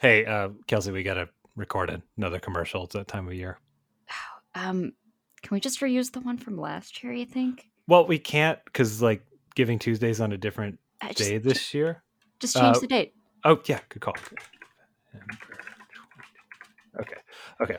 Hey, 0.00 0.24
uh, 0.24 0.48
Kelsey, 0.66 0.92
we 0.92 1.02
got 1.02 1.14
to 1.14 1.28
record 1.56 2.02
another 2.16 2.38
commercial. 2.38 2.84
It's 2.84 2.94
that 2.94 3.06
time 3.06 3.26
of 3.26 3.34
year. 3.34 3.58
Um, 4.54 4.92
can 5.42 5.54
we 5.54 5.60
just 5.60 5.80
reuse 5.80 6.10
the 6.10 6.20
one 6.20 6.38
from 6.38 6.56
last 6.58 7.02
year? 7.04 7.12
You 7.12 7.26
think? 7.26 7.66
Well, 7.86 8.06
we 8.06 8.18
can't 8.18 8.58
because 8.64 9.00
like 9.02 9.24
Giving 9.54 9.78
Tuesday's 9.78 10.20
on 10.20 10.32
a 10.32 10.38
different 10.38 10.78
Uh, 11.02 11.08
just, 11.08 11.18
day 11.18 11.38
this 11.38 11.74
year. 11.74 12.02
just 12.40 12.56
change 12.56 12.76
uh, 12.76 12.80
the 12.80 12.86
date. 12.86 13.14
Oh 13.44 13.60
yeah, 13.66 13.80
good 13.90 14.00
call. 14.00 14.14
Okay, 16.98 17.16
okay. 17.60 17.76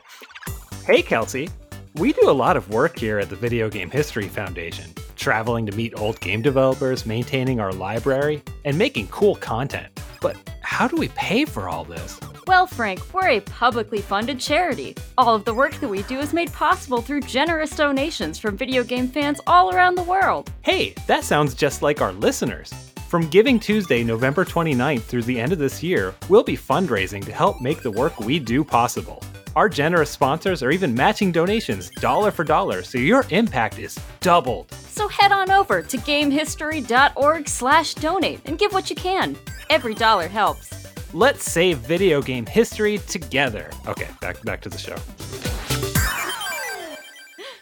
Hey, 0.86 1.02
Kelsey. 1.02 1.50
We 1.96 2.14
do 2.14 2.30
a 2.30 2.32
lot 2.32 2.56
of 2.56 2.70
work 2.70 2.98
here 2.98 3.20
at 3.20 3.30
the 3.30 3.36
Video 3.36 3.70
Game 3.70 3.92
History 3.92 4.30
Foundation, 4.30 4.86
traveling 5.18 5.66
to 5.66 5.76
meet 5.76 5.94
old 6.00 6.20
game 6.22 6.42
developers, 6.42 7.06
maintaining 7.06 7.60
our 7.60 7.74
library, 7.74 8.42
and 8.64 8.78
making 8.78 9.08
cool 9.08 9.36
content. 9.36 10.00
But 10.22 10.38
how 10.72 10.88
do 10.88 10.96
we 10.96 11.10
pay 11.10 11.44
for 11.44 11.68
all 11.68 11.84
this? 11.84 12.18
Well, 12.48 12.66
Frank, 12.66 13.14
we're 13.14 13.28
a 13.28 13.42
publicly 13.42 14.00
funded 14.00 14.40
charity. 14.40 14.96
All 15.18 15.36
of 15.36 15.44
the 15.44 15.54
work 15.54 15.74
that 15.76 15.90
we 15.90 16.04
do 16.04 16.18
is 16.18 16.34
made 16.34 16.52
possible 16.54 17.02
through 17.02 17.22
generous 17.22 17.76
donations 17.76 18.40
from 18.40 18.56
video 18.56 18.82
game 18.82 19.10
fans 19.10 19.42
all 19.46 19.76
around 19.76 19.96
the 19.96 20.04
world. 20.04 20.50
Hey, 20.62 20.96
that 21.08 21.26
sounds 21.26 21.56
just 21.56 21.82
like 21.82 22.00
our 22.00 22.14
listeners. 22.14 22.74
From 23.10 23.28
Giving 23.28 23.60
Tuesday, 23.60 24.02
November 24.02 24.46
29th 24.46 25.02
through 25.02 25.24
the 25.24 25.42
end 25.42 25.52
of 25.52 25.60
this 25.60 25.84
year, 25.84 26.16
we'll 26.30 26.42
be 26.42 26.56
fundraising 26.56 27.24
to 27.26 27.34
help 27.34 27.60
make 27.60 27.82
the 27.82 27.92
work 27.92 28.22
we 28.22 28.40
do 28.40 28.64
possible. 28.64 29.22
Our 29.56 29.68
generous 29.68 30.10
sponsors 30.10 30.64
are 30.64 30.72
even 30.72 30.96
matching 30.96 31.34
donations 31.34 31.90
dollar 31.90 32.32
for 32.32 32.46
dollar, 32.46 32.84
so 32.84 32.98
your 32.98 33.26
impact 33.32 33.80
is 33.80 34.00
doubled. 34.22 34.72
So 34.72 35.10
head 35.10 35.34
on 35.34 35.52
over 35.52 35.82
to 35.82 35.98
gamehistory.org/donate 35.98 38.42
and 38.46 38.58
give 38.58 38.72
what 38.72 38.90
you 38.90 38.96
can. 38.96 39.36
Every 39.70 39.94
dollar 39.94 40.30
helps. 40.30 40.72
Let's 41.14 41.44
save 41.44 41.80
video 41.80 42.22
game 42.22 42.46
history 42.46 43.00
together. 43.00 43.70
Okay, 43.88 44.08
back 44.22 44.42
back 44.44 44.62
to 44.62 44.70
the 44.70 44.78
show. 44.78 44.96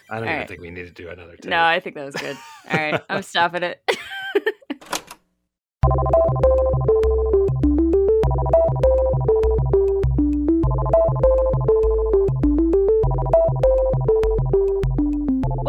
I 0.08 0.18
don't 0.18 0.24
even 0.24 0.38
right. 0.38 0.46
think 0.48 0.60
we 0.60 0.70
need 0.70 0.86
to 0.86 0.92
do 0.92 1.08
another 1.08 1.34
take. 1.36 1.50
No, 1.50 1.62
I 1.62 1.80
think 1.80 1.96
that 1.96 2.04
was 2.04 2.14
good. 2.14 2.36
All 2.70 2.78
right, 2.78 3.02
I'm 3.08 3.22
stopping 3.22 3.64
it. 3.64 3.82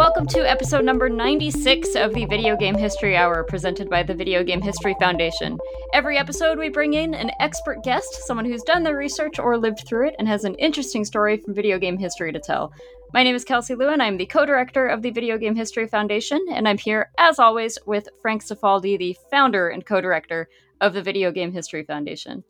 Welcome 0.01 0.25
to 0.29 0.49
episode 0.49 0.83
number 0.83 1.09
96 1.09 1.93
of 1.93 2.15
the 2.15 2.25
Video 2.25 2.57
Game 2.57 2.73
History 2.73 3.15
Hour, 3.15 3.43
presented 3.43 3.87
by 3.87 4.01
the 4.01 4.15
Video 4.15 4.43
Game 4.43 4.59
History 4.59 4.95
Foundation. 4.99 5.59
Every 5.93 6.17
episode, 6.17 6.57
we 6.57 6.69
bring 6.69 6.95
in 6.95 7.13
an 7.13 7.29
expert 7.39 7.83
guest, 7.83 8.11
someone 8.25 8.45
who's 8.45 8.63
done 8.63 8.81
the 8.81 8.95
research 8.95 9.37
or 9.37 9.59
lived 9.59 9.83
through 9.87 10.07
it 10.07 10.15
and 10.17 10.27
has 10.27 10.43
an 10.43 10.55
interesting 10.55 11.05
story 11.05 11.37
from 11.37 11.53
video 11.53 11.77
game 11.77 11.99
history 11.99 12.31
to 12.31 12.39
tell. 12.39 12.73
My 13.13 13.21
name 13.21 13.35
is 13.35 13.45
Kelsey 13.45 13.75
Lewin. 13.75 14.01
I'm 14.01 14.17
the 14.17 14.25
co 14.25 14.43
director 14.43 14.87
of 14.87 15.03
the 15.03 15.11
Video 15.11 15.37
Game 15.37 15.55
History 15.55 15.87
Foundation, 15.87 16.43
and 16.51 16.67
I'm 16.67 16.79
here, 16.79 17.11
as 17.19 17.37
always, 17.37 17.77
with 17.85 18.09
Frank 18.23 18.43
Cifaldi, 18.43 18.97
the 18.97 19.15
founder 19.29 19.69
and 19.69 19.85
co 19.85 20.01
director 20.01 20.49
of 20.81 20.95
the 20.95 21.03
Video 21.03 21.31
Game 21.31 21.51
History 21.51 21.83
Foundation. 21.83 22.43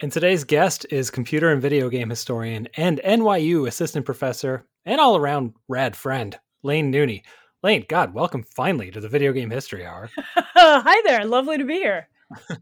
And 0.00 0.12
today's 0.12 0.44
guest 0.44 0.86
is 0.90 1.10
computer 1.10 1.50
and 1.50 1.60
video 1.60 1.88
game 1.88 2.10
historian 2.10 2.68
and 2.76 3.00
NYU 3.04 3.66
assistant 3.66 4.06
professor 4.06 4.64
and 4.86 5.00
all 5.00 5.16
around 5.16 5.54
rad 5.66 5.96
friend, 5.96 6.38
Laine 6.64 6.90
Nooney. 6.90 7.22
Laine, 7.62 7.84
God, 7.88 8.14
welcome 8.14 8.42
finally 8.42 8.90
to 8.90 9.00
the 9.00 9.08
Video 9.08 9.32
Game 9.32 9.50
History 9.50 9.84
Hour. 9.84 10.10
Hi 10.34 11.02
there. 11.04 11.24
Lovely 11.26 11.58
to 11.58 11.64
be 11.64 11.74
here. 11.74 12.08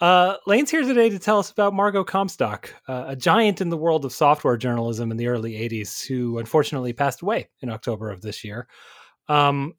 Uh, 0.00 0.36
Laine's 0.46 0.70
here 0.70 0.80
today 0.80 1.10
to 1.10 1.18
tell 1.18 1.38
us 1.38 1.50
about 1.50 1.74
Margot 1.74 2.04
Comstock, 2.04 2.74
uh, 2.88 3.04
a 3.08 3.14
giant 3.16 3.60
in 3.60 3.68
the 3.68 3.76
world 3.76 4.06
of 4.06 4.14
software 4.14 4.56
journalism 4.56 5.10
in 5.10 5.18
the 5.18 5.26
early 5.26 5.52
80s 5.52 6.06
who 6.06 6.38
unfortunately 6.38 6.94
passed 6.94 7.20
away 7.20 7.50
in 7.60 7.68
October 7.68 8.10
of 8.10 8.22
this 8.22 8.42
year. 8.42 8.66
Um, 9.28 9.74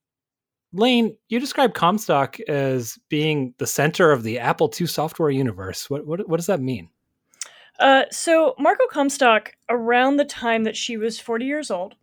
Laine, 0.74 1.18
you 1.30 1.40
describe 1.40 1.74
Comstock 1.74 2.40
as 2.42 3.00
being 3.10 3.56
the 3.58 3.66
center 3.66 4.12
of 4.12 4.22
the 4.22 4.38
Apple 4.38 4.72
II 4.80 4.86
software 4.86 5.32
universe. 5.32 5.90
What, 5.90 6.06
what, 6.06 6.30
what 6.30 6.38
does 6.38 6.46
that 6.46 6.62
mean? 6.62 6.90
Uh, 7.80 8.04
so, 8.12 8.54
Margot 8.60 8.86
Comstock, 8.92 9.54
around 9.70 10.18
the 10.18 10.26
time 10.26 10.66
that 10.66 10.78
she 10.78 10.98
was 10.98 11.20
40 11.20 11.46
years 11.46 11.72
old, 11.72 11.96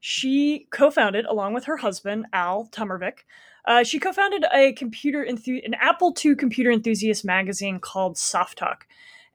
she 0.00 0.66
co 0.70 0.90
founded, 0.90 1.26
along 1.26 1.54
with 1.54 1.64
her 1.64 1.76
husband, 1.76 2.26
Al 2.32 2.68
Tommervik, 2.72 3.24
uh, 3.66 3.84
she 3.84 3.98
co 3.98 4.12
founded 4.12 4.44
a 4.52 4.72
computer 4.72 5.24
enthu- 5.24 5.64
an 5.64 5.74
Apple 5.74 6.14
II 6.24 6.34
computer 6.34 6.70
enthusiast 6.70 7.24
magazine 7.24 7.78
called 7.78 8.16
Soft 8.16 8.58
Talk. 8.58 8.86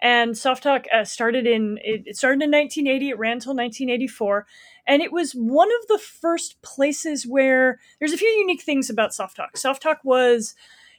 And 0.02 0.38
Soft 0.38 0.64
Talk 0.64 0.86
uh, 0.94 1.06
started 1.06 1.48
in 1.48 1.80
it, 1.84 2.04
it 2.06 2.18
started 2.18 2.44
in 2.44 2.52
1980. 2.52 3.10
It 3.10 3.18
ran 3.18 3.34
until 3.34 3.56
1984, 3.56 4.46
and 4.88 5.02
it 5.02 5.12
was 5.12 5.34
one 5.34 5.70
of 5.82 5.88
the 5.88 6.00
first 6.00 6.62
places 6.62 7.26
where 7.26 7.80
there's 8.00 8.14
a 8.14 8.18
few 8.18 8.28
unique 8.28 8.62
things 8.62 8.90
about 8.90 9.14
Soft 9.14 9.38
Talk. 9.38 9.58
Soft 9.58 9.82
Talk 9.84 10.00
was 10.04 10.56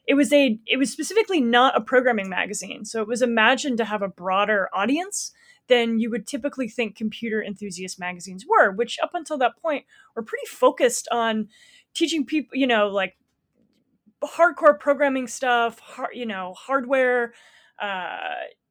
it 0.06 0.14
was 0.14 0.32
a 0.32 0.58
it 0.66 0.78
was 0.78 0.90
specifically 0.90 1.40
not 1.40 1.76
a 1.76 1.80
programming 1.80 2.28
magazine, 2.28 2.84
so 2.84 3.02
it 3.02 3.08
was 3.08 3.20
imagined 3.20 3.78
to 3.78 3.84
have 3.84 4.02
a 4.02 4.08
broader 4.08 4.70
audience 4.72 5.32
than 5.68 5.98
you 5.98 6.10
would 6.10 6.26
typically 6.26 6.68
think 6.68 6.96
computer 6.96 7.42
enthusiast 7.42 7.98
magazines 7.98 8.44
were, 8.48 8.70
which 8.70 8.98
up 9.02 9.10
until 9.14 9.38
that 9.38 9.56
point 9.60 9.84
were 10.14 10.22
pretty 10.22 10.46
focused 10.46 11.08
on 11.10 11.48
teaching 11.94 12.24
people, 12.24 12.56
you 12.56 12.66
know, 12.66 12.88
like 12.88 13.16
hardcore 14.24 14.78
programming 14.78 15.26
stuff, 15.26 15.78
hard, 15.78 16.10
you 16.14 16.26
know, 16.26 16.54
hardware. 16.56 17.32
Uh, 17.80 18.18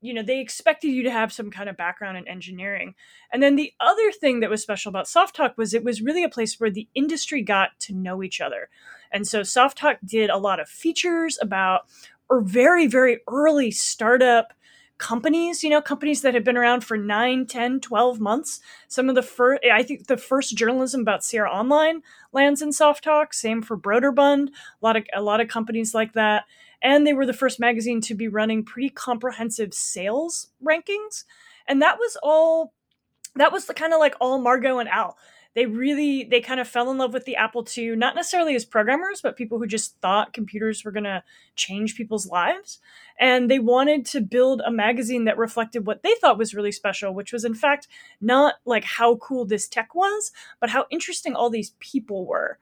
you 0.02 0.14
know, 0.14 0.24
they 0.24 0.40
expected 0.40 0.90
you 0.90 1.04
to 1.04 1.12
have 1.12 1.34
some 1.34 1.50
kind 1.50 1.70
of 1.70 1.78
background 1.78 2.18
in 2.18 2.28
engineering. 2.28 2.94
And 3.32 3.42
then 3.42 3.56
the 3.56 3.74
other 3.80 4.12
thing 4.12 4.40
that 4.40 4.50
was 4.50 4.62
special 4.62 4.90
about 4.90 5.08
Soft 5.08 5.36
Talk 5.36 5.58
was 5.58 5.74
it 5.74 5.84
was 5.84 6.02
really 6.02 6.24
a 6.24 6.30
place 6.30 6.60
where 6.60 6.70
the 6.70 6.88
industry 6.94 7.42
got 7.42 7.80
to 7.82 7.94
know 7.94 8.22
each 8.24 8.42
other. 8.42 8.70
And 9.12 9.28
so 9.28 9.44
Soft 9.44 9.78
Talk 9.78 9.98
did 10.06 10.30
a 10.30 10.38
lot 10.38 10.60
of 10.60 10.70
features 10.70 11.40
about 11.42 11.86
or 12.30 12.42
very, 12.42 12.88
very 12.88 13.20
early 13.28 13.72
startup 13.72 14.54
companies, 14.98 15.64
you 15.64 15.70
know, 15.70 15.82
companies 15.82 16.22
that 16.22 16.34
have 16.34 16.44
been 16.44 16.58
around 16.58 16.84
for 16.84 16.98
9, 16.98 17.46
10, 17.46 17.80
12 17.80 18.20
months. 18.20 18.62
Some 18.88 19.10
of 19.10 19.16
the 19.16 19.22
first, 19.22 19.62
I 19.72 19.84
think 19.84 20.08
the 20.08 20.18
first 20.18 20.56
journalism 20.56 21.02
about 21.02 21.24
Sierra 21.24 21.52
Online 21.52 22.02
lands 22.32 22.62
in 22.62 22.72
Soft 22.72 23.04
Talk. 23.04 23.34
Same 23.34 23.62
for 23.62 23.78
Broderbund, 23.78 24.50
a 24.50 24.86
lot 24.86 24.96
of, 24.96 25.06
a 25.14 25.22
lot 25.22 25.42
of 25.42 25.48
companies 25.48 25.94
like 25.94 26.14
that. 26.14 26.46
And 26.82 27.06
they 27.06 27.14
were 27.14 27.26
the 27.26 27.34
first 27.34 27.60
magazine 27.60 28.02
to 28.02 28.16
be 28.16 28.28
running 28.28 28.64
pretty 28.64 28.90
comprehensive 28.90 29.74
sales 29.74 30.48
rankings. 30.64 31.24
And 31.68 31.82
that 31.82 31.98
was 31.98 32.18
all, 32.22 32.74
that 33.36 33.52
was 33.52 33.66
the 33.66 33.74
kind 33.74 33.94
of 33.94 34.00
like 34.00 34.16
all 34.22 34.40
Margot 34.40 34.80
and 34.80 34.90
Al 34.90 35.18
they 35.56 35.66
really 35.66 36.24
they 36.24 36.42
kind 36.42 36.60
of 36.60 36.68
fell 36.68 36.92
in 36.92 36.98
love 36.98 37.14
with 37.14 37.26
the 37.26 37.36
apple 37.36 37.66
ii 37.78 37.96
not 37.96 38.16
necessarily 38.16 38.56
as 38.56 38.66
programmers 38.66 39.22
but 39.22 39.38
people 39.38 39.58
who 39.58 39.66
just 39.66 40.00
thought 40.02 40.34
computers 40.34 40.84
were 40.84 40.92
going 40.92 41.06
to 41.06 41.24
change 41.56 41.96
people's 41.96 42.28
lives. 42.28 42.80
And 43.18 43.50
they 43.50 43.60
wanted 43.60 44.06
to 44.08 44.20
build 44.20 44.62
a 44.66 44.72
magazine 44.72 45.24
that 45.24 45.38
reflected 45.38 45.88
what 45.88 46.04
they 46.04 46.14
thought 46.16 46.38
was 46.38 46.54
really 46.54 46.72
special 46.72 47.14
which 47.14 47.34
was 47.34 47.46
in 47.46 47.56
fact 47.56 47.88
not 48.22 48.56
like 48.66 48.84
how 48.84 49.16
cool 49.16 49.46
this 49.46 49.68
tech 49.68 49.96
was 49.96 50.32
but 50.60 50.70
how 50.70 50.86
interesting 50.92 51.34
all 51.36 51.50
these 51.50 51.74
people 51.80 52.26
were. 52.28 52.60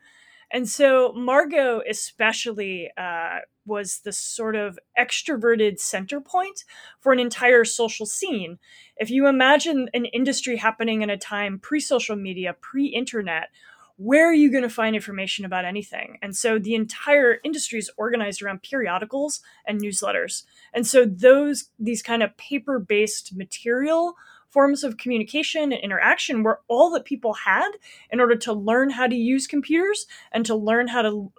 And 0.51 0.69
so 0.69 1.13
Margot, 1.13 1.81
especially, 1.89 2.91
uh, 2.95 3.39
was 3.65 3.99
the 3.99 4.11
sort 4.11 4.55
of 4.55 4.77
extroverted 4.97 5.79
center 5.79 6.19
point 6.19 6.63
for 6.99 7.13
an 7.13 7.19
entire 7.19 7.63
social 7.63 8.05
scene. 8.05 8.59
If 8.97 9.09
you 9.09 9.27
imagine 9.27 9.89
an 9.93 10.05
industry 10.05 10.57
happening 10.57 11.01
in 11.01 11.09
a 11.09 11.17
time 11.17 11.59
pre 11.59 11.79
social 11.79 12.15
media, 12.15 12.55
pre 12.59 12.87
internet, 12.87 13.49
where 13.97 14.27
are 14.27 14.33
you 14.33 14.51
going 14.51 14.63
to 14.63 14.69
find 14.69 14.95
information 14.95 15.45
about 15.45 15.65
anything? 15.65 16.17
And 16.21 16.35
so 16.35 16.57
the 16.57 16.75
entire 16.75 17.37
industry 17.43 17.79
is 17.79 17.91
organized 17.97 18.41
around 18.41 18.63
periodicals 18.63 19.41
and 19.67 19.79
newsletters. 19.79 20.43
And 20.73 20.85
so 20.85 21.05
those, 21.05 21.69
these 21.79 22.01
kind 22.01 22.23
of 22.23 22.35
paper 22.37 22.79
based 22.79 23.35
material 23.35 24.15
forms 24.49 24.83
of 24.83 24.97
communication 24.97 25.71
and 25.71 25.81
interaction 25.81 26.43
were 26.43 26.61
all 26.67 26.91
that 26.91 27.05
people 27.05 27.33
had 27.33 27.71
in 28.11 28.19
order 28.19 28.35
to 28.35 28.53
learn 28.53 28.91
how 28.91 29.07
to 29.07 29.15
use 29.15 29.47
computers 29.47 30.05
and 30.31 30.45
to 30.45 30.55
learn 30.55 30.87
how 30.87 31.01
to 31.01 31.31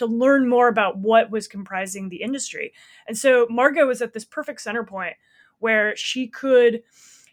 to 0.00 0.06
learn 0.06 0.48
more 0.48 0.68
about 0.68 0.96
what 0.96 1.30
was 1.30 1.46
comprising 1.46 2.08
the 2.08 2.22
industry. 2.22 2.72
And 3.06 3.18
so 3.18 3.46
Margot 3.50 3.86
was 3.86 4.00
at 4.00 4.14
this 4.14 4.24
perfect 4.24 4.62
center 4.62 4.82
point 4.82 5.14
where 5.58 5.94
she 5.94 6.26
could, 6.26 6.82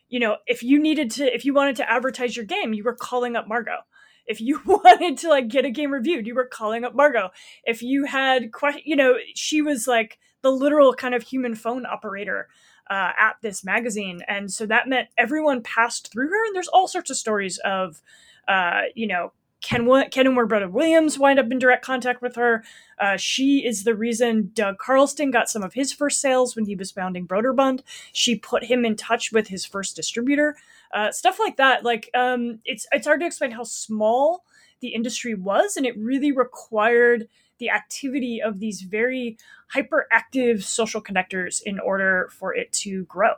you 0.09 0.19
know, 0.19 0.35
if 0.47 0.61
you 0.61 0.77
needed 0.77 1.09
to 1.11 1.33
if 1.33 1.45
you 1.45 1.53
wanted 1.53 1.77
to 1.77 1.89
advertise 1.89 2.35
your 2.35 2.45
game, 2.45 2.73
you 2.73 2.83
were 2.83 2.95
calling 2.95 3.37
up 3.37 3.47
Margot. 3.47 3.79
If 4.25 4.41
you 4.41 4.61
wanted 4.65 5.17
to 5.19 5.29
like 5.29 5.47
get 5.47 5.63
a 5.63 5.71
game 5.71 5.91
reviewed, 5.93 6.27
you 6.27 6.35
were 6.35 6.45
calling 6.45 6.83
up 6.83 6.93
Margot. 6.93 7.29
If 7.63 7.81
you 7.81 8.03
had 8.03 8.51
que- 8.51 8.83
you 8.83 8.97
know, 8.97 9.15
she 9.33 9.61
was 9.61 9.87
like 9.87 10.19
the 10.41 10.51
literal 10.51 10.93
kind 10.93 11.15
of 11.15 11.23
human 11.23 11.55
phone 11.55 11.85
operator 11.85 12.49
uh, 12.89 13.11
at 13.17 13.37
this 13.41 13.63
magazine. 13.63 14.21
And 14.27 14.51
so 14.51 14.65
that 14.65 14.89
meant 14.89 15.07
everyone 15.17 15.63
passed 15.63 16.11
through 16.11 16.29
her. 16.29 16.45
And 16.45 16.53
there's 16.53 16.67
all 16.67 16.87
sorts 16.89 17.09
of 17.09 17.15
stories 17.15 17.59
of, 17.63 18.01
uh, 18.47 18.81
you 18.93 19.07
know, 19.07 19.31
Ken, 19.61 20.09
Ken 20.11 20.27
and 20.27 20.37
Roberta 20.37 20.69
Williams 20.69 21.17
wind 21.17 21.39
up 21.39 21.51
in 21.51 21.59
direct 21.59 21.83
contact 21.83 22.21
with 22.21 22.35
her. 22.35 22.63
Uh, 22.99 23.17
she 23.17 23.65
is 23.65 23.83
the 23.83 23.95
reason 23.95 24.51
Doug 24.53 24.77
Carlston 24.77 25.31
got 25.31 25.49
some 25.49 25.63
of 25.63 25.73
his 25.73 25.91
first 25.91 26.21
sales 26.21 26.55
when 26.55 26.65
he 26.65 26.75
was 26.75 26.91
founding 26.91 27.27
Broderbund. 27.27 27.81
She 28.13 28.35
put 28.35 28.65
him 28.65 28.85
in 28.85 28.95
touch 28.95 29.31
with 29.31 29.47
his 29.47 29.65
first 29.65 29.95
distributor. 29.95 30.55
Uh, 30.93 31.11
stuff 31.11 31.39
like 31.39 31.57
that. 31.57 31.83
Like 31.83 32.09
um, 32.13 32.59
it's 32.65 32.87
it's 32.91 33.07
hard 33.07 33.19
to 33.19 33.25
explain 33.25 33.51
how 33.51 33.63
small 33.63 34.43
the 34.79 34.89
industry 34.89 35.33
was, 35.33 35.75
and 35.75 35.85
it 35.85 35.97
really 35.97 36.31
required 36.31 37.27
the 37.59 37.71
activity 37.71 38.41
of 38.41 38.59
these 38.59 38.81
very 38.81 39.37
hyperactive 39.73 40.63
social 40.63 41.01
connectors 41.01 41.61
in 41.65 41.79
order 41.79 42.29
for 42.31 42.55
it 42.55 42.71
to 42.71 43.05
grow. 43.05 43.33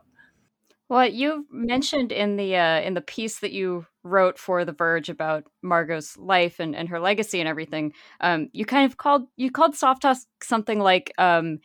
Well, 0.89 1.07
you 1.07 1.45
mentioned 1.51 2.11
in 2.11 2.35
the 2.35 2.55
uh, 2.55 2.81
in 2.81 2.93
the 2.93 3.01
piece 3.01 3.39
that 3.39 3.51
you 3.51 3.85
wrote 4.03 4.37
for 4.37 4.65
The 4.65 4.71
Verge 4.71 5.09
about 5.09 5.45
Margot's 5.61 6.17
life 6.17 6.59
and, 6.59 6.75
and 6.75 6.89
her 6.89 6.99
legacy 6.99 7.39
and 7.39 7.49
everything, 7.49 7.93
um, 8.21 8.49
you 8.53 8.65
kind 8.65 8.85
of 8.85 8.97
called 8.97 9.27
you 9.35 9.51
called 9.51 9.75
Softalk 9.75 10.17
something 10.41 10.79
like 10.79 11.13
um, 11.17 11.59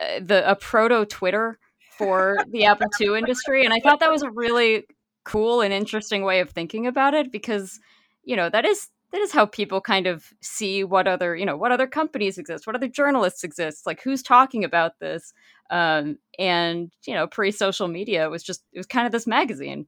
uh, 0.00 0.20
the 0.20 0.48
a 0.50 0.56
proto 0.56 1.04
Twitter 1.04 1.58
for 1.98 2.38
the 2.50 2.64
Apple 2.64 2.88
II 3.00 3.18
industry, 3.18 3.64
and 3.64 3.72
I 3.72 3.80
thought 3.80 4.00
that 4.00 4.10
was 4.10 4.22
a 4.22 4.30
really 4.30 4.84
cool 5.24 5.60
and 5.60 5.72
interesting 5.72 6.24
way 6.24 6.40
of 6.40 6.50
thinking 6.50 6.86
about 6.86 7.14
it 7.14 7.32
because 7.32 7.80
you 8.24 8.36
know 8.36 8.50
that 8.50 8.64
is 8.64 8.88
that 9.12 9.20
is 9.20 9.32
how 9.32 9.46
people 9.46 9.80
kind 9.80 10.06
of 10.06 10.32
see 10.42 10.84
what 10.84 11.06
other 11.06 11.36
you 11.36 11.46
know 11.46 11.56
what 11.56 11.72
other 11.72 11.86
companies 11.86 12.36
exist 12.36 12.66
what 12.66 12.76
other 12.76 12.88
journalists 12.88 13.44
exist 13.44 13.86
like 13.86 14.02
who's 14.02 14.22
talking 14.22 14.64
about 14.64 14.98
this 14.98 15.32
um, 15.70 16.18
and 16.38 16.92
you 17.06 17.14
know 17.14 17.26
pre-social 17.26 17.88
media 17.88 18.28
was 18.28 18.42
just 18.42 18.64
it 18.72 18.78
was 18.78 18.86
kind 18.86 19.06
of 19.06 19.12
this 19.12 19.26
magazine 19.26 19.86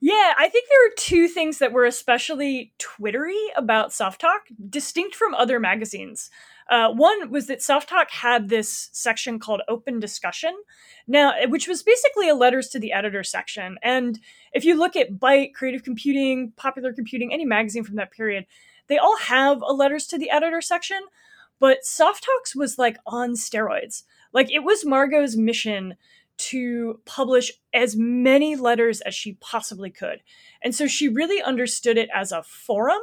yeah, 0.00 0.32
I 0.38 0.48
think 0.48 0.66
there 0.68 0.86
are 0.86 0.94
two 0.96 1.28
things 1.28 1.58
that 1.58 1.72
were 1.72 1.84
especially 1.84 2.72
twittery 2.78 3.38
about 3.54 3.90
Softalk, 3.90 4.40
distinct 4.68 5.14
from 5.14 5.34
other 5.34 5.60
magazines. 5.60 6.30
Uh, 6.70 6.90
one 6.90 7.30
was 7.30 7.48
that 7.48 7.58
Softalk 7.58 8.10
had 8.10 8.48
this 8.48 8.88
section 8.92 9.38
called 9.38 9.60
Open 9.68 10.00
Discussion, 10.00 10.56
now, 11.06 11.34
which 11.48 11.68
was 11.68 11.82
basically 11.82 12.28
a 12.28 12.34
letters 12.34 12.68
to 12.68 12.78
the 12.78 12.92
editor 12.92 13.22
section. 13.22 13.76
And 13.82 14.18
if 14.52 14.64
you 14.64 14.78
look 14.78 14.96
at 14.96 15.18
Byte, 15.18 15.52
Creative 15.52 15.82
Computing, 15.82 16.52
Popular 16.56 16.94
Computing, 16.94 17.32
any 17.32 17.44
magazine 17.44 17.84
from 17.84 17.96
that 17.96 18.12
period, 18.12 18.46
they 18.86 18.96
all 18.96 19.18
have 19.18 19.60
a 19.60 19.72
letters 19.72 20.06
to 20.08 20.18
the 20.18 20.30
editor 20.30 20.62
section. 20.62 21.00
But 21.58 21.84
Soft 21.84 22.24
Softalks 22.24 22.56
was 22.56 22.78
like 22.78 22.96
on 23.06 23.32
steroids. 23.32 24.04
Like 24.32 24.50
it 24.50 24.60
was 24.60 24.84
Margot's 24.84 25.36
mission 25.36 25.96
to 26.48 27.00
publish 27.04 27.52
as 27.74 27.96
many 27.96 28.56
letters 28.56 29.00
as 29.02 29.14
she 29.14 29.34
possibly 29.34 29.90
could. 29.90 30.22
And 30.62 30.74
so 30.74 30.86
she 30.86 31.08
really 31.08 31.42
understood 31.42 31.98
it 31.98 32.08
as 32.14 32.32
a 32.32 32.42
forum 32.42 33.00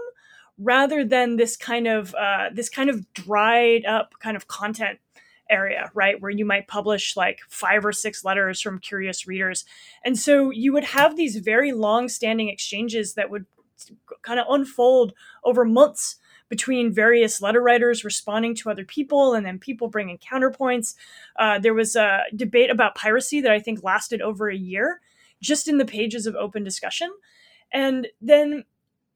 rather 0.58 1.06
than 1.06 1.36
this 1.36 1.56
kind 1.56 1.88
of 1.88 2.16
uh, 2.16 2.50
this 2.54 2.70
kind 2.70 2.90
of 2.90 3.12
dried 3.14 3.86
up 3.86 4.14
kind 4.20 4.36
of 4.36 4.48
content 4.48 5.00
area, 5.50 5.92
right? 5.94 6.20
Where 6.20 6.32
you 6.32 6.46
might 6.46 6.68
publish 6.68 7.16
like 7.16 7.40
five 7.48 7.86
or 7.86 7.94
six 7.94 8.26
letters 8.26 8.60
from 8.60 8.80
curious 8.80 9.28
readers. 9.28 9.66
And 10.04 10.18
so 10.18 10.50
you 10.50 10.74
would 10.74 10.84
have 10.84 11.16
these 11.16 11.38
very 11.38 11.72
long 11.72 12.10
standing 12.10 12.50
exchanges 12.50 13.14
that 13.14 13.30
would 13.30 13.46
kind 14.24 14.40
of 14.40 14.48
unfold 14.50 15.14
over 15.44 15.64
months 15.64 16.18
between 16.50 16.94
various 16.94 17.42
letter 17.42 17.62
writers 17.62 18.04
responding 18.04 18.56
to 18.56 18.70
other 18.70 18.86
people 18.86 19.34
and 19.34 19.46
then 19.46 19.60
people 19.60 19.88
bringing 19.88 20.18
counterpoints. 20.18 20.96
Uh, 21.38 21.60
there 21.60 21.74
was 21.74 21.96
a 21.96 22.24
debate 22.36 22.70
about 22.70 22.96
piracy 22.96 23.42
that 23.42 23.52
I 23.52 23.60
think 23.60 23.84
lasted 23.84 24.22
over 24.22 24.50
a 24.50 24.56
year 24.56 25.02
just 25.42 25.68
in 25.68 25.78
the 25.78 25.86
pages 25.86 26.26
of 26.26 26.36
open 26.36 26.64
discussion. 26.64 27.12
And 27.72 28.08
then 28.22 28.64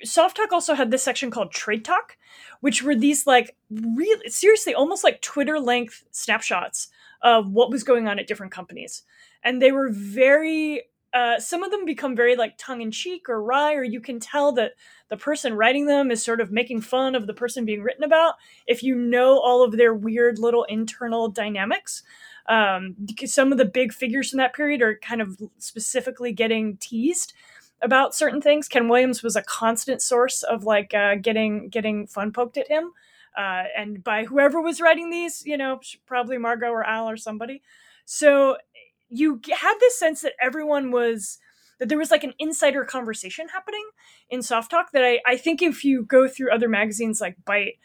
Soft 0.04 0.38
Talk 0.38 0.52
also 0.52 0.74
had 0.74 0.92
this 0.92 1.04
section 1.04 1.32
called 1.32 1.52
Trade 1.52 1.86
Talk, 1.86 2.18
which 2.60 2.84
were 2.84 2.96
these 2.96 3.28
like 3.28 3.56
really 3.70 4.30
seriously 4.30 4.74
almost 4.74 5.04
like 5.04 5.22
Twitter 5.22 5.60
length 5.60 6.04
snapshots 6.12 6.90
of 7.22 7.52
what 7.52 7.72
was 7.72 7.84
going 7.84 8.08
on 8.08 8.20
at 8.20 8.28
different 8.28 8.52
companies. 8.52 9.04
And 9.44 9.62
they 9.62 9.72
were 9.72 9.90
very 9.90 10.84
uh, 11.14 11.40
some 11.40 11.64
of 11.64 11.72
them 11.72 11.86
become 11.86 12.16
very 12.16 12.36
like 12.36 12.58
tongue 12.58 12.82
in 12.82 12.92
cheek 12.92 13.28
or 13.28 13.44
wry, 13.44 13.74
or 13.74 13.84
you 13.84 14.00
can 14.00 14.20
tell 14.20 14.52
that 14.54 14.74
the 15.10 15.18
person 15.18 15.54
writing 15.54 15.86
them 15.86 16.10
is 16.10 16.24
sort 16.24 16.40
of 16.40 16.52
making 16.52 16.82
fun 16.82 17.16
of 17.16 17.28
the 17.28 17.34
person 17.34 17.66
being 17.66 17.82
written 17.82 18.04
about. 18.04 18.36
If 18.66 18.82
you 18.82 18.96
know 18.96 19.40
all 19.40 19.64
of 19.64 19.74
their 19.74 19.94
weird 19.94 20.40
little 20.40 20.64
internal 20.66 21.28
dynamics, 21.28 22.04
um, 22.48 22.96
some 23.26 23.52
of 23.52 23.58
the 23.58 23.66
big 23.66 23.92
figures 23.94 24.30
from 24.30 24.38
that 24.38 24.54
period 24.54 24.82
are 24.82 24.98
kind 25.00 25.22
of 25.22 25.38
specifically 25.58 26.32
getting 26.32 26.78
teased 26.78 27.34
about 27.82 28.16
certain 28.16 28.42
things. 28.42 28.68
Ken 28.68 28.88
Williams 28.88 29.24
was 29.24 29.36
a 29.36 29.44
constant 29.44 30.02
source 30.02 30.44
of 30.44 30.64
like 30.64 30.94
uh, 30.94 31.16
getting 31.16 31.68
getting 31.70 32.08
fun 32.08 32.32
poked 32.32 32.58
at 32.58 32.70
him, 32.70 32.92
uh, 33.38 33.64
and 33.78 34.04
by 34.04 34.24
whoever 34.24 34.62
was 34.62 34.80
writing 34.80 35.10
these, 35.10 35.44
you 35.46 35.58
know, 35.58 35.82
probably 36.06 36.38
Margot 36.38 36.70
or 36.70 36.86
Al 36.86 37.10
or 37.10 37.18
somebody. 37.18 37.62
So 38.06 38.58
you 39.12 39.40
had 39.54 39.76
this 39.80 40.00
sense 40.00 40.22
that 40.22 40.34
everyone 40.42 40.90
was 40.92 41.38
that 41.80 41.90
there 41.90 41.98
was 41.98 42.12
like 42.12 42.24
an 42.24 42.34
insider 42.38 42.86
conversation 42.86 43.48
happening 43.50 43.84
in 44.30 44.44
soft 44.44 44.70
talk 44.70 44.92
that 44.92 45.04
I, 45.04 45.20
I 45.26 45.36
think 45.36 45.62
if 45.64 45.84
you 45.84 46.04
go 46.04 46.28
through 46.28 46.52
other 46.52 46.70
magazines 46.70 47.20
like 47.20 47.36
Byte 47.44 47.78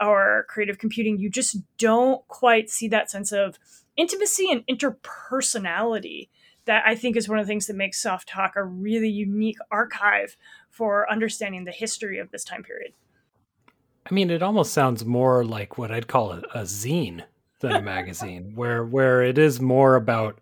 or 0.00 0.46
Creative 0.48 0.78
Computing, 0.78 1.18
you 1.18 1.28
just 1.28 1.56
don't 1.76 2.26
quite 2.28 2.70
see 2.70 2.86
that 2.88 3.10
sense 3.10 3.32
of 3.32 3.58
intimacy 3.96 4.50
and 4.50 4.64
interpersonality 4.68 6.28
that 6.64 6.84
I 6.86 6.94
think 6.94 7.16
is 7.16 7.28
one 7.28 7.40
of 7.40 7.46
the 7.46 7.50
things 7.50 7.66
that 7.66 7.74
makes 7.74 8.00
soft 8.00 8.28
talk 8.28 8.54
a 8.54 8.62
really 8.62 9.08
unique 9.08 9.58
archive 9.70 10.36
for 10.68 11.10
understanding 11.10 11.64
the 11.64 11.72
history 11.72 12.20
of 12.20 12.30
this 12.30 12.44
time 12.44 12.62
period. 12.62 12.92
I 14.08 14.14
mean, 14.14 14.30
it 14.30 14.42
almost 14.42 14.72
sounds 14.72 15.04
more 15.04 15.44
like 15.44 15.76
what 15.76 15.90
I'd 15.90 16.06
call 16.06 16.32
a, 16.32 16.38
a 16.54 16.62
zine 16.62 17.24
than 17.58 17.72
a 17.72 17.82
magazine, 17.82 18.52
where 18.54 18.84
where 18.84 19.22
it 19.22 19.38
is 19.38 19.60
more 19.60 19.96
about 19.96 20.40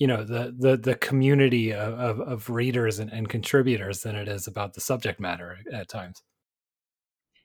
you 0.00 0.06
know 0.06 0.24
the 0.24 0.52
the 0.58 0.76
the 0.78 0.94
community 0.96 1.72
of, 1.72 1.92
of, 1.94 2.20
of 2.20 2.50
readers 2.50 2.98
and, 2.98 3.12
and, 3.12 3.28
contributors 3.28 4.00
than 4.00 4.16
it 4.16 4.26
is 4.26 4.48
about 4.48 4.72
the 4.72 4.80
subject 4.80 5.20
matter 5.20 5.58
at 5.72 5.88
times. 5.88 6.22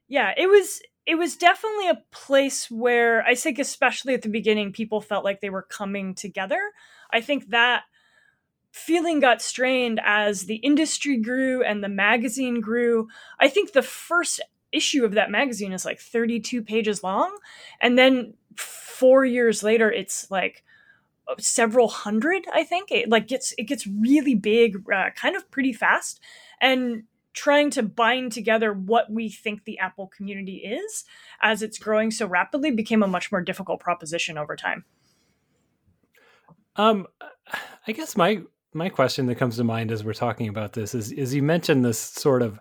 Yeah 0.07 0.33
it 0.35 0.47
was 0.47 0.81
it 1.05 1.15
was 1.15 1.35
definitely 1.35 1.89
a 1.89 2.01
place 2.11 2.71
where 2.71 3.23
i 3.25 3.35
think 3.35 3.59
especially 3.59 4.15
at 4.15 4.23
the 4.23 4.29
beginning 4.29 4.71
people 4.71 5.01
felt 5.01 5.25
like 5.25 5.41
they 5.41 5.51
were 5.51 5.67
coming 5.69 6.15
together. 6.15 6.71
I 7.11 7.21
think 7.21 7.49
that 7.49 7.83
feeling 8.71 9.19
got 9.19 9.41
strained 9.41 10.01
as 10.03 10.45
the 10.45 10.55
industry 10.55 11.17
grew 11.17 11.63
and 11.63 11.83
the 11.83 11.89
magazine 11.89 12.59
grew. 12.59 13.07
I 13.39 13.47
think 13.47 13.71
the 13.71 13.81
first 13.81 14.41
issue 14.71 15.05
of 15.05 15.13
that 15.13 15.31
magazine 15.31 15.71
is 15.71 15.85
like 15.85 15.99
32 15.99 16.61
pages 16.61 17.03
long 17.03 17.37
and 17.81 17.97
then 17.97 18.33
four 18.55 19.23
years 19.23 19.61
later 19.61 19.91
it's 19.91 20.29
like 20.31 20.64
several 21.39 21.87
hundred 21.87 22.45
i 22.53 22.63
think. 22.63 22.91
It 22.91 23.09
like 23.09 23.27
gets 23.27 23.53
it 23.57 23.63
gets 23.63 23.87
really 23.87 24.35
big 24.35 24.83
uh, 24.91 25.09
kind 25.15 25.35
of 25.35 25.49
pretty 25.51 25.73
fast 25.73 26.19
and 26.61 27.03
trying 27.33 27.69
to 27.69 27.83
bind 27.83 28.31
together 28.31 28.73
what 28.73 29.11
we 29.11 29.29
think 29.29 29.65
the 29.65 29.77
apple 29.79 30.07
community 30.07 30.57
is 30.57 31.03
as 31.41 31.61
it's 31.61 31.77
growing 31.77 32.09
so 32.11 32.25
rapidly 32.25 32.71
became 32.71 33.03
a 33.03 33.07
much 33.07 33.31
more 33.31 33.41
difficult 33.41 33.79
proposition 33.79 34.37
over 34.37 34.55
time. 34.55 34.85
Um 36.75 37.07
i 37.87 37.91
guess 37.91 38.17
my 38.17 38.41
my 38.73 38.89
question 38.89 39.25
that 39.27 39.35
comes 39.35 39.55
to 39.55 39.63
mind 39.63 39.91
as 39.91 40.03
we're 40.03 40.13
talking 40.13 40.49
about 40.49 40.73
this 40.73 40.93
is 40.93 41.11
is 41.11 41.33
you 41.33 41.41
mentioned 41.41 41.83
this 41.83 41.99
sort 41.99 42.41
of 42.41 42.59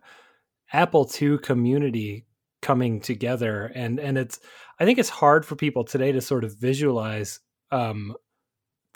apple 0.72 1.10
ii 1.20 1.38
community 1.38 2.26
coming 2.62 3.00
together 3.00 3.70
and 3.74 3.98
and 3.98 4.16
it's 4.16 4.40
i 4.78 4.84
think 4.84 4.98
it's 4.98 5.08
hard 5.08 5.44
for 5.44 5.56
people 5.56 5.84
today 5.84 6.12
to 6.12 6.20
sort 6.20 6.44
of 6.44 6.56
visualize 6.56 7.40
um 7.70 8.14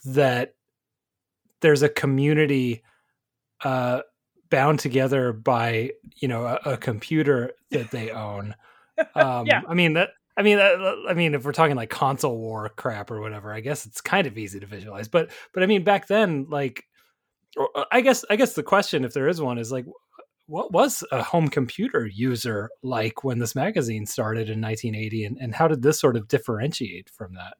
that 0.05 0.55
there's 1.61 1.83
a 1.83 1.89
community 1.89 2.83
uh, 3.65 4.03
bound 4.51 4.81
together 4.81 5.33
by 5.33 5.93
you 6.17 6.29
know 6.29 6.47
a, 6.47 6.73
a 6.73 6.77
computer 6.77 7.53
that 7.71 7.91
they 7.91 8.11
own. 8.11 8.55
Um, 9.15 9.47
yeah. 9.47 9.63
I 9.69 9.75
mean 9.75 9.93
that. 9.93 10.09
I 10.37 10.43
mean, 10.43 10.59
I 10.61 11.15
mean, 11.15 11.35
if 11.35 11.45
we're 11.45 11.53
talking 11.53 11.75
like 11.75 11.91
console 11.91 12.37
war 12.37 12.69
crap 12.69 13.13
or 13.13 13.21
whatever, 13.21 13.53
I 13.53 13.59
guess 13.59 13.87
it's 13.87 14.01
kind 14.01 14.25
of 14.27 14.39
easy 14.39 14.61
to 14.61 14.67
visualize. 14.67 15.09
But, 15.09 15.31
but 15.53 15.65
I 15.65 15.67
mean, 15.67 15.83
back 15.83 16.07
then, 16.07 16.47
like, 16.49 16.85
uh, 17.59 17.85
I 17.91 18.01
guess, 18.01 18.25
I 18.31 18.37
guess 18.37 18.55
the 18.55 18.63
question, 18.63 19.05
if 19.05 19.13
there 19.15 19.27
is 19.27 19.41
one, 19.41 19.59
is 19.59 19.73
like, 19.73 19.85
what 20.47 20.73
was 20.73 21.03
a 21.11 21.25
home 21.25 21.49
computer 21.49 22.07
user 22.07 22.71
like 22.85 23.25
when 23.25 23.41
this 23.41 23.57
magazine 23.57 24.07
started 24.07 24.49
in 24.49 24.61
1980, 24.61 25.25
and, 25.25 25.39
and 25.39 25.55
how 25.57 25.67
did 25.67 25.83
this 25.83 26.01
sort 26.01 26.17
of 26.17 26.29
differentiate 26.29 27.11
from 27.11 27.35
that? 27.35 27.55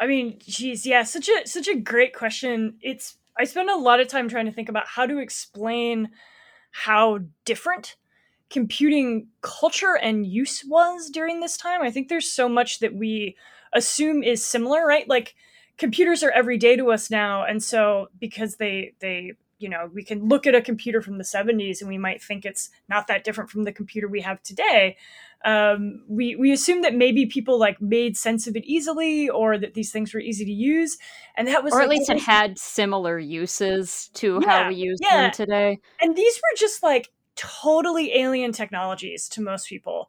I 0.00 0.06
mean, 0.06 0.38
geez, 0.40 0.86
yeah, 0.86 1.02
such 1.02 1.28
a 1.28 1.46
such 1.46 1.68
a 1.68 1.76
great 1.76 2.14
question. 2.14 2.78
It's 2.80 3.16
I 3.36 3.44
spend 3.44 3.70
a 3.70 3.76
lot 3.76 4.00
of 4.00 4.08
time 4.08 4.28
trying 4.28 4.46
to 4.46 4.52
think 4.52 4.68
about 4.68 4.86
how 4.86 5.06
to 5.06 5.18
explain 5.18 6.10
how 6.70 7.20
different 7.44 7.96
computing 8.50 9.28
culture 9.42 9.96
and 9.96 10.26
use 10.26 10.64
was 10.66 11.10
during 11.10 11.40
this 11.40 11.56
time. 11.56 11.82
I 11.82 11.90
think 11.90 12.08
there's 12.08 12.30
so 12.30 12.48
much 12.48 12.78
that 12.80 12.94
we 12.94 13.36
assume 13.72 14.22
is 14.22 14.44
similar, 14.44 14.86
right? 14.86 15.08
Like 15.08 15.34
computers 15.76 16.22
are 16.22 16.30
every 16.30 16.58
day 16.58 16.76
to 16.76 16.90
us 16.90 17.10
now, 17.10 17.44
and 17.44 17.62
so 17.62 18.08
because 18.18 18.56
they 18.56 18.94
they 19.00 19.32
you 19.58 19.68
know 19.68 19.90
we 19.92 20.04
can 20.04 20.28
look 20.28 20.46
at 20.46 20.54
a 20.54 20.62
computer 20.62 21.02
from 21.02 21.18
the 21.18 21.24
70s 21.24 21.80
and 21.80 21.88
we 21.88 21.98
might 21.98 22.22
think 22.22 22.44
it's 22.44 22.70
not 22.88 23.08
that 23.08 23.24
different 23.24 23.50
from 23.50 23.64
the 23.64 23.72
computer 23.72 24.06
we 24.08 24.20
have 24.20 24.42
today 24.42 24.96
um, 25.44 26.02
we 26.08 26.34
we 26.36 26.52
assume 26.52 26.82
that 26.82 26.94
maybe 26.94 27.26
people 27.26 27.58
like 27.58 27.80
made 27.80 28.16
sense 28.16 28.46
of 28.46 28.56
it 28.56 28.64
easily 28.64 29.28
or 29.28 29.56
that 29.58 29.74
these 29.74 29.92
things 29.92 30.12
were 30.12 30.20
easy 30.20 30.44
to 30.44 30.52
use. 30.52 30.98
And 31.36 31.46
that 31.48 31.62
was 31.62 31.72
or 31.72 31.80
at 31.80 31.88
least 31.88 32.10
it 32.10 32.20
had 32.20 32.58
similar 32.58 33.18
uses 33.18 34.10
to 34.14 34.40
Yeah, 34.42 34.64
how 34.64 34.68
we 34.68 34.74
use 34.74 34.98
yeah. 35.00 35.22
them 35.22 35.30
today. 35.32 35.78
And 36.00 36.16
these 36.16 36.36
were 36.36 36.56
just 36.56 36.82
like 36.82 37.08
totally 37.36 38.14
alien 38.14 38.50
technologies 38.50 39.28
to 39.28 39.40
most 39.40 39.68
people 39.68 40.08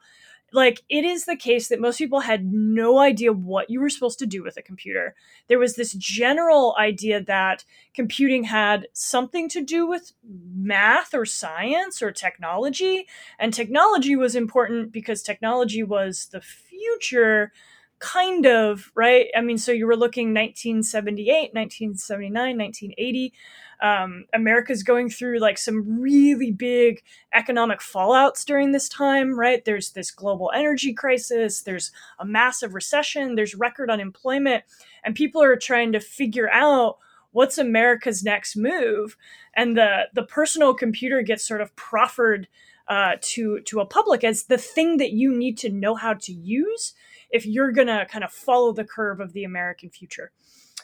like 0.53 0.84
it 0.89 1.06
is 1.06 1.25
the 1.25 1.36
case 1.36 1.68
that 1.68 1.79
most 1.79 1.98
people 1.98 2.22
had 2.22 2.51
no 2.51 3.00
idea 3.00 3.32
what 3.32 3.70
you 3.70 3.79
were 3.79 3.89
supposed 3.89 4.20
to 4.20 4.25
do 4.25 4.44
with 4.44 4.58
a 4.58 4.62
computer. 4.62 5.15
There 5.48 5.60
was 5.60 5.75
this 5.75 5.94
general 5.94 6.75
idea 6.79 7.22
that 7.24 7.63
computing 7.94 8.46
had 8.46 8.88
something 8.94 9.50
to 9.50 9.62
do 9.63 9.88
with 9.88 10.13
math 10.24 11.13
or 11.13 11.25
science 11.25 12.01
or 12.01 12.12
technology 12.12 13.08
and 13.38 13.53
technology 13.53 14.15
was 14.15 14.36
important 14.36 14.91
because 14.91 15.22
technology 15.22 15.84
was 15.84 16.27
the 16.32 16.41
future 16.41 17.51
kind 18.00 18.46
of 18.46 18.91
right? 18.96 19.27
I 19.36 19.41
mean 19.41 19.58
so 19.58 19.72
you 19.72 19.86
were 19.86 19.98
looking 19.98 20.34
1978 20.34 21.53
1979 21.53 22.58
1980 22.58 23.34
um, 23.81 24.25
america's 24.33 24.83
going 24.83 25.09
through 25.09 25.39
like 25.39 25.57
some 25.57 26.00
really 26.00 26.51
big 26.51 27.01
economic 27.33 27.79
fallouts 27.79 28.45
during 28.45 28.71
this 28.71 28.89
time 28.89 29.39
right? 29.39 29.63
There's 29.65 29.91
this 29.91 30.12
global 30.12 30.51
energy 30.53 30.93
crisis 30.93 31.62
there's 31.62 31.91
a 32.19 32.25
massive 32.25 32.74
recession 32.74 33.36
there's 33.36 33.55
record 33.55 33.89
unemployment 33.89 34.63
and 35.03 35.15
people 35.15 35.41
are 35.41 35.55
trying 35.55 35.91
to 35.93 36.00
figure 36.00 36.50
out 36.51 36.98
what's 37.31 37.57
america's 37.57 38.24
next 38.24 38.55
move 38.55 39.15
and 39.55 39.77
the 39.77 40.07
the 40.13 40.24
personal 40.24 40.74
computer 40.74 41.21
gets 41.21 41.48
sort 41.48 41.62
of 41.62 41.75
proffered 41.75 42.48
uh, 42.88 43.15
to 43.21 43.59
to 43.62 43.79
a 43.79 43.86
public 43.86 44.24
as 44.24 44.45
the 44.45 44.57
thing 44.57 44.98
that 44.98 45.12
you 45.12 45.36
need 45.36 45.57
to 45.59 45.69
know 45.69 45.93
how 45.93 46.13
to 46.13 46.33
use 46.33 46.93
if 47.29 47.45
you're 47.45 47.71
gonna 47.71 48.07
kind 48.09 48.24
of 48.24 48.31
follow 48.31 48.74
the 48.74 48.83
curve 48.83 49.19
of 49.19 49.33
the 49.33 49.43
american 49.43 49.89
future 49.89 50.31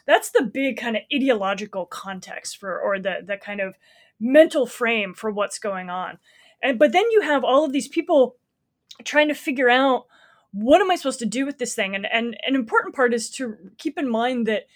that's 0.06 0.30
the 0.32 0.44
big 0.44 0.78
kind 0.78 0.96
of 0.96 1.04
ideological 1.14 1.86
context 1.86 2.58
for 2.58 2.80
or 2.80 3.00
the 3.00 3.18
the 3.26 3.38
kind 3.38 3.60
of 3.60 3.76
mental 4.20 4.66
frame 4.66 5.14
for 5.14 5.32
what's 5.32 5.60
going 5.60 5.90
on. 5.90 6.18
And 6.62 6.80
but 6.80 6.92
then 6.92 7.10
you 7.12 7.22
have 7.22 7.44
all 7.44 7.66
of 7.66 7.74
these 7.74 7.88
people 7.88 8.38
trying 9.04 9.28
to 9.28 9.36
figure 9.36 9.70
out 9.70 10.06
what 10.52 10.80
am 10.80 10.90
i 10.90 10.96
supposed 10.96 11.20
to 11.20 11.26
do 11.26 11.46
with 11.46 11.58
this 11.58 11.76
thing? 11.76 11.96
And 11.96 12.06
and 12.06 12.38
an 12.48 12.56
important 12.56 12.96
part 12.96 13.14
is 13.14 13.30
to 13.32 13.56
keep 13.78 13.98
in 13.98 14.10
mind 14.10 14.48
that 14.48 14.68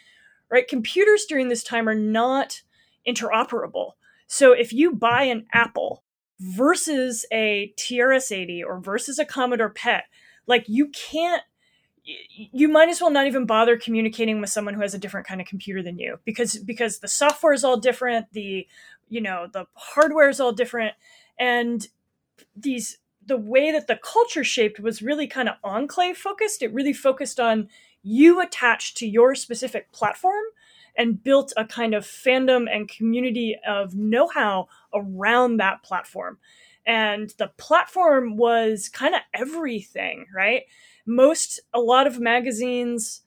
right 0.52 0.68
computers 0.68 1.26
during 1.28 1.50
this 1.50 1.64
time 1.64 1.88
are 1.88 1.96
not 1.96 2.62
interoperable. 3.08 3.94
So 4.28 4.52
if 4.52 4.74
you 4.74 4.94
buy 4.94 5.24
an 5.24 5.46
apple 5.54 6.04
versus 6.40 7.26
a 7.32 7.74
trs-80 7.78 8.64
or 8.66 8.80
versus 8.80 9.20
a 9.20 9.26
commodore 9.26 9.70
pet 9.70 10.06
like 10.48 10.66
you 10.68 10.88
can't 10.88 11.44
you 12.36 12.68
might 12.68 12.90
as 12.90 13.02
well 13.02 13.10
not 13.10 13.28
even 13.28 13.46
bother 13.46 13.78
communicating 13.78 14.42
with 14.42 14.50
someone 14.50 14.74
who 14.74 14.82
has 14.82 14.94
a 14.94 15.00
different 15.00 15.28
kind 15.28 15.42
of 15.42 15.48
computer 15.48 15.84
than 15.84 16.00
you 16.00 16.18
because 16.26 16.58
because 16.58 17.00
the 17.00 17.08
software 17.08 17.54
is 17.54 17.64
all 17.64 17.78
different 17.78 18.26
the 18.32 18.66
you 19.10 19.22
know 19.22 19.48
the 19.52 19.66
hardware 19.74 20.30
is 20.30 20.40
all 20.40 20.52
different 20.52 20.94
and 21.38 21.88
these 22.56 22.98
the 23.30 23.38
way 23.38 23.72
that 23.72 23.88
the 23.88 24.00
culture 24.04 24.44
shaped 24.44 24.80
was 24.80 25.02
really 25.02 25.28
kind 25.28 25.48
of 25.48 25.56
enclave 25.64 26.18
focused. 26.18 26.62
It 26.62 26.74
really 26.74 26.94
focused 26.94 27.40
on 27.40 27.70
you 28.02 28.42
attached 28.42 28.98
to 28.98 29.08
your 29.08 29.36
specific 29.36 29.92
platform 29.92 30.44
and 30.98 31.24
built 31.24 31.54
a 31.56 31.64
kind 31.64 31.94
of 31.94 32.06
fandom 32.06 32.68
and 32.70 32.90
community 32.90 33.58
of 33.68 33.96
know-how 33.96 34.68
around 34.94 35.58
that 35.58 35.84
platform. 35.84 36.40
And 36.86 37.32
the 37.38 37.52
platform 37.58 38.36
was 38.36 38.90
kind 38.90 39.14
of 39.14 39.22
everything 39.34 40.26
right 40.36 40.64
most 41.06 41.60
a 41.74 41.80
lot 41.80 42.08
of 42.08 42.20
magazines 42.20 43.22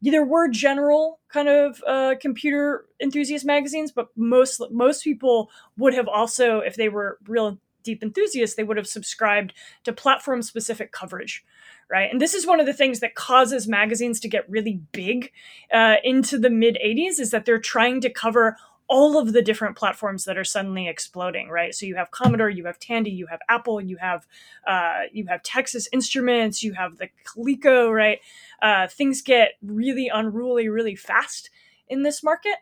there 0.00 0.24
were 0.24 0.48
general 0.48 1.18
kind 1.28 1.48
of 1.48 1.82
uh, 1.86 2.14
computer 2.20 2.86
enthusiast 3.02 3.44
magazines 3.44 3.90
but 3.92 4.08
most 4.16 4.62
most 4.70 5.02
people 5.02 5.50
would 5.76 5.94
have 5.94 6.08
also 6.08 6.58
if 6.58 6.76
they 6.76 6.88
were 6.88 7.18
real 7.26 7.58
deep 7.82 8.02
enthusiasts 8.02 8.56
they 8.56 8.64
would 8.64 8.76
have 8.76 8.86
subscribed 8.86 9.52
to 9.84 9.92
platform 9.92 10.42
specific 10.42 10.92
coverage 10.92 11.44
right? 11.90 12.10
And 12.10 12.20
this 12.20 12.34
is 12.34 12.46
one 12.46 12.60
of 12.60 12.66
the 12.66 12.74
things 12.74 13.00
that 13.00 13.14
causes 13.14 13.66
magazines 13.66 14.20
to 14.20 14.28
get 14.28 14.48
really 14.48 14.80
big 14.92 15.32
uh, 15.72 15.96
into 16.04 16.38
the 16.38 16.50
mid 16.50 16.78
80s 16.84 17.18
is 17.18 17.30
that 17.30 17.44
they're 17.44 17.58
trying 17.58 18.00
to 18.02 18.10
cover 18.10 18.56
all 18.88 19.18
of 19.18 19.32
the 19.32 19.42
different 19.42 19.76
platforms 19.76 20.24
that 20.24 20.38
are 20.38 20.44
suddenly 20.44 20.88
exploding 20.88 21.48
right? 21.48 21.74
So 21.74 21.86
you 21.86 21.96
have 21.96 22.10
commodore 22.10 22.50
you 22.50 22.64
have 22.66 22.78
tandy 22.78 23.10
you 23.10 23.26
have 23.26 23.40
apple 23.48 23.80
you 23.80 23.96
have 23.98 24.26
uh, 24.66 25.02
you 25.12 25.26
have 25.26 25.42
texas 25.42 25.88
instruments 25.92 26.62
you 26.62 26.72
have 26.72 26.98
the 26.98 27.08
coleco 27.24 27.92
right? 27.92 28.20
Uh, 28.60 28.88
things 28.88 29.22
get 29.22 29.52
really 29.62 30.08
unruly 30.08 30.68
really 30.68 30.96
fast 30.96 31.50
in 31.88 32.02
this 32.02 32.22
market. 32.22 32.56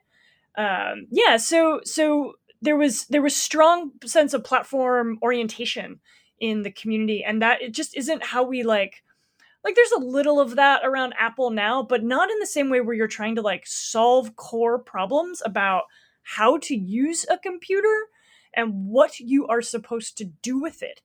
Um, 0.56 1.06
yeah 1.10 1.36
so 1.36 1.80
so 1.84 2.34
there 2.62 2.76
was 2.76 3.06
there 3.06 3.22
was 3.22 3.36
strong 3.36 3.92
sense 4.04 4.34
of 4.34 4.44
platform 4.44 5.18
orientation 5.22 6.00
in 6.40 6.62
the 6.62 6.70
community 6.70 7.24
and 7.24 7.40
that 7.42 7.62
it 7.62 7.72
just 7.72 7.96
isn't 7.96 8.24
how 8.24 8.42
we 8.42 8.62
like 8.62 9.02
like 9.64 9.74
there's 9.74 9.92
a 9.92 10.00
little 10.00 10.40
of 10.40 10.56
that 10.56 10.82
around 10.84 11.14
apple 11.18 11.50
now 11.50 11.82
but 11.82 12.02
not 12.02 12.30
in 12.30 12.38
the 12.38 12.46
same 12.46 12.70
way 12.70 12.80
where 12.80 12.94
you're 12.94 13.08
trying 13.08 13.34
to 13.34 13.42
like 13.42 13.66
solve 13.66 14.36
core 14.36 14.78
problems 14.78 15.42
about 15.44 15.84
how 16.34 16.58
to 16.58 16.74
use 16.74 17.24
a 17.30 17.38
computer 17.38 18.08
and 18.52 18.88
what 18.88 19.20
you 19.20 19.46
are 19.46 19.62
supposed 19.62 20.18
to 20.18 20.24
do 20.24 20.60
with 20.60 20.82
it. 20.82 21.00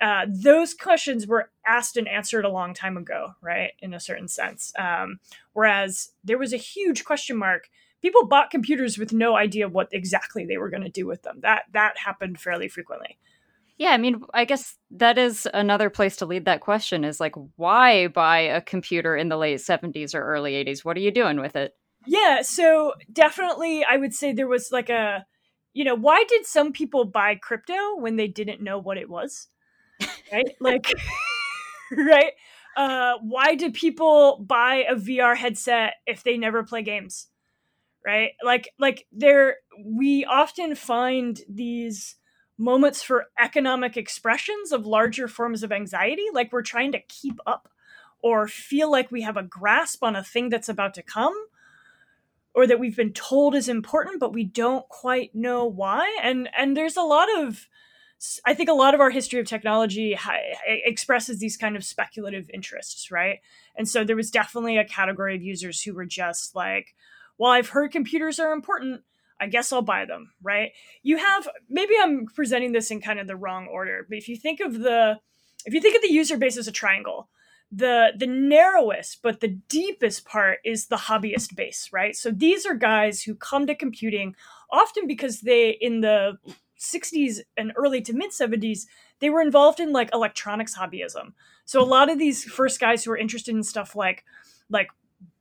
Uh, 0.00 0.26
those 0.28 0.74
questions 0.74 1.26
were 1.26 1.50
asked 1.66 1.96
and 1.96 2.08
answered 2.08 2.44
a 2.44 2.50
long 2.50 2.74
time 2.74 2.96
ago 2.96 3.30
right 3.40 3.72
in 3.80 3.94
a 3.94 4.00
certain 4.00 4.28
sense. 4.28 4.72
Um, 4.78 5.20
whereas 5.52 6.10
there 6.24 6.36
was 6.36 6.52
a 6.52 6.58
huge 6.58 7.04
question 7.04 7.36
mark. 7.36 7.68
People 8.02 8.26
bought 8.26 8.50
computers 8.50 8.98
with 8.98 9.12
no 9.12 9.36
idea 9.36 9.68
what 9.68 9.88
exactly 9.92 10.44
they 10.44 10.58
were 10.58 10.68
going 10.68 10.82
to 10.82 10.90
do 10.90 11.06
with 11.06 11.22
them. 11.22 11.38
That 11.42 11.62
that 11.72 11.96
happened 11.96 12.40
fairly 12.40 12.68
frequently. 12.68 13.18
Yeah, 13.78 13.90
I 13.90 13.98
mean, 13.98 14.22
I 14.34 14.46
guess 14.46 14.76
that 14.90 15.16
is 15.16 15.46
another 15.52 15.90
place 15.90 16.16
to 16.16 16.26
lead 16.26 16.46
that 16.46 16.60
question 16.60 17.04
is 17.04 17.20
like, 17.20 17.34
why 17.56 18.08
buy 18.08 18.38
a 18.38 18.60
computer 18.60 19.16
in 19.16 19.28
the 19.28 19.36
late 19.36 19.58
70s 19.58 20.14
or 20.14 20.22
early 20.22 20.52
80s? 20.52 20.84
What 20.84 20.96
are 20.96 21.00
you 21.00 21.10
doing 21.10 21.40
with 21.40 21.56
it? 21.56 21.74
Yeah, 22.06 22.42
so 22.42 22.94
definitely 23.12 23.84
I 23.84 23.96
would 23.96 24.14
say 24.14 24.32
there 24.32 24.48
was 24.48 24.70
like 24.72 24.88
a 24.90 25.26
you 25.74 25.84
know, 25.84 25.94
why 25.94 26.24
did 26.26 26.46
some 26.46 26.72
people 26.72 27.04
buy 27.04 27.34
crypto 27.34 27.96
when 27.98 28.16
they 28.16 28.28
didn't 28.28 28.62
know 28.62 28.78
what 28.78 28.96
it 28.96 29.10
was? 29.10 29.48
Right? 30.32 30.48
like 30.60 30.92
right? 31.96 32.32
Uh 32.76 33.14
why 33.22 33.54
do 33.54 33.70
people 33.72 34.44
buy 34.46 34.84
a 34.88 34.94
VR 34.96 35.36
headset 35.36 35.94
if 36.06 36.22
they 36.22 36.38
never 36.38 36.62
play 36.64 36.82
games? 36.82 37.28
Right? 38.04 38.32
Like 38.44 38.70
like 38.78 39.06
there 39.12 39.56
we 39.84 40.24
often 40.24 40.74
find 40.74 41.40
these 41.48 42.16
moments 42.58 43.02
for 43.02 43.26
economic 43.38 43.96
expressions 43.96 44.72
of 44.72 44.86
larger 44.86 45.28
forms 45.28 45.62
of 45.62 45.72
anxiety 45.72 46.24
like 46.32 46.52
we're 46.52 46.62
trying 46.62 46.92
to 46.92 47.00
keep 47.08 47.38
up 47.46 47.68
or 48.22 48.48
feel 48.48 48.90
like 48.90 49.10
we 49.10 49.22
have 49.22 49.36
a 49.36 49.42
grasp 49.42 50.02
on 50.02 50.16
a 50.16 50.24
thing 50.24 50.48
that's 50.48 50.68
about 50.68 50.94
to 50.94 51.02
come 51.02 51.34
or 52.56 52.66
that 52.66 52.80
we've 52.80 52.96
been 52.96 53.12
told 53.12 53.54
is 53.54 53.68
important 53.68 54.18
but 54.18 54.32
we 54.32 54.42
don't 54.42 54.88
quite 54.88 55.32
know 55.34 55.66
why. 55.66 56.18
And 56.22 56.48
and 56.58 56.76
there's 56.76 56.96
a 56.96 57.02
lot 57.02 57.28
of 57.38 57.68
i 58.46 58.54
think 58.54 58.70
a 58.70 58.72
lot 58.72 58.94
of 58.94 59.00
our 59.00 59.10
history 59.10 59.38
of 59.38 59.46
technology 59.46 60.18
expresses 60.66 61.38
these 61.38 61.58
kind 61.58 61.76
of 61.76 61.84
speculative 61.84 62.48
interests 62.52 63.10
right? 63.10 63.40
And 63.76 63.86
so 63.86 64.02
there 64.04 64.16
was 64.16 64.30
definitely 64.30 64.78
a 64.78 64.86
category 64.86 65.36
of 65.36 65.42
users 65.42 65.82
who 65.82 65.94
were 65.94 66.06
just 66.06 66.56
like 66.56 66.94
well 67.38 67.52
i've 67.52 67.68
heard 67.68 67.92
computers 67.92 68.40
are 68.40 68.52
important. 68.52 69.02
I 69.38 69.48
guess 69.48 69.70
i'll 69.70 69.82
buy 69.82 70.06
them 70.06 70.32
right? 70.42 70.70
You 71.02 71.18
have 71.18 71.46
maybe 71.68 71.92
i'm 72.02 72.26
presenting 72.34 72.72
this 72.72 72.90
in 72.90 73.02
kind 73.02 73.20
of 73.20 73.26
the 73.26 73.36
wrong 73.36 73.66
order 73.66 74.06
but 74.08 74.16
if 74.16 74.28
you 74.28 74.36
think 74.36 74.60
of 74.60 74.80
the 74.80 75.20
if 75.66 75.74
you 75.74 75.80
think 75.82 75.96
of 75.96 76.02
the 76.02 76.12
user 76.12 76.38
base 76.38 76.56
as 76.56 76.68
a 76.68 76.72
triangle 76.72 77.28
the 77.72 78.12
the 78.16 78.26
narrowest 78.26 79.20
but 79.22 79.40
the 79.40 79.58
deepest 79.68 80.24
part 80.24 80.58
is 80.64 80.86
the 80.86 80.96
hobbyist 80.96 81.54
base 81.56 81.88
right? 81.92 82.16
So 82.16 82.30
these 82.30 82.64
are 82.64 82.74
guys 82.74 83.22
who 83.22 83.34
come 83.34 83.66
to 83.66 83.74
computing 83.74 84.34
often 84.70 85.06
because 85.06 85.40
they 85.40 85.70
in 85.80 86.00
the 86.00 86.38
60s 86.78 87.40
and 87.56 87.72
early 87.76 88.00
to 88.02 88.12
mid 88.12 88.30
70s 88.30 88.86
they 89.18 89.30
were 89.30 89.40
involved 89.40 89.80
in 89.80 89.92
like 89.92 90.10
electronics 90.12 90.76
hobbyism. 90.76 91.32
So 91.64 91.82
a 91.82 91.84
lot 91.84 92.10
of 92.10 92.18
these 92.18 92.44
first 92.44 92.78
guys 92.78 93.02
who 93.04 93.10
are 93.12 93.16
interested 93.16 93.54
in 93.54 93.62
stuff 93.62 93.96
like 93.96 94.24
like 94.70 94.88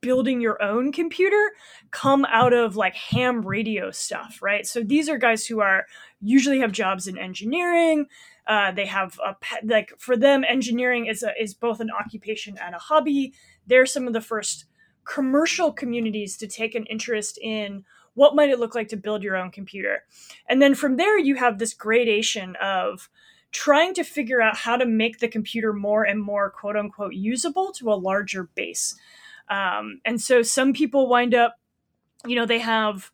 building 0.01 0.39
your 0.39 0.61
own 0.63 0.91
computer 0.91 1.51
come 1.91 2.25
out 2.29 2.53
of 2.53 2.75
like 2.75 2.95
ham 2.95 3.45
radio 3.45 3.91
stuff 3.91 4.39
right? 4.41 4.65
So 4.65 4.81
these 4.81 5.09
are 5.09 5.17
guys 5.17 5.45
who 5.45 5.59
are 5.61 5.85
usually 6.21 6.59
have 6.59 6.71
jobs 6.71 7.07
in 7.07 7.17
engineering 7.19 8.07
uh, 8.47 8.71
they 8.71 8.85
have 8.85 9.19
a 9.25 9.35
pe- 9.39 9.65
like 9.65 9.93
for 9.97 10.15
them 10.15 10.43
engineering 10.47 11.07
is 11.07 11.23
a, 11.23 11.31
is 11.41 11.53
both 11.53 11.79
an 11.79 11.89
occupation 11.89 12.57
and 12.61 12.75
a 12.75 12.79
hobby 12.79 13.33
they're 13.67 13.85
some 13.85 14.07
of 14.07 14.13
the 14.13 14.21
first 14.21 14.65
commercial 15.05 15.71
communities 15.71 16.35
to 16.37 16.47
take 16.47 16.75
an 16.75 16.85
interest 16.85 17.39
in 17.41 17.85
what 18.15 18.35
might 18.35 18.49
it 18.49 18.59
look 18.59 18.75
like 18.75 18.87
to 18.89 18.97
build 18.97 19.23
your 19.23 19.37
own 19.37 19.51
computer? 19.51 20.03
And 20.49 20.61
then 20.61 20.73
from 20.73 20.97
there, 20.97 21.17
you 21.17 21.35
have 21.35 21.59
this 21.59 21.73
gradation 21.73 22.55
of 22.61 23.09
trying 23.51 23.93
to 23.93 24.03
figure 24.03 24.41
out 24.41 24.57
how 24.57 24.75
to 24.75 24.85
make 24.85 25.19
the 25.19 25.27
computer 25.27 25.71
more 25.71 26.03
and 26.03 26.21
more 26.21 26.49
quote 26.49 26.75
unquote 26.75 27.13
usable 27.13 27.71
to 27.73 27.91
a 27.91 27.95
larger 27.95 28.49
base. 28.55 28.95
Um, 29.49 30.01
and 30.03 30.19
so 30.19 30.41
some 30.41 30.73
people 30.73 31.07
wind 31.07 31.35
up, 31.35 31.55
you 32.25 32.35
know, 32.35 32.45
they 32.45 32.59
have 32.59 33.11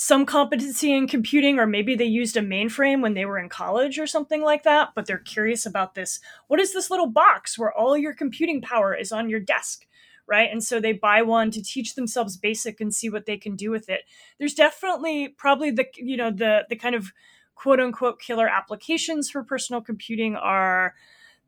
some 0.00 0.24
competency 0.24 0.92
in 0.92 1.08
computing, 1.08 1.58
or 1.58 1.66
maybe 1.66 1.96
they 1.96 2.04
used 2.04 2.36
a 2.36 2.40
mainframe 2.40 3.02
when 3.02 3.14
they 3.14 3.24
were 3.24 3.36
in 3.36 3.48
college 3.48 3.98
or 3.98 4.06
something 4.06 4.42
like 4.42 4.62
that, 4.62 4.90
but 4.94 5.06
they're 5.06 5.18
curious 5.18 5.66
about 5.66 5.96
this. 5.96 6.20
What 6.46 6.60
is 6.60 6.72
this 6.72 6.88
little 6.88 7.08
box 7.08 7.58
where 7.58 7.72
all 7.72 7.98
your 7.98 8.14
computing 8.14 8.60
power 8.60 8.94
is 8.94 9.10
on 9.10 9.28
your 9.28 9.40
desk? 9.40 9.88
Right. 10.28 10.48
And 10.52 10.62
so 10.62 10.78
they 10.78 10.92
buy 10.92 11.22
one 11.22 11.50
to 11.50 11.60
teach 11.60 11.96
themselves 11.96 12.36
basic 12.36 12.80
and 12.80 12.94
see 12.94 13.10
what 13.10 13.26
they 13.26 13.36
can 13.36 13.56
do 13.56 13.72
with 13.72 13.88
it. 13.88 14.02
There's 14.38 14.54
definitely 14.54 15.30
probably 15.30 15.72
the, 15.72 15.86
you 15.96 16.16
know, 16.16 16.30
the, 16.30 16.64
the 16.68 16.76
kind 16.76 16.94
of 16.94 17.10
quote 17.56 17.80
unquote 17.80 18.20
killer 18.20 18.46
applications 18.46 19.28
for 19.28 19.42
personal 19.42 19.80
computing 19.80 20.36
are 20.36 20.94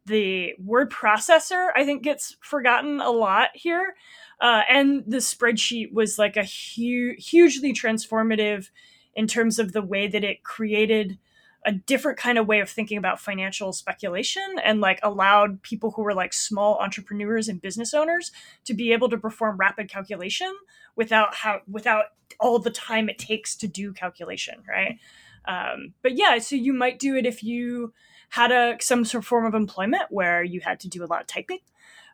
the 0.07 0.55
word 0.59 0.91
processor, 0.91 1.69
I 1.77 1.85
think 1.85 2.03
gets 2.03 2.37
forgotten 2.41 3.01
a 3.01 3.11
lot 3.11 3.51
here. 3.55 3.95
Uh, 4.41 4.63
and 4.69 5.05
the 5.07 5.19
spreadsheet 5.19 5.93
was 5.93 6.19
like 6.19 6.37
a 6.37 6.45
hu- 6.45 7.15
hugely 7.19 7.73
transformative 7.73 8.71
in 9.15 9.27
terms 9.27 9.59
of 9.59 9.73
the 9.73 9.83
way 9.83 10.09
that 10.09 10.25
it 10.25 10.43
created 10.43 11.19
a 11.67 11.73
different 11.73 12.19
kind 12.19 12.39
of 12.39 12.47
way 12.47 12.61
of 12.61 12.71
thinking 12.71 12.97
about 12.97 13.21
financial 13.21 13.73
speculation 13.73 14.43
and 14.65 14.81
like 14.81 14.99
allowed 15.03 15.63
people 15.63 15.91
who 15.91 16.03
were 16.03 16.15
like 16.15 16.33
small 16.33 16.79
entrepreneurs 16.79 17.49
and 17.49 17.61
business 17.61 17.93
owners 17.93 18.33
to 18.65 18.73
be 18.73 18.93
able 18.93 19.11
to 19.11 19.19
perform 19.19 19.59
rapid 19.59 19.89
calculation 19.89 20.53
without 20.97 21.35
how 21.35 21.61
without 21.71 22.07
all 22.39 22.59
the 22.59 22.71
time 22.71 23.09
it 23.09 23.19
takes 23.19 23.57
to 23.57 23.69
do 23.69 23.93
calculation 23.93 24.63
right? 24.67 24.99
Um, 25.47 25.95
but 26.03 26.17
yeah 26.17 26.39
so 26.39 26.57
you 26.57 26.73
might 26.73 26.99
do 26.99 27.15
it 27.15 27.27
if 27.27 27.43
you 27.43 27.93
had 28.31 28.53
a 28.53 28.77
some 28.81 29.05
sort 29.05 29.23
of 29.23 29.29
form 29.29 29.45
of 29.45 29.55
employment 29.55 30.05
where 30.09 30.43
you 30.43 30.61
had 30.61 30.81
to 30.81 30.89
do 30.89 31.05
a 31.05 31.07
lot 31.07 31.21
of 31.21 31.27
typing 31.27 31.59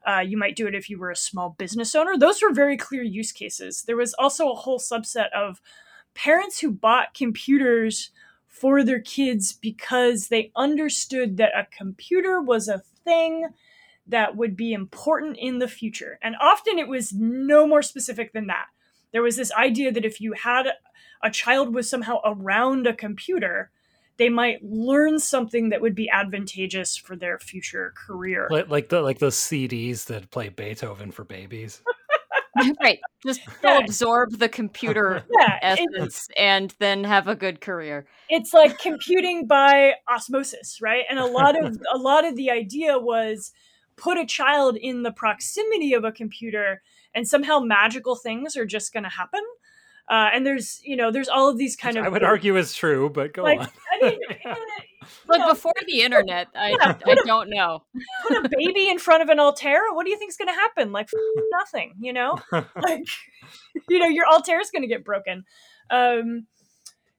uh, 0.07 0.21
you 0.21 0.37
might 0.37 0.57
do 0.57 0.67
it 0.67 0.75
if 0.75 0.89
you 0.89 0.99
were 0.99 1.11
a 1.11 1.17
small 1.17 1.57
business 1.59 1.95
owner. 1.95 2.17
Those 2.17 2.41
were 2.41 2.53
very 2.53 2.77
clear 2.77 3.03
use 3.03 3.33
cases. 3.33 3.83
There 3.83 3.97
was 3.97 4.15
also 4.15 4.51
a 4.51 4.55
whole 4.55 4.79
subset 4.79 5.31
of 5.35 5.61
parents 6.15 6.61
who 6.61 6.71
bought 6.71 7.15
computers 7.15 8.11
for 8.47 8.83
their 8.83 9.01
kids 9.01 9.53
because 9.53 10.29
they 10.29 10.51
understood 10.57 11.37
that 11.37 11.53
a 11.57 11.67
computer 11.77 12.41
was 12.41 12.69
a 12.69 12.83
thing 13.05 13.49
that 14.07 14.37
would 14.37 14.57
be 14.57 14.73
important 14.73 15.37
in 15.39 15.59
the 15.59 15.69
future. 15.69 16.19
And 16.23 16.37
often 16.41 16.79
it 16.79 16.89
was 16.89 17.13
no 17.13 17.67
more 17.67 17.83
specific 17.83 18.33
than 18.33 18.47
that. 18.47 18.67
There 19.13 19.23
was 19.23 19.37
this 19.37 19.53
idea 19.53 19.93
that 19.93 20.05
if 20.05 20.21
you 20.21 20.33
had 20.33 20.69
a 21.23 21.31
child 21.31 21.75
was 21.75 21.91
somehow 21.91 22.21
around 22.25 22.87
a 22.87 22.95
computer, 22.95 23.71
they 24.19 24.29
might 24.29 24.63
learn 24.63 25.19
something 25.19 25.69
that 25.71 25.81
would 25.81 25.95
be 25.95 26.09
advantageous 26.09 26.97
for 26.97 27.17
their 27.17 27.39
future 27.39 27.93
career. 27.97 28.49
Like, 28.51 28.69
like 28.69 28.89
the 28.89 29.03
like 29.03 29.19
those 29.19 29.37
CDs 29.37 30.07
that 30.07 30.31
play 30.31 30.49
Beethoven 30.49 31.11
for 31.11 31.25
babies. 31.25 31.83
right. 32.81 33.01
Just 33.25 33.41
they'll 33.63 33.79
absorb 33.79 34.39
the 34.39 34.49
computer 34.49 35.25
yeah, 35.39 35.59
essence 35.63 36.29
and 36.37 36.75
then 36.79 37.05
have 37.05 37.29
a 37.29 37.35
good 37.35 37.61
career. 37.61 38.07
It's 38.29 38.55
like 38.55 38.79
computing 38.79 39.47
by 39.47 39.95
osmosis, 40.09 40.81
right? 40.81 41.05
And 41.11 41.19
a 41.19 41.27
lot 41.27 41.63
of 41.63 41.79
a 41.93 41.99
lot 41.99 42.25
of 42.25 42.37
the 42.37 42.51
idea 42.51 42.99
was 42.99 43.53
put 43.97 44.19
a 44.19 44.27
child 44.27 44.77
in 44.77 45.03
the 45.03 45.13
proximity 45.13 45.95
of 45.95 46.05
a 46.05 46.13
computer 46.13 46.83
and 47.15 47.27
somehow 47.27 47.61
magical 47.61 48.15
things 48.15 48.57
are 48.57 48.67
just 48.67 48.93
going 48.93 49.05
to 49.05 49.11
happen. 49.11 49.41
Uh, 50.09 50.31
and 50.33 50.47
there's 50.47 50.81
you 50.85 50.97
know 50.97 51.11
there's 51.11 51.29
all 51.29 51.49
of 51.49 51.59
these 51.59 51.75
kind 51.75 51.97
Which 51.97 52.01
of 52.03 52.07
I 52.07 52.09
would 52.11 52.23
argue 52.23 52.57
is 52.57 52.75
true, 52.75 53.11
but 53.11 53.33
go 53.33 53.43
like, 53.43 53.61
on. 53.61 53.69
I 53.93 54.11
mean, 54.11 54.19
like 55.27 55.41
know, 55.41 55.49
before 55.49 55.75
the 55.87 56.03
internet, 56.03 56.47
I, 56.55 56.71
yeah, 56.71 56.97
I, 57.05 57.11
I 57.11 57.15
don't 57.27 57.51
know. 57.51 57.83
Put 58.27 58.45
a 58.45 58.49
baby 58.49 58.89
in 58.89 58.99
front 58.99 59.23
of 59.23 59.29
an 59.31 59.41
Altair. 59.41 59.81
What 59.93 60.05
do 60.05 60.11
you 60.11 60.19
think 60.19 60.31
is 60.31 60.37
going 60.37 60.49
to 60.49 60.55
happen? 60.55 60.93
Like 60.93 61.09
nothing, 61.51 61.95
you 61.99 62.13
know. 62.13 62.39
like 62.53 63.05
you 63.89 63.99
know 63.99 64.07
your 64.07 64.27
Altair 64.27 64.61
is 64.61 64.71
going 64.71 64.83
to 64.83 64.89
get 64.89 65.05
broken. 65.05 65.45
Um, 65.91 66.47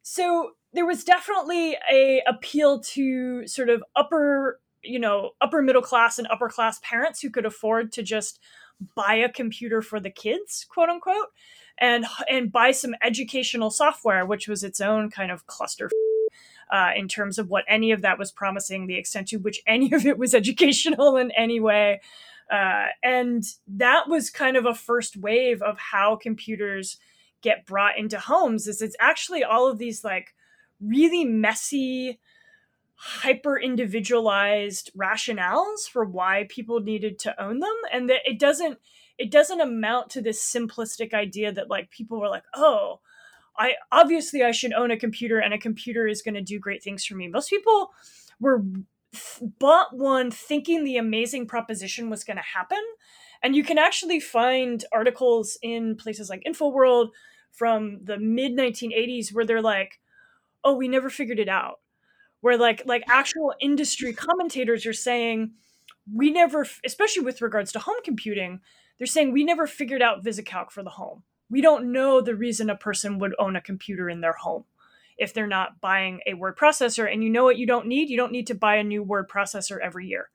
so 0.01 0.51
there 0.71 0.85
was 0.85 1.03
definitely 1.03 1.77
a 1.91 2.21
appeal 2.25 2.79
to 2.79 3.45
sort 3.47 3.69
of 3.69 3.83
upper 3.97 4.61
you 4.87 4.99
know 4.99 5.31
upper 5.41 5.61
middle 5.61 5.81
class 5.81 6.17
and 6.17 6.27
upper 6.31 6.49
class 6.49 6.79
parents 6.83 7.21
who 7.21 7.29
could 7.29 7.45
afford 7.45 7.91
to 7.93 8.03
just 8.03 8.39
buy 8.95 9.15
a 9.15 9.29
computer 9.29 9.81
for 9.81 9.99
the 9.99 10.09
kids 10.09 10.65
quote 10.69 10.89
unquote 10.89 11.29
and 11.77 12.05
and 12.29 12.51
buy 12.51 12.71
some 12.71 12.95
educational 13.03 13.69
software, 13.69 14.25
which 14.25 14.47
was 14.47 14.63
its 14.63 14.81
own 14.81 15.09
kind 15.09 15.31
of 15.31 15.45
cluster. 15.47 15.89
Uh, 16.69 16.89
in 16.97 17.07
terms 17.07 17.39
of 17.39 17.49
what 17.49 17.63
any 17.69 17.93
of 17.93 18.01
that 18.01 18.19
was 18.19 18.29
promising, 18.29 18.87
the 18.87 18.97
extent 18.97 19.29
to 19.29 19.37
which 19.37 19.61
any 19.67 19.93
of 19.93 20.05
it 20.05 20.17
was 20.17 20.35
educational 20.35 21.15
in 21.15 21.31
any 21.31 21.61
way. 21.61 22.01
Uh, 22.51 22.87
and 23.01 23.45
that 23.65 24.09
was 24.09 24.29
kind 24.29 24.57
of 24.57 24.65
a 24.65 24.75
first 24.75 25.15
wave 25.15 25.61
of 25.61 25.77
how 25.77 26.17
computers 26.17 26.97
get 27.41 27.65
brought 27.65 27.97
into 27.97 28.19
homes 28.19 28.67
is 28.67 28.81
it's 28.81 28.97
actually 28.99 29.45
all 29.45 29.69
of 29.69 29.77
these 29.77 30.03
like 30.03 30.35
really 30.81 31.23
messy 31.23 32.19
hyper 32.97 33.59
individualized 33.59 34.91
rationales 34.97 35.87
for 35.91 36.03
why 36.03 36.47
people 36.49 36.79
needed 36.79 37.19
to 37.19 37.41
own 37.41 37.59
them 37.59 37.75
and 37.93 38.09
that 38.09 38.21
it 38.25 38.39
doesn't 38.39 38.79
it 39.19 39.31
doesn't 39.31 39.61
amount 39.61 40.09
to 40.11 40.21
this 40.21 40.43
simplistic 40.43 41.13
idea 41.13 41.51
that 41.51 41.69
like 41.69 41.89
people 41.89 42.19
were 42.19 42.29
like, 42.29 42.43
oh, 42.55 42.99
I 43.57 43.73
obviously 43.91 44.43
I 44.43 44.51
should 44.51 44.73
own 44.73 44.91
a 44.91 44.97
computer 44.97 45.39
and 45.39 45.53
a 45.53 45.59
computer 45.59 46.07
is 46.07 46.21
going 46.21 46.35
to 46.35 46.41
do 46.41 46.59
great 46.59 46.83
things 46.83 47.05
for 47.05 47.15
me. 47.15 47.27
Most 47.27 47.49
people 47.49 47.91
were 48.39 48.63
bought 49.59 49.95
one 49.95 50.29
thinking 50.29 50.83
the 50.83 50.97
amazing 50.97 51.47
proposition 51.47 52.09
was 52.09 52.23
going 52.23 52.37
to 52.37 52.43
happen. 52.43 52.81
And 53.41 53.55
you 53.55 53.63
can 53.63 53.77
actually 53.77 54.19
find 54.19 54.83
articles 54.91 55.57
in 55.61 55.95
places 55.95 56.29
like 56.29 56.43
InfoWorld 56.47 57.09
from 57.51 57.99
the 58.03 58.17
mid 58.17 58.53
1980s 58.53 59.33
where 59.33 59.45
they're 59.45 59.61
like, 59.61 59.99
"Oh, 60.63 60.75
we 60.75 60.87
never 60.87 61.09
figured 61.09 61.39
it 61.39 61.49
out." 61.49 61.79
Where 62.41 62.57
like 62.57 62.83
like 62.85 63.03
actual 63.09 63.53
industry 63.59 64.13
commentators 64.13 64.85
are 64.85 64.93
saying, 64.93 65.51
"We 66.13 66.31
never 66.31 66.65
especially 66.85 67.23
with 67.23 67.41
regards 67.41 67.71
to 67.73 67.79
home 67.79 67.97
computing, 68.03 68.61
they're 68.97 69.07
saying 69.07 69.31
we 69.31 69.43
never 69.43 69.67
figured 69.67 70.01
out 70.01 70.23
VisiCalc 70.23 70.71
for 70.71 70.83
the 70.83 70.91
home. 70.91 71.23
We 71.49 71.61
don't 71.61 71.91
know 71.91 72.21
the 72.21 72.35
reason 72.35 72.69
a 72.69 72.75
person 72.75 73.19
would 73.19 73.35
own 73.39 73.55
a 73.55 73.61
computer 73.61 74.09
in 74.09 74.21
their 74.21 74.33
home 74.33 74.65
if 75.17 75.33
they're 75.33 75.47
not 75.47 75.81
buying 75.81 76.21
a 76.25 76.33
word 76.33 76.57
processor. 76.57 77.11
And 77.11 77.23
you 77.23 77.29
know 77.29 77.43
what 77.43 77.57
you 77.57 77.65
don't 77.65 77.87
need? 77.87 78.09
You 78.09 78.17
don't 78.17 78.31
need 78.31 78.47
to 78.47 78.55
buy 78.55 78.75
a 78.75 78.83
new 78.83 79.01
word 79.01 79.29
processor 79.29 79.79
every 79.81 80.07
year. 80.07 80.29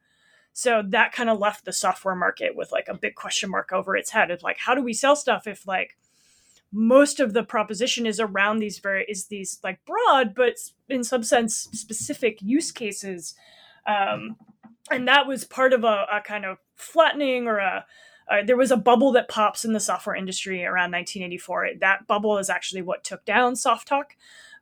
So 0.53 0.83
that 0.89 1.13
kind 1.13 1.31
of 1.31 1.39
left 1.39 1.65
the 1.65 1.73
software 1.73 2.15
market 2.15 2.55
with 2.55 2.73
like 2.73 2.89
a 2.89 2.97
big 2.97 3.15
question 3.15 3.51
mark 3.51 3.73
over 3.73 3.97
its 3.97 4.11
head. 4.11 4.31
It's 4.31 4.43
like, 4.43 4.59
how 4.59 4.75
do 4.75 4.83
we 4.83 4.93
sell 4.93 5.17
stuff 5.17 5.47
if 5.47 5.67
like 5.67 5.97
most 6.73 7.21
of 7.21 7.35
the 7.35 7.43
proposition 7.43 8.07
is 8.07 8.19
around 8.19 8.59
these 8.59 8.79
very 8.79 9.05
is 9.09 9.27
these 9.27 9.61
like 9.63 9.79
broad, 9.85 10.35
but 10.35 10.55
in 10.89 11.05
some 11.05 11.23
sense 11.23 11.69
specific 11.73 12.39
use 12.41 12.73
cases. 12.73 13.35
Um, 13.87 14.37
and 14.91 15.07
that 15.07 15.27
was 15.27 15.45
part 15.45 15.73
of 15.73 15.85
a, 15.85 16.07
a 16.13 16.21
kind 16.25 16.45
of 16.45 16.59
flattening 16.75 17.47
or 17.47 17.59
a 17.59 17.85
uh, 18.31 18.37
there 18.47 18.57
was 18.57 18.71
a 18.71 18.77
bubble 18.77 19.13
that 19.13 19.29
pops 19.29 19.65
in 19.65 19.73
the 19.73 19.81
software 19.81 20.15
industry 20.15 20.65
around 20.65 20.93
1984. 20.93 21.71
That 21.81 22.07
bubble 22.07 22.39
is 22.39 22.49
actually 22.49 22.81
what 22.81 23.05
took 23.05 23.25
down 23.25 23.55
SoftTalk 23.55 24.05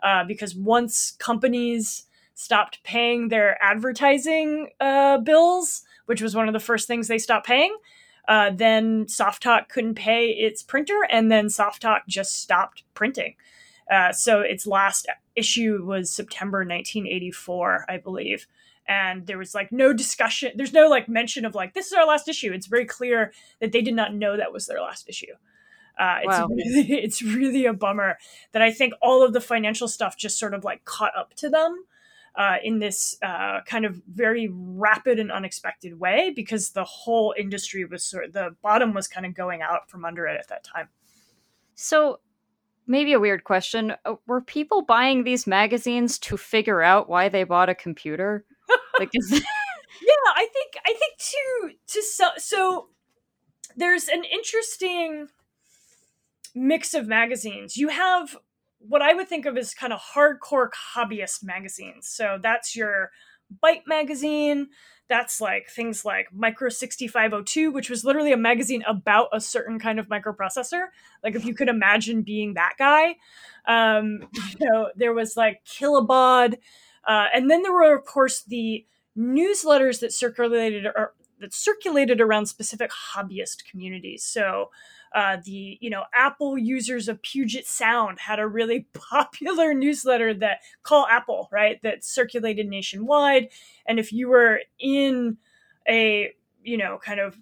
uh, 0.03 0.25
because 0.25 0.57
once 0.57 1.13
companies 1.19 2.07
stopped 2.35 2.83
paying 2.83 3.29
their 3.29 3.63
advertising 3.63 4.71
uh, 4.81 5.19
bills, 5.19 5.83
which 6.07 6.23
was 6.23 6.35
one 6.35 6.49
of 6.49 6.55
the 6.55 6.61
first 6.61 6.89
things 6.89 7.07
they 7.07 7.19
stopped 7.19 7.47
paying, 7.47 7.77
uh, 8.29 8.51
then 8.51 9.07
SoftTalk 9.07 9.69
couldn't 9.69 9.95
pay 9.95 10.29
its 10.31 10.63
printer, 10.63 11.07
and 11.11 11.31
then 11.31 11.47
SoftTalk 11.47 12.01
just 12.09 12.41
stopped 12.41 12.85
printing. 12.95 13.35
Uh, 13.91 14.13
so 14.13 14.41
its 14.41 14.67
last 14.67 15.09
issue 15.35 15.85
was 15.85 16.11
September 16.11 16.59
1984, 16.59 17.87
I 17.89 17.97
believe 17.99 18.47
and 18.91 19.27
there 19.27 19.39
was 19.39 19.55
like 19.55 19.71
no 19.71 19.93
discussion 19.93 20.51
there's 20.57 20.73
no 20.73 20.89
like 20.89 21.09
mention 21.09 21.45
of 21.45 21.55
like 21.55 21.75
this 21.75 21.87
is 21.87 21.93
our 21.93 22.07
last 22.07 22.29
issue 22.29 22.53
it's 22.53 22.67
very 22.67 22.85
clear 22.85 23.33
that 23.61 23.73
they 23.73 23.81
did 23.81 23.95
not 23.95 24.15
know 24.15 24.37
that 24.37 24.53
was 24.53 24.67
their 24.67 24.81
last 24.81 25.09
issue 25.09 25.33
uh, 25.99 26.19
it's 26.23 26.39
wow. 26.39 26.47
really 26.49 26.93
it's 27.05 27.23
really 27.23 27.67
a 27.67 27.73
bummer 27.73 28.19
that 28.53 28.63
I 28.63 28.73
think 28.73 28.95
all 29.01 29.23
of 29.23 29.33
the 29.33 29.41
financial 29.41 29.87
stuff 29.87 30.17
just 30.17 30.39
sort 30.39 30.55
of 30.55 30.65
like 30.65 30.85
caught 30.85 31.17
up 31.17 31.35
to 31.35 31.49
them 31.49 31.85
uh, 32.37 32.57
in 32.63 32.79
this 32.79 33.17
uh, 33.23 33.61
kind 33.67 33.85
of 33.85 34.01
very 34.13 34.49
rapid 34.53 35.19
and 35.19 35.33
unexpected 35.33 35.99
way 35.99 36.33
because 36.35 36.71
the 36.71 36.85
whole 36.85 37.35
industry 37.39 37.85
was 37.85 38.05
sort 38.05 38.27
of, 38.27 38.33
the 38.33 38.55
bottom 38.63 38.95
was 38.95 39.09
kind 39.09 39.27
of 39.27 39.35
going 39.35 39.63
out 39.63 39.91
from 39.91 40.05
under 40.05 40.27
it 40.27 40.39
at 40.39 40.49
that 40.49 40.65
time. 40.65 40.89
So 41.75 42.21
maybe 42.87 43.13
a 43.13 43.21
weird 43.21 43.45
question: 43.45 43.95
uh, 44.05 44.15
Were 44.27 44.41
people 44.41 44.83
buying 44.83 45.25
these 45.25 45.47
magazines 45.47 46.19
to 46.21 46.37
figure 46.37 46.83
out 46.83 47.09
why 47.09 47.29
they 47.29 47.45
bought 47.45 47.69
a 47.69 47.75
computer? 47.75 48.45
Like, 48.99 49.11
is 49.15 49.31
yeah, 49.33 50.33
I 50.37 50.47
think 50.53 50.75
I 50.85 50.93
think 50.93 51.17
to 51.19 51.71
to 51.87 52.03
so, 52.03 52.29
so 52.37 52.89
there's 53.77 54.09
an 54.09 54.25
interesting 54.25 55.29
mix 56.55 56.93
of 56.93 57.09
magazines. 57.09 57.77
You 57.77 57.89
have 57.89 58.37
what 58.81 59.03
I 59.03 59.15
would 59.15 59.29
think 59.29 59.47
of 59.47 59.57
as 59.57 59.75
kind 59.75 59.93
of 59.93 60.01
hardcore 60.01 60.69
hobbyist 60.95 61.45
magazines. 61.45 62.09
So 62.09 62.39
that's 62.43 62.75
your 62.75 63.11
Byte 63.63 63.83
magazine. 63.87 64.69
That's 65.09 65.41
like 65.41 65.69
things 65.69 66.05
like 66.05 66.33
Micro 66.33 66.69
6502, 66.69 67.73
which 67.73 67.91
was 67.91 68.05
literally 68.05 68.33
a 68.33 68.37
magazine 68.37 68.83
about 68.87 69.29
a 69.33 69.41
certain 69.41 69.79
kind 69.79 69.99
of 69.99 70.09
microprocessor. 70.09 70.87
Like 71.23 71.35
if 71.35 71.45
you 71.45 71.55
could 71.55 71.69
imagine 71.69 72.23
being 72.23 72.55
that 72.55 72.75
guy. 72.79 73.17
Um, 73.67 74.29
you 74.61 74.67
know, 74.67 74.91
there 74.97 75.13
was 75.13 75.37
like 75.37 75.65
Kilobaud. 75.65 76.55
Uh, 77.05 77.27
and 77.35 77.51
then 77.51 77.63
there 77.63 77.73
were, 77.73 77.95
of 77.95 78.05
course, 78.05 78.43
the 78.45 78.87
newsletters 79.19 80.01
that 80.01 80.13
circulated 80.13 80.87
or 80.87 81.15
that 81.41 81.53
circulated 81.55 82.21
around 82.21 82.47
specific 82.47 82.91
hobbyist 83.15 83.65
communities. 83.69 84.23
So 84.23 84.71
uh, 85.15 85.39
the 85.45 85.79
you 85.81 85.91
know 85.91 86.05
Apple 86.15 86.57
users 86.57 87.09
of 87.09 87.21
Puget 87.23 87.67
Sound 87.67 88.21
had 88.21 88.39
a 88.39 88.47
really 88.47 88.87
popular 88.93 89.75
newsletter 89.75 90.35
that 90.35 90.61
call 90.83 91.07
Apple 91.07 91.49
right 91.51 91.81
that 91.83 92.05
circulated 92.05 92.69
nationwide, 92.69 93.49
and 93.87 93.99
if 93.99 94.13
you 94.13 94.29
were 94.29 94.61
in 94.79 95.37
a 95.89 96.33
you 96.63 96.77
know 96.77 96.99
kind 97.03 97.21
of 97.21 97.39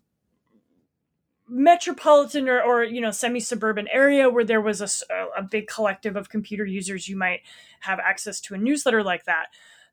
metropolitan 1.49 2.49
or, 2.49 2.61
or 2.63 2.85
you 2.85 3.01
know 3.01 3.11
semi-suburban 3.11 3.89
area 3.89 4.29
where 4.29 4.45
there 4.45 4.61
was 4.61 4.81
a, 4.81 5.27
a 5.37 5.43
big 5.43 5.67
collective 5.67 6.15
of 6.15 6.29
computer 6.29 6.65
users 6.65 7.09
you 7.09 7.17
might 7.17 7.41
have 7.81 7.99
access 7.99 8.41
to 8.41 8.55
a 8.55 8.59
newsletter 8.59 9.03
like 9.03 9.25
that. 9.25 9.47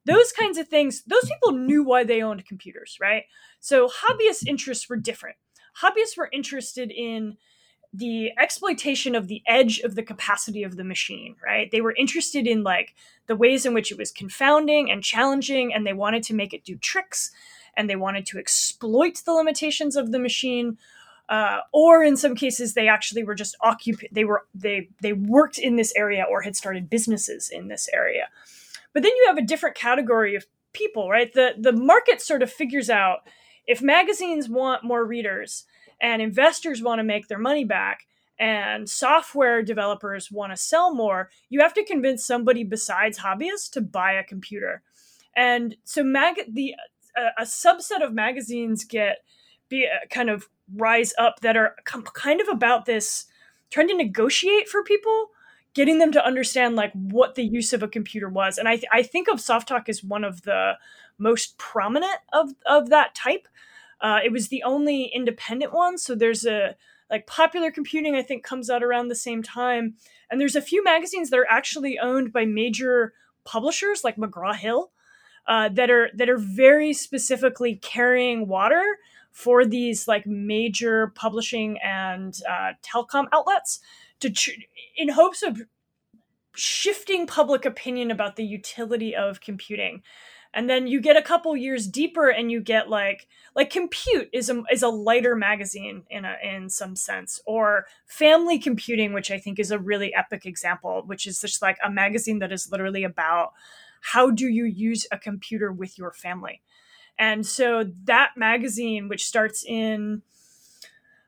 Those 0.06 0.32
kinds 0.32 0.58
of 0.58 0.68
things 0.68 1.04
those 1.04 1.30
people 1.30 1.54
knew 1.54 1.84
why 1.84 2.04
they 2.04 2.22
owned 2.22 2.46
computers 2.46 2.98
right? 3.02 3.24
So 3.60 3.88
hobbyist 3.90 4.48
interests 4.48 4.90
were 4.90 4.98
different. 4.98 5.38
Hobbyists 5.82 6.18
were 6.18 6.30
interested 6.32 6.92
in 6.92 7.38
the 7.98 8.32
exploitation 8.38 9.16
of 9.16 9.28
the 9.28 9.42
edge 9.48 9.80
of 9.80 9.96
the 9.96 10.04
capacity 10.04 10.64
of 10.64 10.76
the 10.76 10.84
machine, 10.84 11.36
right? 11.44 11.72
They 11.72 11.82
were 11.82 11.96
interested 11.98 12.46
in 12.46 12.64
like 12.64 12.94
the 13.28 13.36
ways 13.36 13.66
in 13.66 13.74
which 13.74 13.92
it 13.92 13.98
was 13.98 14.12
confounding 14.12 14.92
and 14.92 15.04
challenging, 15.04 15.74
and 15.74 15.86
they 15.86 15.94
wanted 15.94 16.24
to 16.24 16.34
make 16.34 16.54
it 16.54 16.66
do 16.66 16.78
tricks 16.78 17.32
and 17.78 17.90
they 17.90 17.96
wanted 17.96 18.26
to 18.28 18.38
exploit 18.38 19.22
the 19.26 19.34
limitations 19.34 19.96
of 19.96 20.12
the 20.12 20.20
machine. 20.20 20.78
Uh, 21.28 21.60
or 21.74 22.04
in 22.04 22.16
some 22.16 22.36
cases, 22.36 22.74
they 22.74 22.88
actually 22.88 23.24
were 23.24 23.34
just 23.34 23.56
occupied. 23.62 24.10
They 24.12 24.26
were 24.26 24.46
they 24.54 24.90
they 25.02 25.14
worked 25.14 25.58
in 25.58 25.76
this 25.76 25.94
area 25.96 26.26
or 26.30 26.42
had 26.42 26.56
started 26.56 26.90
businesses 26.90 27.50
in 27.50 27.68
this 27.68 27.90
area. 27.94 28.28
But 28.94 29.04
then 29.04 29.12
you 29.16 29.26
have 29.28 29.38
a 29.38 29.42
different 29.42 29.76
category 29.76 30.36
of 30.36 30.46
people, 30.74 31.10
right? 31.10 31.34
The 31.34 31.56
the 31.58 31.72
market 31.72 32.22
sort 32.22 32.44
of 32.44 32.52
figures 32.52 32.90
out 32.90 33.20
if 33.66 33.82
magazines 33.82 34.48
want 34.48 34.84
more 34.84 35.04
readers, 35.04 35.66
and 36.02 36.22
investors 36.22 36.82
want 36.82 37.00
to 37.00 37.04
make 37.04 37.28
their 37.28 37.40
money 37.40 37.66
back 37.66 38.06
and 38.38 38.90
software 38.90 39.64
developers 39.64 40.30
want 40.30 40.52
to 40.52 40.58
sell 40.58 40.94
more, 40.94 41.30
you 41.50 41.62
have 41.62 41.74
to 41.74 41.86
convince 41.86 42.26
somebody 42.26 42.64
besides 42.64 43.20
hobbyists 43.20 43.70
to 43.72 43.82
buy 43.82 44.14
a 44.14 44.24
computer. 44.24 44.82
And 45.36 45.76
so 45.84 46.04
mag 46.04 46.42
the 46.52 46.76
a, 47.16 47.42
a 47.42 47.46
subset 47.46 48.04
of 48.04 48.14
magazines 48.14 48.84
get 48.84 49.20
be 49.70 49.86
uh, 49.86 50.06
kind 50.10 50.30
of 50.30 50.50
rise 50.76 51.14
up 51.18 51.40
that 51.42 51.58
are 51.58 51.76
kind 51.86 52.42
of 52.42 52.48
about 52.48 52.86
this 52.86 53.26
trying 53.70 53.88
to 53.88 53.96
negotiate 53.96 54.68
for 54.68 54.84
people 54.84 55.30
getting 55.74 56.00
them 56.00 56.12
to 56.12 56.26
understand 56.26 56.76
like 56.76 56.92
what 56.94 57.36
the 57.36 57.44
use 57.44 57.74
of 57.74 57.84
a 57.84 57.88
computer 57.88 58.30
was 58.30 58.58
and 58.58 58.68
i, 58.68 58.76
th- 58.76 58.88
I 58.92 59.04
think 59.04 59.28
of 59.28 59.40
soft 59.40 59.68
talk 59.68 59.88
as 59.90 60.04
one 60.04 60.24
of 60.24 60.42
the 60.44 60.74
most 61.18 61.58
prominent 61.58 62.18
of, 62.34 62.52
of 62.66 62.90
that 62.90 63.14
type 63.14 63.48
uh, 64.06 64.20
it 64.24 64.32
was 64.32 64.50
the 64.50 64.62
only 64.62 65.06
independent 65.06 65.74
one. 65.74 65.98
So 65.98 66.14
there's 66.14 66.46
a 66.46 66.76
like 67.10 67.26
popular 67.26 67.72
computing, 67.72 68.16
I 68.16 68.22
think, 68.22 68.44
comes 68.44 68.70
out 68.70 68.84
around 68.84 69.08
the 69.08 69.16
same 69.16 69.42
time. 69.42 69.96
And 70.30 70.40
there's 70.40 70.56
a 70.56 70.62
few 70.62 70.84
magazines 70.84 71.32
that 71.32 71.40
are 71.40 71.50
actually 71.50 71.98
owned 71.98 72.32
by 72.32 72.46
major 72.46 73.14
publishers 73.46 74.04
like 74.04 74.16
McGraw 74.18 74.56
Hill 74.56 74.92
uh, 75.48 75.70
that 75.70 75.90
are 75.90 76.10
that 76.14 76.30
are 76.30 76.38
very 76.38 76.94
specifically 76.94 77.78
carrying 77.78 78.48
water 78.48 78.84
for 79.32 79.66
these 79.66 80.08
like 80.08 80.28
major 80.28 81.12
publishing 81.16 81.80
and 81.84 82.40
uh, 82.48 82.74
telecom 82.84 83.26
outlets 83.34 83.80
to 84.20 84.30
tr- 84.30 84.52
in 84.96 85.10
hopes 85.10 85.42
of 85.42 85.64
shifting 86.56 87.26
public 87.26 87.66
opinion 87.66 88.12
about 88.12 88.36
the 88.36 88.46
utility 88.46 89.16
of 89.16 89.42
computing 89.42 90.04
and 90.56 90.70
then 90.70 90.88
you 90.88 91.00
get 91.00 91.18
a 91.18 91.22
couple 91.22 91.56
years 91.56 91.86
deeper 91.86 92.30
and 92.30 92.52
you 92.52 92.62
get 92.62 92.90
like 92.90 93.28
like 93.56 93.70
compute 93.70 94.30
is 94.34 94.50
a 94.50 94.64
is 94.72 94.82
a 94.82 94.88
lighter 94.90 95.36
magazine 95.36 96.04
in 96.10 96.26
a 96.26 96.36
in 96.44 96.70
some 96.70 96.96
sense 96.96 97.40
or 97.46 97.86
family 98.08 98.58
computing 98.58 99.14
which 99.14 99.30
i 99.30 99.38
think 99.38 99.60
is 99.60 99.70
a 99.70 99.78
really 99.78 100.16
epic 100.16 100.46
example 100.46 101.04
which 101.06 101.28
is 101.28 101.40
just 101.40 101.62
like 101.62 101.78
a 101.84 101.92
magazine 101.92 102.40
that 102.40 102.52
is 102.52 102.72
literally 102.72 103.04
about 103.04 103.52
how 104.06 104.30
do 104.30 104.48
you 104.48 104.66
use 104.66 105.08
a 105.12 105.18
computer 105.18 105.72
with 105.72 105.98
your 105.98 106.14
family. 106.14 106.62
And 107.18 107.46
so 107.46 107.90
that 108.04 108.32
magazine 108.36 109.08
which 109.08 109.26
starts 109.26 109.64
in 109.66 110.22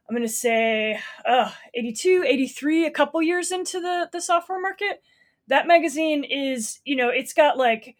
i'm 0.09 0.15
going 0.15 0.21
to 0.21 0.31
say 0.31 0.99
uh, 1.25 1.51
82 1.73 2.23
83 2.27 2.85
a 2.85 2.91
couple 2.91 3.21
years 3.21 3.51
into 3.51 3.79
the 3.79 4.09
the 4.11 4.21
software 4.21 4.61
market 4.61 5.01
that 5.47 5.65
magazine 5.65 6.23
is 6.25 6.79
you 6.83 6.95
know 6.95 7.09
it's 7.09 7.33
got 7.33 7.57
like 7.57 7.95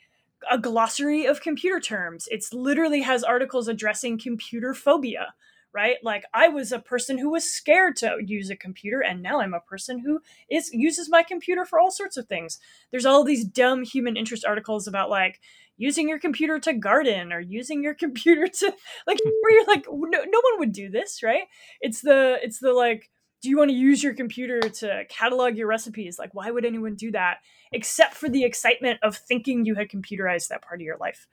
a 0.49 0.57
glossary 0.57 1.25
of 1.25 1.41
computer 1.41 1.79
terms. 1.79 2.27
It's 2.31 2.53
literally 2.53 3.01
has 3.01 3.23
articles 3.23 3.67
addressing 3.67 4.19
computer 4.19 4.73
phobia, 4.73 5.33
right? 5.73 5.97
Like 6.03 6.25
I 6.33 6.47
was 6.47 6.71
a 6.71 6.79
person 6.79 7.17
who 7.17 7.31
was 7.31 7.51
scared 7.51 7.95
to 7.97 8.17
use 8.25 8.49
a 8.49 8.55
computer 8.55 9.01
and 9.01 9.21
now 9.21 9.41
I'm 9.41 9.53
a 9.53 9.59
person 9.59 9.99
who 9.99 10.19
is 10.49 10.69
uses 10.73 11.09
my 11.09 11.23
computer 11.23 11.65
for 11.65 11.79
all 11.79 11.91
sorts 11.91 12.17
of 12.17 12.27
things. 12.27 12.59
There's 12.91 13.05
all 13.05 13.23
these 13.23 13.45
dumb 13.45 13.83
human 13.83 14.17
interest 14.17 14.45
articles 14.45 14.87
about 14.87 15.09
like 15.09 15.39
using 15.77 16.09
your 16.09 16.19
computer 16.19 16.59
to 16.59 16.73
garden 16.73 17.31
or 17.31 17.39
using 17.39 17.83
your 17.83 17.93
computer 18.05 18.47
to 18.47 18.73
like 19.05 19.19
hmm. 19.23 19.29
where 19.41 19.53
you're 19.53 19.67
like 19.67 19.85
no, 19.89 20.19
no 20.23 20.41
one 20.41 20.59
would 20.59 20.71
do 20.71 20.89
this, 20.89 21.21
right? 21.23 21.43
It's 21.81 22.01
the 22.01 22.37
it's 22.41 22.59
the 22.59 22.73
like 22.73 23.09
do 23.41 23.49
you 23.49 23.57
want 23.57 23.69
to 23.69 23.75
use 23.75 24.03
your 24.03 24.13
computer 24.13 24.59
to 24.59 25.03
catalog 25.09 25.57
your 25.57 25.67
recipes? 25.67 26.17
Like, 26.17 26.33
why 26.33 26.49
would 26.49 26.65
anyone 26.65 26.95
do 26.95 27.11
that 27.11 27.37
except 27.71 28.13
for 28.13 28.29
the 28.29 28.43
excitement 28.43 28.99
of 29.03 29.15
thinking 29.15 29.65
you 29.65 29.75
had 29.75 29.89
computerized 29.89 30.49
that 30.49 30.61
part 30.61 30.81
of 30.81 30.85
your 30.85 30.97
life? 30.97 31.27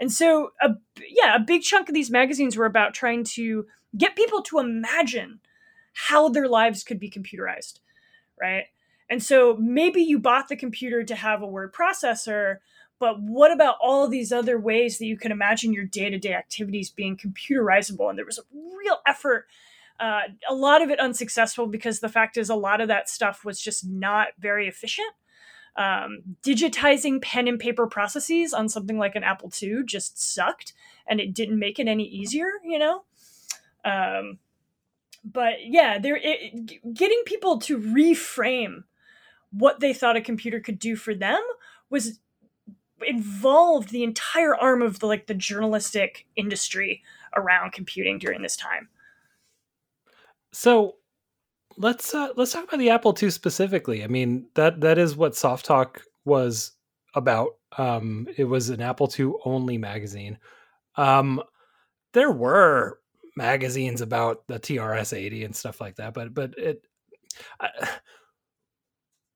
And 0.00 0.10
so, 0.10 0.52
a, 0.60 0.70
yeah, 1.08 1.36
a 1.36 1.40
big 1.40 1.62
chunk 1.62 1.88
of 1.88 1.94
these 1.94 2.10
magazines 2.10 2.56
were 2.56 2.66
about 2.66 2.94
trying 2.94 3.24
to 3.24 3.66
get 3.96 4.16
people 4.16 4.42
to 4.42 4.58
imagine 4.58 5.40
how 5.92 6.28
their 6.28 6.48
lives 6.48 6.82
could 6.82 6.98
be 6.98 7.10
computerized, 7.10 7.80
right? 8.40 8.64
And 9.10 9.22
so 9.22 9.56
maybe 9.60 10.02
you 10.02 10.18
bought 10.18 10.48
the 10.48 10.56
computer 10.56 11.04
to 11.04 11.14
have 11.14 11.42
a 11.42 11.46
word 11.46 11.74
processor, 11.74 12.58
but 12.98 13.20
what 13.20 13.52
about 13.52 13.76
all 13.80 14.08
these 14.08 14.32
other 14.32 14.58
ways 14.58 14.98
that 14.98 15.06
you 15.06 15.18
can 15.18 15.30
imagine 15.30 15.72
your 15.72 15.84
day 15.84 16.08
to 16.08 16.18
day 16.18 16.32
activities 16.32 16.88
being 16.88 17.16
computerizable? 17.16 18.08
And 18.08 18.18
there 18.18 18.24
was 18.24 18.38
a 18.38 18.42
real 18.52 18.98
effort 19.06 19.46
uh, 20.02 20.22
a 20.48 20.54
lot 20.54 20.82
of 20.82 20.90
it 20.90 20.98
unsuccessful 20.98 21.66
because 21.66 22.00
the 22.00 22.08
fact 22.08 22.36
is 22.36 22.50
a 22.50 22.56
lot 22.56 22.80
of 22.80 22.88
that 22.88 23.08
stuff 23.08 23.44
was 23.44 23.60
just 23.60 23.86
not 23.86 24.28
very 24.36 24.66
efficient. 24.66 25.12
Um, 25.74 26.36
digitizing 26.42 27.22
pen 27.22 27.48
and 27.48 27.58
paper 27.58 27.86
processes 27.86 28.52
on 28.52 28.68
something 28.68 28.98
like 28.98 29.16
an 29.16 29.24
Apple 29.24 29.50
II 29.62 29.84
just 29.84 30.20
sucked, 30.22 30.74
and 31.06 31.18
it 31.18 31.32
didn't 31.32 31.58
make 31.58 31.78
it 31.78 31.88
any 31.88 32.04
easier, 32.04 32.48
you 32.62 32.78
know. 32.78 33.04
Um, 33.84 34.38
but 35.24 35.64
yeah, 35.64 35.98
there 35.98 36.18
getting 36.92 37.22
people 37.24 37.58
to 37.60 37.78
reframe 37.78 38.84
what 39.50 39.80
they 39.80 39.92
thought 39.92 40.16
a 40.16 40.20
computer 40.20 40.60
could 40.60 40.78
do 40.78 40.96
for 40.96 41.14
them 41.14 41.40
was 41.90 42.18
involved 43.06 43.90
the 43.90 44.04
entire 44.04 44.54
arm 44.54 44.82
of 44.82 44.98
the 44.98 45.06
like 45.06 45.26
the 45.26 45.34
journalistic 45.34 46.26
industry 46.36 47.02
around 47.36 47.72
computing 47.72 48.18
during 48.18 48.42
this 48.42 48.56
time. 48.56 48.88
So 50.52 50.96
let's 51.76 52.14
uh, 52.14 52.28
let's 52.36 52.52
talk 52.52 52.64
about 52.64 52.78
the 52.78 52.90
Apple 52.90 53.16
II 53.20 53.30
specifically. 53.30 54.04
I 54.04 54.06
mean 54.06 54.46
that 54.54 54.80
that 54.80 54.98
is 54.98 55.16
what 55.16 55.36
Soft 55.36 55.64
Talk 55.64 56.02
was 56.24 56.72
about. 57.14 57.56
Um, 57.78 58.28
it 58.36 58.44
was 58.44 58.70
an 58.70 58.80
Apple 58.80 59.10
II 59.18 59.32
only 59.44 59.78
magazine. 59.78 60.38
Um, 60.96 61.42
there 62.12 62.30
were 62.30 62.98
magazines 63.36 64.00
about 64.00 64.46
the 64.46 64.58
TRS 64.58 65.16
eighty 65.16 65.44
and 65.44 65.54
stuff 65.54 65.80
like 65.80 65.96
that, 65.96 66.14
but 66.14 66.34
but 66.34 66.54
it. 66.58 66.84
I, 67.60 67.68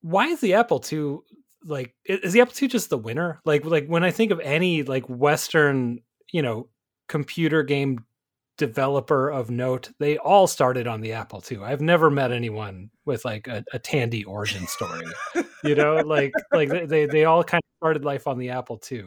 why 0.02 0.26
is 0.26 0.40
the 0.40 0.54
Apple 0.54 0.84
II 0.92 1.18
like? 1.64 1.94
Is 2.04 2.32
the 2.32 2.40
Apple 2.40 2.54
II 2.60 2.68
just 2.68 2.90
the 2.90 2.98
winner? 2.98 3.40
Like 3.44 3.64
like 3.64 3.86
when 3.86 4.04
I 4.04 4.10
think 4.10 4.30
of 4.30 4.40
any 4.40 4.82
like 4.82 5.06
Western 5.08 6.00
you 6.32 6.42
know 6.42 6.68
computer 7.08 7.62
game 7.62 8.04
developer 8.56 9.30
of 9.30 9.50
note, 9.50 9.90
they 9.98 10.18
all 10.18 10.46
started 10.46 10.86
on 10.86 11.00
the 11.00 11.12
Apple 11.12 11.42
II. 11.50 11.58
I've 11.58 11.80
never 11.80 12.10
met 12.10 12.32
anyone 12.32 12.90
with 13.04 13.24
like 13.24 13.46
a, 13.46 13.64
a 13.72 13.78
Tandy 13.78 14.24
origin 14.24 14.66
story. 14.66 15.06
you 15.64 15.74
know, 15.74 15.96
like 16.06 16.32
like 16.52 16.88
they 16.88 17.06
they 17.06 17.24
all 17.24 17.44
kind 17.44 17.62
of 17.62 17.76
started 17.78 18.04
life 18.04 18.26
on 18.26 18.38
the 18.38 18.50
Apple 18.50 18.80
II. 18.90 19.04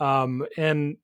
Um, 0.00 0.46
and 0.56 0.96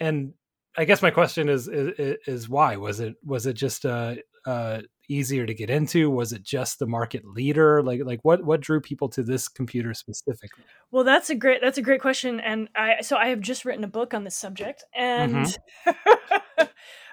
and 0.00 0.34
I 0.76 0.84
guess 0.84 1.02
my 1.02 1.10
question 1.10 1.48
is, 1.48 1.68
is 1.68 2.16
is 2.26 2.48
why 2.48 2.76
was 2.76 3.00
it 3.00 3.14
was 3.24 3.46
it 3.46 3.54
just 3.54 3.84
a, 3.84 4.22
a 4.46 4.82
easier 5.08 5.44
to 5.46 5.54
get 5.54 5.70
into? 5.70 6.10
Was 6.10 6.32
it 6.32 6.42
just 6.42 6.78
the 6.78 6.86
market 6.86 7.24
leader? 7.24 7.82
Like 7.82 8.00
like 8.04 8.20
what 8.22 8.44
what 8.44 8.60
drew 8.60 8.80
people 8.80 9.08
to 9.10 9.22
this 9.22 9.48
computer 9.48 9.94
specifically? 9.94 10.64
Well, 10.90 11.04
that's 11.04 11.30
a 11.30 11.34
great 11.34 11.60
that's 11.60 11.78
a 11.78 11.82
great 11.82 12.00
question, 12.00 12.40
and 12.40 12.68
I 12.74 13.02
so 13.02 13.16
I 13.16 13.28
have 13.28 13.40
just 13.40 13.64
written 13.64 13.84
a 13.84 13.88
book 13.88 14.14
on 14.14 14.24
this 14.24 14.36
subject, 14.36 14.84
and 14.94 15.46
mm-hmm. 15.46 16.62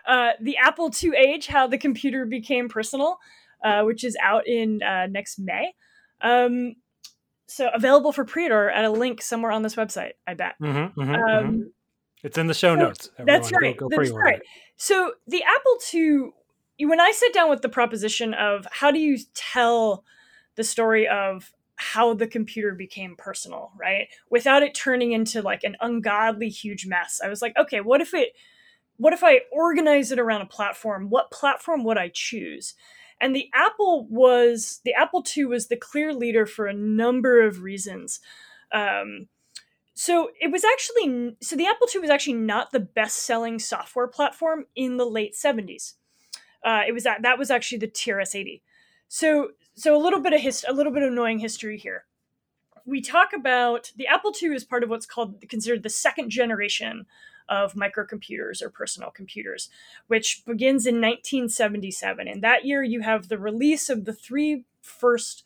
uh, 0.10 0.32
the 0.42 0.58
Apple 0.58 0.92
II 1.02 1.12
Age: 1.16 1.48
How 1.48 1.68
the 1.68 1.78
Computer 1.78 2.26
Became 2.26 2.68
Personal, 2.68 3.20
uh, 3.64 3.84
which 3.84 4.04
is 4.04 4.18
out 4.22 4.48
in 4.48 4.82
uh, 4.84 5.08
next 5.08 5.40
May. 5.40 5.74
Um, 6.22 6.76
so 7.48 7.70
available 7.74 8.12
for 8.12 8.26
pre-order 8.26 8.70
at 8.70 8.86
a 8.86 8.90
link 8.90 9.22
somewhere 9.22 9.52
on 9.52 9.62
this 9.62 9.76
website. 9.76 10.14
I 10.28 10.34
bet. 10.34 10.56
Mm-hmm, 10.62 11.00
mm-hmm, 11.00 11.16
um, 11.16 11.22
mm-hmm. 11.22 11.62
It's 12.24 12.38
in 12.38 12.48
the 12.48 12.54
show 12.54 12.76
notes. 12.76 13.10
Everyone. 13.18 13.26
That's 13.26 13.52
right. 13.52 13.78
Go, 13.78 13.88
go 13.88 13.98
that's 13.98 14.12
right. 14.12 14.42
So 14.76 15.14
the 15.28 15.44
Apple 15.44 15.78
II, 15.94 16.88
when 16.88 17.00
I 17.00 17.12
sit 17.12 17.34
down 17.34 17.50
with 17.50 17.62
the 17.62 17.70
proposition 17.70 18.34
of 18.34 18.68
how 18.72 18.92
do 18.92 19.00
you 19.00 19.18
tell 19.34 20.04
the 20.56 20.64
story 20.64 21.08
of 21.08 21.52
how 21.76 22.14
the 22.14 22.28
computer 22.28 22.74
became 22.74 23.16
personal, 23.16 23.72
right? 23.80 24.10
Without 24.30 24.64
it 24.64 24.76
turning 24.76 25.14
into 25.14 25.42
like 25.42 25.64
an 25.64 25.78
ungodly 25.80 26.50
huge 26.50 26.86
mess. 26.86 27.22
I 27.24 27.30
was 27.30 27.42
like, 27.42 27.56
okay, 27.58 27.80
what 27.80 28.02
if 28.02 28.14
it 28.14 28.34
what 29.00 29.14
if 29.14 29.24
I 29.24 29.42
organize 29.52 30.12
it 30.12 30.20
around 30.20 30.42
a 30.42 30.46
platform? 30.46 31.10
What 31.10 31.32
platform 31.32 31.86
would 31.86 31.98
I 31.98 32.12
choose? 32.14 32.76
And 33.22 33.34
the 33.34 33.50
Apple 33.54 34.06
was 34.10 34.82
the 34.84 34.94
Apple 34.94 35.26
II 35.36 35.46
was 35.46 35.68
the 35.68 35.78
clear 35.78 36.14
leader 36.14 36.46
for 36.46 36.68
a 36.68 36.74
number 36.74 37.42
of 37.42 37.64
reasons. 37.64 38.20
Um, 38.74 39.28
so 39.94 40.30
it 40.40 40.52
was 40.52 40.66
actually 40.66 41.36
so 41.42 41.56
the 41.56 41.66
Apple 41.66 41.88
II 41.94 42.02
was 42.02 42.10
actually 42.10 42.34
not 42.34 42.72
the 42.72 42.82
best-selling 42.82 43.58
software 43.60 44.08
platform 44.08 44.66
in 44.76 44.98
the 44.98 45.06
late 45.06 45.34
70s. 45.34 45.94
Uh, 46.64 46.82
it 46.86 46.92
was 46.92 47.06
that 47.06 47.22
that 47.22 47.40
was 47.40 47.50
actually 47.50 47.78
the 47.78 47.88
TRS-80. 47.88 48.62
So 49.08 49.52
so 49.76 49.96
a 49.96 50.04
little 50.04 50.20
bit 50.20 50.34
of 50.34 50.42
hist- 50.42 50.66
a 50.68 50.74
little 50.74 50.92
bit 50.92 51.04
of 51.04 51.12
annoying 51.14 51.40
history 51.40 51.78
here. 51.78 52.04
We 52.86 53.00
talk 53.00 53.30
about 53.34 53.94
the 53.96 54.08
Apple 54.08 54.34
II 54.42 54.56
is 54.56 54.66
part 54.66 54.84
of 54.84 54.90
what's 54.90 55.06
called 55.06 55.42
considered 55.48 55.84
the 55.84 55.90
second 55.90 56.32
generation 56.32 57.06
of 57.50 57.74
microcomputers 57.74 58.62
or 58.62 58.70
personal 58.70 59.12
computers, 59.12 59.70
which 60.08 60.44
begins 60.46 60.86
in 60.86 60.96
1977. 60.96 62.28
And 62.28 62.44
that 62.44 62.66
year, 62.66 62.84
you 62.84 63.02
have 63.02 63.28
the 63.28 63.38
release 63.38 63.90
of 63.90 64.06
the 64.06 64.14
three 64.14 64.66
first, 64.82 65.44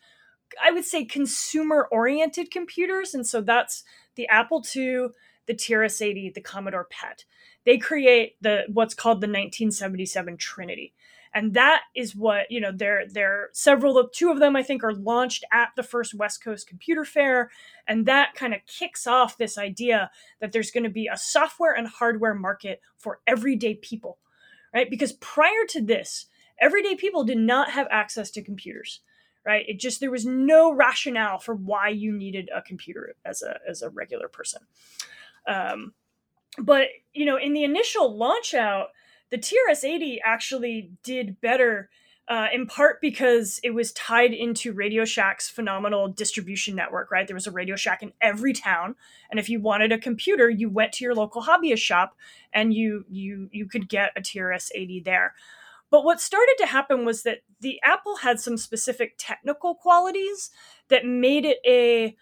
I 0.63 0.71
would 0.71 0.85
say, 0.85 1.05
consumer 1.05 1.87
oriented 1.91 2.51
computers. 2.51 3.13
And 3.13 3.25
so 3.25 3.41
that's 3.41 3.83
the 4.15 4.27
Apple 4.27 4.63
II, 4.75 5.07
the 5.45 5.53
TRS 5.53 6.01
80, 6.01 6.31
the 6.31 6.41
Commodore 6.41 6.87
PET. 6.89 7.25
They 7.65 7.77
create 7.77 8.35
the 8.41 8.65
what's 8.71 8.93
called 8.93 9.21
the 9.21 9.27
1977 9.27 10.37
Trinity 10.37 10.93
and 11.33 11.53
that 11.53 11.81
is 11.95 12.15
what 12.15 12.49
you 12.49 12.61
know 12.61 12.71
there 12.71 13.03
there 13.09 13.49
several 13.53 13.97
of 13.97 14.11
two 14.11 14.31
of 14.31 14.39
them 14.39 14.55
i 14.55 14.63
think 14.63 14.83
are 14.83 14.93
launched 14.93 15.43
at 15.51 15.69
the 15.75 15.83
first 15.83 16.13
west 16.13 16.43
coast 16.43 16.67
computer 16.67 17.05
fair. 17.05 17.49
And 17.87 18.05
that 18.05 18.33
kind 18.35 18.53
of 18.53 18.61
kicks 18.65 19.05
off 19.07 19.37
this 19.37 19.57
idea 19.57 20.09
that 20.39 20.51
there's 20.51 20.71
going 20.71 20.85
to 20.85 20.89
be 20.89 21.07
a 21.07 21.17
software 21.17 21.73
and 21.73 21.87
hardware 21.87 22.33
market 22.33 22.81
for 22.97 23.19
everyday 23.27 23.75
people 23.75 24.19
right? 24.73 24.89
Because 24.89 25.13
prior 25.13 25.65
to 25.69 25.81
this 25.81 26.27
everyday 26.59 26.95
people 26.95 27.23
did 27.23 27.37
not 27.37 27.71
have 27.71 27.87
access 27.89 28.31
to 28.31 28.41
computers 28.41 29.01
right? 29.45 29.65
It 29.67 29.79
just 29.79 29.99
there 29.99 30.11
was 30.11 30.25
no 30.25 30.73
rationale 30.73 31.37
for 31.37 31.53
why 31.53 31.89
you 31.89 32.13
needed 32.13 32.49
a 32.55 32.61
computer 32.61 33.15
as 33.25 33.41
a 33.41 33.59
as 33.67 33.81
a 33.81 33.89
regular 33.89 34.29
person. 34.29 34.61
Um, 35.47 35.93
but 36.57 36.87
you 37.13 37.25
know 37.25 37.37
in 37.37 37.53
the 37.53 37.63
initial 37.63 38.15
launch 38.15 38.53
out 38.53 38.89
the 39.33 39.39
TRS-80 39.39 40.19
actually 40.23 40.91
did 41.01 41.41
better 41.41 41.89
uh, 42.27 42.49
in 42.53 42.67
part 42.67 43.01
because 43.01 43.59
it 43.63 43.71
was 43.71 43.91
tied 43.93 44.31
into 44.31 44.71
Radio 44.71 45.05
Shack's 45.05 45.49
phenomenal 45.49 46.07
distribution 46.07 46.75
network, 46.75 47.09
right? 47.09 47.25
There 47.25 47.33
was 47.33 47.47
a 47.47 47.51
Radio 47.51 47.75
Shack 47.75 48.03
in 48.03 48.13
every 48.21 48.53
town, 48.53 48.93
and 49.31 49.39
if 49.39 49.49
you 49.49 49.59
wanted 49.59 49.91
a 49.91 49.97
computer, 49.97 50.51
you 50.51 50.69
went 50.69 50.93
to 50.93 51.03
your 51.03 51.15
local 51.15 51.41
hobbyist 51.41 51.79
shop 51.79 52.15
and 52.53 52.75
you 52.75 53.05
you 53.09 53.49
you 53.51 53.65
could 53.65 53.89
get 53.89 54.11
a 54.15 54.21
TRS-80 54.21 55.03
there. 55.03 55.33
But 55.89 56.05
what 56.05 56.21
started 56.21 56.55
to 56.59 56.67
happen 56.67 57.03
was 57.03 57.23
that 57.23 57.39
the 57.59 57.79
Apple 57.83 58.17
had 58.17 58.39
some 58.39 58.55
specific 58.55 59.15
technical 59.17 59.73
qualities 59.73 60.51
that 60.89 61.07
made 61.07 61.43
it 61.43 61.57
a 61.65 62.15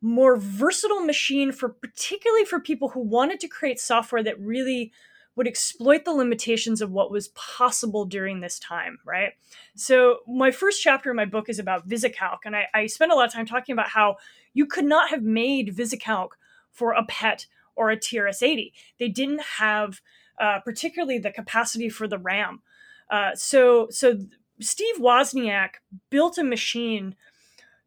more 0.00 0.36
versatile 0.36 1.04
machine 1.04 1.50
for 1.50 1.70
particularly 1.70 2.44
for 2.44 2.60
people 2.60 2.90
who 2.90 3.00
wanted 3.00 3.40
to 3.40 3.48
create 3.48 3.80
software 3.80 4.22
that 4.22 4.38
really 4.38 4.92
would 5.34 5.48
exploit 5.48 6.04
the 6.04 6.12
limitations 6.12 6.80
of 6.80 6.90
what 6.90 7.10
was 7.10 7.28
possible 7.28 8.04
during 8.04 8.40
this 8.40 8.58
time, 8.58 8.98
right? 9.04 9.32
So, 9.74 10.18
my 10.26 10.50
first 10.50 10.82
chapter 10.82 11.10
in 11.10 11.16
my 11.16 11.24
book 11.24 11.48
is 11.48 11.58
about 11.58 11.88
VisiCalc, 11.88 12.38
and 12.44 12.54
I, 12.54 12.66
I 12.74 12.86
spend 12.86 13.12
a 13.12 13.14
lot 13.14 13.26
of 13.26 13.32
time 13.32 13.46
talking 13.46 13.72
about 13.72 13.88
how 13.88 14.16
you 14.52 14.66
could 14.66 14.84
not 14.84 15.10
have 15.10 15.22
made 15.22 15.74
VisiCalc 15.74 16.28
for 16.70 16.92
a 16.92 17.04
PET 17.04 17.46
or 17.76 17.90
a 17.90 17.96
TRS 17.96 18.42
80. 18.42 18.74
They 18.98 19.08
didn't 19.08 19.42
have 19.58 20.00
uh, 20.38 20.60
particularly 20.60 21.18
the 21.18 21.30
capacity 21.30 21.88
for 21.88 22.08
the 22.08 22.18
RAM. 22.18 22.62
Uh, 23.10 23.30
so, 23.34 23.86
so 23.90 24.18
Steve 24.60 24.96
Wozniak 24.96 25.74
built 26.10 26.38
a 26.38 26.44
machine 26.44 27.14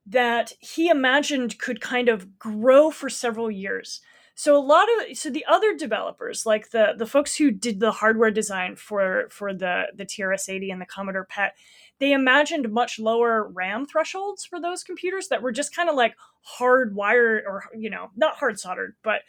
that 0.05 0.53
he 0.59 0.87
imagined 0.87 1.59
could 1.59 1.81
kind 1.81 2.09
of 2.09 2.37
grow 2.37 2.91
for 2.91 3.09
several 3.09 3.49
years 3.49 4.01
so 4.35 4.57
a 4.57 4.59
lot 4.59 4.87
of 4.89 5.17
so 5.17 5.29
the 5.29 5.45
other 5.47 5.73
developers 5.73 6.45
like 6.45 6.69
the 6.71 6.93
the 6.97 7.05
folks 7.05 7.35
who 7.35 7.49
did 7.49 7.79
the 7.79 7.91
hardware 7.91 8.29
design 8.29 8.75
for 8.75 9.27
for 9.29 9.53
the 9.53 9.85
the 9.95 10.05
trs-80 10.05 10.71
and 10.71 10.81
the 10.81 10.85
commodore 10.85 11.25
pet 11.25 11.55
they 11.99 12.11
imagined 12.11 12.71
much 12.71 12.99
lower 12.99 13.49
ram 13.49 13.85
thresholds 13.85 14.45
for 14.45 14.59
those 14.61 14.83
computers 14.83 15.29
that 15.29 15.41
were 15.41 15.53
just 15.53 15.75
kind 15.75 15.89
of 15.89 15.95
like 15.95 16.15
hardwired 16.59 17.41
or 17.47 17.63
you 17.75 17.89
know 17.89 18.11
not 18.15 18.35
hard 18.35 18.59
soldered 18.59 18.95
but 19.03 19.21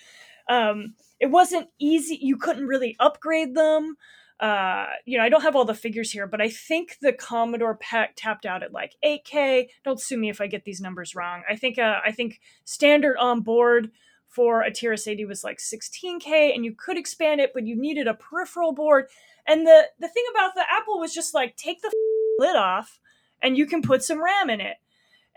um, 0.49 0.95
it 1.19 1.27
wasn't 1.27 1.69
easy 1.81 2.19
you 2.21 2.37
couldn't 2.37 2.69
really 2.69 2.95
upgrade 3.01 3.55
them 3.55 3.97
uh, 4.38 4.85
you 5.07 5.16
know, 5.16 5.25
I 5.25 5.31
don't 5.31 5.40
have 5.40 5.57
all 5.57 5.64
the 5.64 5.75
figures 5.75 6.11
here, 6.11 6.27
but 6.27 6.42
I 6.42 6.51
think 6.51 6.99
the 7.01 7.14
Commodore 7.14 7.77
PET 7.77 8.16
tapped 8.16 8.45
out 8.45 8.62
at 8.62 8.71
like 8.71 8.95
8K. 9.03 9.69
Don't 9.83 9.99
sue 9.99 10.19
me 10.19 10.29
if 10.29 10.42
I 10.42 10.47
get 10.47 10.64
these 10.64 10.81
numbers 10.81 11.14
wrong. 11.14 11.42
I 11.49 11.57
think 11.57 11.79
uh, 11.79 12.01
I 12.05 12.12
think 12.12 12.40
standard 12.64 13.16
on 13.16 13.40
board 13.40 13.90
for 14.37 14.61
a 14.61 14.70
TRS-80 14.70 15.27
was 15.27 15.42
like 15.42 15.57
16K 15.57 16.55
and 16.55 16.62
you 16.62 16.75
could 16.75 16.99
expand 16.99 17.40
it, 17.40 17.53
but 17.55 17.66
you 17.66 17.75
needed 17.75 18.07
a 18.07 18.12
peripheral 18.12 18.75
board. 18.75 19.07
And 19.49 19.66
the, 19.66 19.85
the 19.99 20.09
thing 20.09 20.25
about 20.31 20.55
the 20.55 20.64
Apple 20.70 21.01
was 21.01 21.14
just 21.14 21.33
like, 21.33 21.57
take 21.57 21.81
the 21.81 21.90
lid 22.38 22.55
off 22.55 23.01
and 23.42 23.57
you 23.57 23.64
can 23.64 23.81
put 23.81 24.05
some 24.05 24.22
RAM 24.22 24.51
in 24.51 24.61
it. 24.61 24.77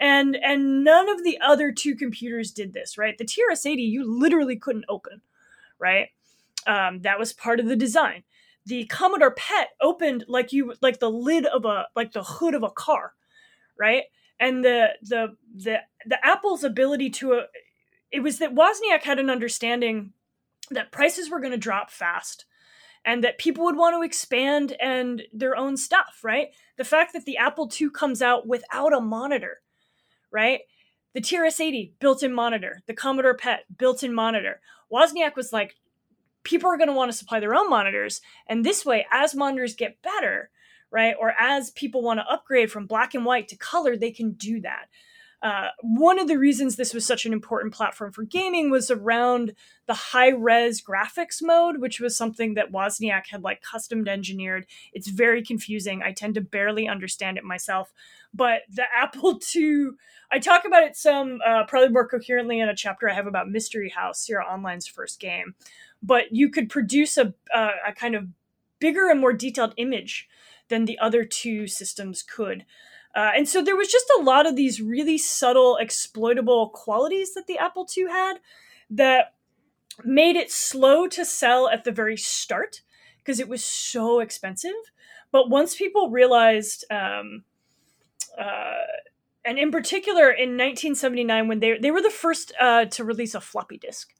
And, 0.02 0.36
and 0.36 0.84
none 0.84 1.08
of 1.08 1.24
the 1.24 1.40
other 1.42 1.72
two 1.72 1.96
computers 1.96 2.52
did 2.52 2.74
this, 2.74 2.98
right? 2.98 3.18
The 3.18 3.24
TRS-80, 3.24 3.78
you 3.78 4.04
literally 4.06 4.58
couldn't 4.58 4.86
open, 4.90 5.22
right? 5.80 6.10
Um, 6.68 7.00
that 7.04 7.20
was 7.20 7.32
part 7.32 7.62
of 7.62 7.68
the 7.68 7.78
design. 7.78 8.24
The 8.66 8.84
Commodore 8.86 9.32
PET 9.32 9.70
opened 9.80 10.26
like 10.28 10.52
you, 10.52 10.74
like 10.82 11.00
the 11.00 11.10
lid 11.10 11.46
of 11.46 11.64
a, 11.64 11.88
like 11.96 12.12
the 12.12 12.24
hood 12.24 12.54
of 12.54 12.64
a 12.64 12.70
car, 12.70 13.14
right? 13.80 14.04
And 14.42 14.64
the, 14.64 14.90
the, 15.02 15.38
the, 15.56 15.78
the 16.06 16.26
Apple's 16.26 16.66
ability 16.66 17.12
to, 17.12 17.34
uh, 17.36 17.42
it 18.12 18.22
was 18.22 18.40
that 18.40 18.56
Wozniak 18.56 19.04
had 19.04 19.20
an 19.20 19.30
understanding 19.30 20.14
that 20.72 20.92
prices 20.92 21.30
were 21.30 21.40
going 21.40 21.52
to 21.52 21.58
drop 21.58 21.92
fast 21.92 22.46
and 23.06 23.24
that 23.24 23.38
people 23.38 23.64
would 23.64 23.78
want 23.78 23.96
to 23.96 24.04
expand 24.04 24.76
and 24.82 25.24
their 25.34 25.56
own 25.56 25.78
stuff, 25.78 26.20
right? 26.24 26.50
The 26.78 26.84
fact 26.84 27.14
that 27.14 27.26
the 27.26 27.38
Apple 27.38 27.72
II 27.80 27.90
comes 27.90 28.22
out 28.22 28.48
without 28.48 28.94
a 28.94 29.00
monitor, 29.00 29.62
right? 30.32 30.62
The 31.14 31.22
TRS-80 31.22 31.94
built-in 32.00 32.34
monitor, 32.34 32.82
the 32.88 32.94
Commodore 32.94 33.36
PET 33.36 33.66
built-in 33.78 34.14
monitor. 34.14 34.62
Wozniak 34.92 35.36
was 35.36 35.54
like, 35.54 35.76
people 36.44 36.70
are 36.70 36.78
going 36.78 36.90
to 36.90 36.96
want 36.96 37.12
to 37.12 37.18
supply 37.18 37.40
their 37.40 37.56
own 37.56 37.70
monitors, 37.70 38.22
and 38.48 38.66
this 38.66 38.86
way, 38.86 39.06
as 39.12 39.36
monitors 39.36 39.76
get 39.76 40.02
better, 40.02 40.50
right, 40.92 41.16
or 41.20 41.34
as 41.40 41.72
people 41.72 42.02
want 42.02 42.20
to 42.20 42.32
upgrade 42.32 42.72
from 42.72 42.88
black 42.88 43.14
and 43.14 43.26
white 43.26 43.48
to 43.48 43.58
color, 43.58 43.96
they 43.96 44.12
can 44.12 44.32
do 44.32 44.62
that. 44.62 44.88
Uh, 45.42 45.68
one 45.82 46.20
of 46.20 46.28
the 46.28 46.38
reasons 46.38 46.76
this 46.76 46.94
was 46.94 47.06
such 47.06 47.26
an 47.26 47.32
important 47.32 47.74
platform 47.74 48.12
for 48.12 48.24
gaming 48.24 48.70
was 48.70 48.92
around 48.92 49.54
the 49.88 49.94
high 49.94 50.30
res 50.30 50.82
graphics 50.82 51.42
mode, 51.42 51.80
which 51.80 52.02
was 52.02 52.18
something 52.18 52.56
that 52.56 52.72
Wozniak 52.72 53.28
had 53.28 53.42
like 53.42 53.62
custom 53.62 54.06
engineered. 54.08 54.66
It's 54.92 55.08
very 55.08 55.42
confusing. 55.42 56.02
I 56.04 56.12
tend 56.12 56.36
to 56.36 56.42
barely 56.42 56.88
understand 56.88 57.38
it 57.38 57.44
myself. 57.46 57.94
But 58.34 58.64
the 58.70 58.84
Apple 58.96 59.40
II, 59.56 59.92
I 60.32 60.40
talk 60.40 60.66
about 60.66 60.84
it 60.84 60.98
some, 60.98 61.40
uh, 61.46 61.64
probably 61.66 61.90
more 61.90 62.08
coherently 62.08 62.60
in 62.60 62.68
a 62.68 62.76
chapter 62.76 63.10
I 63.10 63.14
have 63.14 63.28
about 63.28 63.50
Mystery 63.50 63.90
House, 63.90 64.20
Sierra 64.20 64.46
Online's 64.46 64.88
first 64.88 65.20
game. 65.20 65.56
But 66.04 66.34
you 66.34 66.50
could 66.50 66.70
produce 66.70 67.18
a, 67.18 67.34
uh, 67.54 67.72
a 67.88 67.94
kind 67.94 68.16
of 68.16 68.28
bigger 68.80 69.10
and 69.10 69.20
more 69.20 69.34
detailed 69.34 69.74
image 69.78 70.28
than 70.68 70.86
the 70.86 71.00
other 71.00 71.24
two 71.24 71.68
systems 71.68 72.24
could. 72.24 72.66
Uh, 73.20 73.32
and 73.36 73.50
so 73.50 73.62
there 73.62 73.76
was 73.76 73.92
just 73.92 74.10
a 74.18 74.24
lot 74.24 74.48
of 74.48 74.56
these 74.56 74.80
really 74.80 75.18
subtle 75.18 75.76
exploitable 75.76 76.70
qualities 76.70 77.34
that 77.34 77.48
the 77.48 77.58
Apple 77.58 77.86
II 77.98 78.06
had 78.06 78.36
that 78.90 79.34
made 80.06 80.38
it 80.38 80.50
slow 80.50 81.06
to 81.06 81.26
sell 81.26 81.68
at 81.68 81.84
the 81.84 81.92
very 81.92 82.16
start 82.16 82.80
because 83.18 83.42
it 83.42 83.50
was 83.50 83.62
so 83.62 84.22
expensive. 84.22 84.72
But 85.34 85.50
once 85.50 85.76
people 85.76 86.10
realized, 86.10 86.86
um, 86.90 87.44
uh, 88.40 88.88
and 89.44 89.60
in 89.60 89.70
particular 89.70 90.32
in 90.32 90.56
1979 90.56 91.50
when 91.50 91.60
they 91.60 91.78
they 91.78 91.92
were 91.92 92.02
the 92.02 92.10
first 92.10 92.54
uh, 92.58 92.86
to 92.86 93.04
release 93.04 93.36
a 93.36 93.42
floppy 93.42 93.78
disk, 93.78 94.14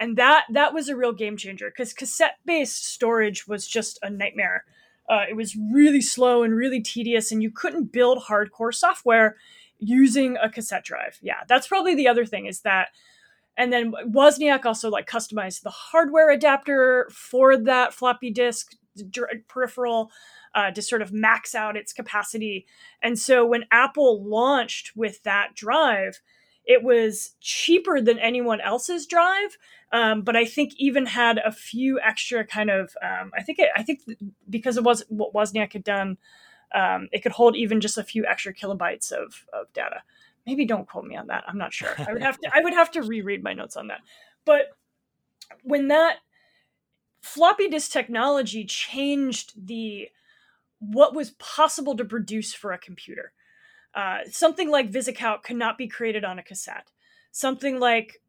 and 0.00 0.16
that 0.16 0.46
that 0.50 0.74
was 0.74 0.88
a 0.88 0.96
real 0.96 1.12
game 1.12 1.36
changer 1.36 1.70
because 1.70 1.92
cassette 1.92 2.38
based 2.44 2.86
storage 2.88 3.46
was 3.46 3.68
just 3.68 4.00
a 4.02 4.10
nightmare. 4.10 4.64
Uh, 5.08 5.24
it 5.28 5.36
was 5.36 5.56
really 5.72 6.00
slow 6.00 6.42
and 6.42 6.54
really 6.54 6.80
tedious, 6.80 7.32
and 7.32 7.42
you 7.42 7.50
couldn't 7.50 7.92
build 7.92 8.24
hardcore 8.24 8.74
software 8.74 9.36
using 9.78 10.36
a 10.36 10.48
cassette 10.48 10.84
drive. 10.84 11.18
Yeah, 11.22 11.42
that's 11.48 11.66
probably 11.66 11.94
the 11.94 12.08
other 12.08 12.24
thing 12.24 12.46
is 12.46 12.60
that. 12.60 12.88
And 13.56 13.70
then 13.70 13.92
Wozniak 14.06 14.64
also 14.64 14.88
like 14.88 15.06
customized 15.06 15.60
the 15.60 15.70
hardware 15.70 16.30
adapter 16.30 17.10
for 17.12 17.56
that 17.58 17.92
floppy 17.92 18.30
disk 18.30 18.74
peripheral 19.48 20.10
uh, 20.54 20.70
to 20.70 20.82
sort 20.82 21.02
of 21.02 21.12
max 21.12 21.54
out 21.54 21.76
its 21.76 21.92
capacity. 21.92 22.66
And 23.02 23.18
so 23.18 23.44
when 23.44 23.64
Apple 23.70 24.24
launched 24.24 24.92
with 24.96 25.22
that 25.24 25.54
drive, 25.54 26.20
it 26.64 26.82
was 26.82 27.34
cheaper 27.40 28.00
than 28.00 28.18
anyone 28.18 28.60
else's 28.60 29.06
drive, 29.06 29.58
um, 29.92 30.22
but 30.22 30.36
I 30.36 30.44
think 30.44 30.72
even 30.76 31.06
had 31.06 31.38
a 31.38 31.52
few 31.52 32.00
extra 32.00 32.44
kind 32.44 32.70
of. 32.70 32.94
Um, 33.02 33.32
I 33.36 33.42
think 33.42 33.58
it, 33.58 33.70
I 33.76 33.82
think 33.82 34.00
because 34.48 34.76
it 34.76 34.84
was 34.84 35.04
what 35.08 35.34
Wozniak 35.34 35.72
had 35.72 35.84
done, 35.84 36.18
um, 36.74 37.08
it 37.12 37.22
could 37.22 37.32
hold 37.32 37.56
even 37.56 37.80
just 37.80 37.98
a 37.98 38.04
few 38.04 38.24
extra 38.26 38.54
kilobytes 38.54 39.12
of 39.12 39.46
of 39.52 39.72
data. 39.72 40.02
Maybe 40.46 40.64
don't 40.64 40.88
quote 40.88 41.04
me 41.04 41.16
on 41.16 41.28
that. 41.28 41.44
I'm 41.46 41.58
not 41.58 41.72
sure. 41.72 41.94
I 41.98 42.12
would 42.12 42.22
have 42.22 42.38
to. 42.38 42.50
I 42.54 42.60
would 42.60 42.74
have 42.74 42.90
to 42.92 43.02
reread 43.02 43.42
my 43.42 43.52
notes 43.52 43.76
on 43.76 43.88
that. 43.88 44.00
But 44.44 44.76
when 45.62 45.88
that 45.88 46.18
floppy 47.20 47.68
disk 47.68 47.90
technology 47.90 48.64
changed 48.64 49.52
the 49.66 50.08
what 50.78 51.14
was 51.14 51.30
possible 51.32 51.96
to 51.96 52.04
produce 52.04 52.52
for 52.52 52.72
a 52.72 52.78
computer. 52.78 53.32
Uh, 53.94 54.18
something 54.30 54.70
like 54.70 54.90
VisiCalc 54.90 55.42
cannot 55.42 55.76
be 55.76 55.88
created 55.88 56.24
on 56.24 56.38
a 56.38 56.42
cassette. 56.42 56.90
Something 57.30 57.78
like, 57.78 58.22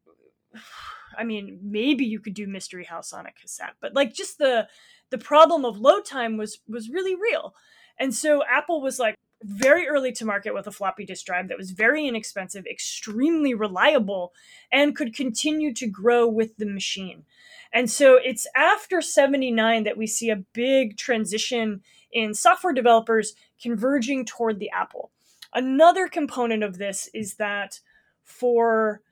I 1.18 1.24
mean, 1.24 1.60
maybe 1.62 2.04
you 2.04 2.18
could 2.18 2.34
do 2.34 2.46
Mystery 2.46 2.84
House 2.84 3.12
on 3.12 3.26
a 3.26 3.32
cassette, 3.32 3.74
but 3.80 3.94
like 3.94 4.12
just 4.12 4.38
the 4.38 4.66
the 5.10 5.18
problem 5.18 5.64
of 5.64 5.78
load 5.78 6.04
time 6.04 6.36
was 6.36 6.58
was 6.66 6.90
really 6.90 7.14
real. 7.14 7.54
And 7.98 8.12
so 8.12 8.42
Apple 8.44 8.82
was 8.82 8.98
like 8.98 9.16
very 9.44 9.86
early 9.86 10.10
to 10.10 10.24
market 10.24 10.54
with 10.54 10.66
a 10.66 10.72
floppy 10.72 11.04
disk 11.04 11.26
drive 11.26 11.48
that 11.48 11.58
was 11.58 11.70
very 11.70 12.06
inexpensive, 12.08 12.66
extremely 12.66 13.54
reliable, 13.54 14.32
and 14.72 14.96
could 14.96 15.14
continue 15.14 15.72
to 15.74 15.86
grow 15.86 16.26
with 16.26 16.56
the 16.56 16.66
machine. 16.66 17.24
And 17.72 17.90
so 17.90 18.18
it's 18.22 18.46
after 18.56 19.02
79 19.02 19.84
that 19.84 19.96
we 19.96 20.06
see 20.06 20.30
a 20.30 20.44
big 20.52 20.96
transition 20.96 21.82
in 22.12 22.32
software 22.32 22.72
developers 22.72 23.34
converging 23.60 24.24
toward 24.24 24.58
the 24.60 24.70
Apple. 24.70 25.10
Another 25.54 26.08
component 26.08 26.62
of 26.62 26.78
this 26.78 27.08
is 27.14 27.34
that 27.34 27.80
for 28.22 29.02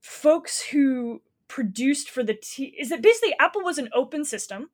folks 0.00 0.60
who 0.60 1.22
produced 1.46 2.10
for 2.10 2.22
the 2.22 2.34
T, 2.34 2.74
is 2.78 2.88
that 2.88 3.02
basically 3.02 3.34
Apple 3.38 3.62
was 3.62 3.78
an 3.78 3.88
open 3.94 4.24
system. 4.24 4.70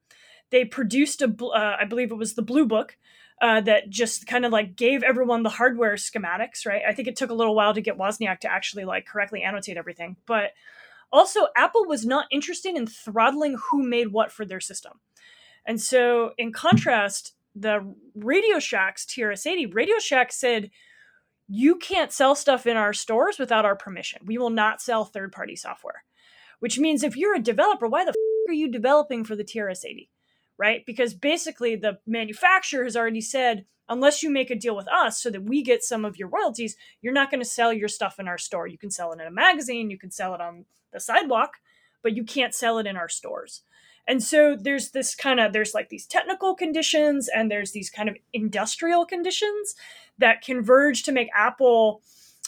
They 0.50 0.64
produced 0.64 1.22
a, 1.22 1.34
uh, 1.42 1.76
I 1.80 1.84
believe 1.84 2.10
it 2.10 2.16
was 2.16 2.34
the 2.34 2.42
Blue 2.42 2.66
Book, 2.66 2.96
uh, 3.40 3.60
that 3.62 3.90
just 3.90 4.26
kind 4.26 4.44
of 4.44 4.52
like 4.52 4.76
gave 4.76 5.02
everyone 5.02 5.42
the 5.42 5.50
hardware 5.50 5.94
schematics, 5.94 6.64
right? 6.64 6.82
I 6.86 6.94
think 6.94 7.08
it 7.08 7.16
took 7.16 7.30
a 7.30 7.34
little 7.34 7.54
while 7.54 7.74
to 7.74 7.80
get 7.80 7.98
Wozniak 7.98 8.40
to 8.40 8.50
actually 8.50 8.84
like 8.84 9.06
correctly 9.06 9.42
annotate 9.42 9.76
everything, 9.76 10.16
but 10.26 10.52
also 11.12 11.48
Apple 11.56 11.84
was 11.84 12.06
not 12.06 12.26
interested 12.30 12.76
in 12.76 12.86
throttling 12.86 13.58
who 13.70 13.82
made 13.82 14.12
what 14.12 14.32
for 14.32 14.44
their 14.44 14.60
system. 14.60 15.00
And 15.66 15.80
so, 15.80 16.32
in 16.38 16.52
contrast, 16.52 17.34
the 17.54 17.94
Radio 18.14 18.58
Shack's 18.58 19.06
TRS-80, 19.06 19.74
Radio 19.74 19.98
Shack 19.98 20.32
said, 20.32 20.70
"You 21.48 21.76
can't 21.76 22.12
sell 22.12 22.34
stuff 22.34 22.66
in 22.66 22.76
our 22.76 22.92
stores 22.92 23.38
without 23.38 23.64
our 23.64 23.76
permission. 23.76 24.22
We 24.24 24.38
will 24.38 24.50
not 24.50 24.80
sell 24.80 25.04
third-party 25.04 25.56
software." 25.56 26.04
Which 26.60 26.78
means 26.78 27.02
if 27.02 27.16
you're 27.16 27.34
a 27.34 27.40
developer, 27.40 27.86
why 27.86 28.04
the 28.04 28.10
f- 28.10 28.50
are 28.50 28.54
you 28.54 28.70
developing 28.70 29.24
for 29.24 29.36
the 29.36 29.44
TRS-80? 29.44 30.08
Right? 30.56 30.84
Because 30.86 31.14
basically 31.14 31.76
the 31.76 31.98
manufacturer 32.06 32.84
has 32.84 32.96
already 32.96 33.20
said, 33.20 33.66
unless 33.88 34.22
you 34.22 34.30
make 34.30 34.50
a 34.50 34.54
deal 34.54 34.76
with 34.76 34.88
us 34.88 35.22
so 35.22 35.30
that 35.30 35.42
we 35.42 35.62
get 35.62 35.82
some 35.82 36.04
of 36.04 36.16
your 36.16 36.28
royalties, 36.28 36.76
you're 37.02 37.12
not 37.12 37.30
going 37.30 37.40
to 37.40 37.48
sell 37.48 37.72
your 37.72 37.88
stuff 37.88 38.18
in 38.18 38.28
our 38.28 38.38
store. 38.38 38.66
You 38.66 38.78
can 38.78 38.90
sell 38.90 39.12
it 39.12 39.20
in 39.20 39.26
a 39.26 39.30
magazine, 39.30 39.90
you 39.90 39.98
can 39.98 40.10
sell 40.10 40.34
it 40.34 40.40
on 40.40 40.64
the 40.92 41.00
sidewalk, 41.00 41.54
but 42.02 42.16
you 42.16 42.24
can't 42.24 42.54
sell 42.54 42.78
it 42.78 42.86
in 42.86 42.96
our 42.96 43.08
stores. 43.08 43.62
And 44.06 44.22
so 44.22 44.56
there's 44.56 44.90
this 44.90 45.14
kind 45.14 45.40
of 45.40 45.52
there's 45.52 45.74
like 45.74 45.88
these 45.88 46.06
technical 46.06 46.54
conditions 46.54 47.28
and 47.34 47.50
there's 47.50 47.72
these 47.72 47.90
kind 47.90 48.08
of 48.08 48.16
industrial 48.32 49.06
conditions 49.06 49.74
that 50.18 50.42
converge 50.42 51.02
to 51.04 51.12
make 51.12 51.28
Apple 51.34 52.02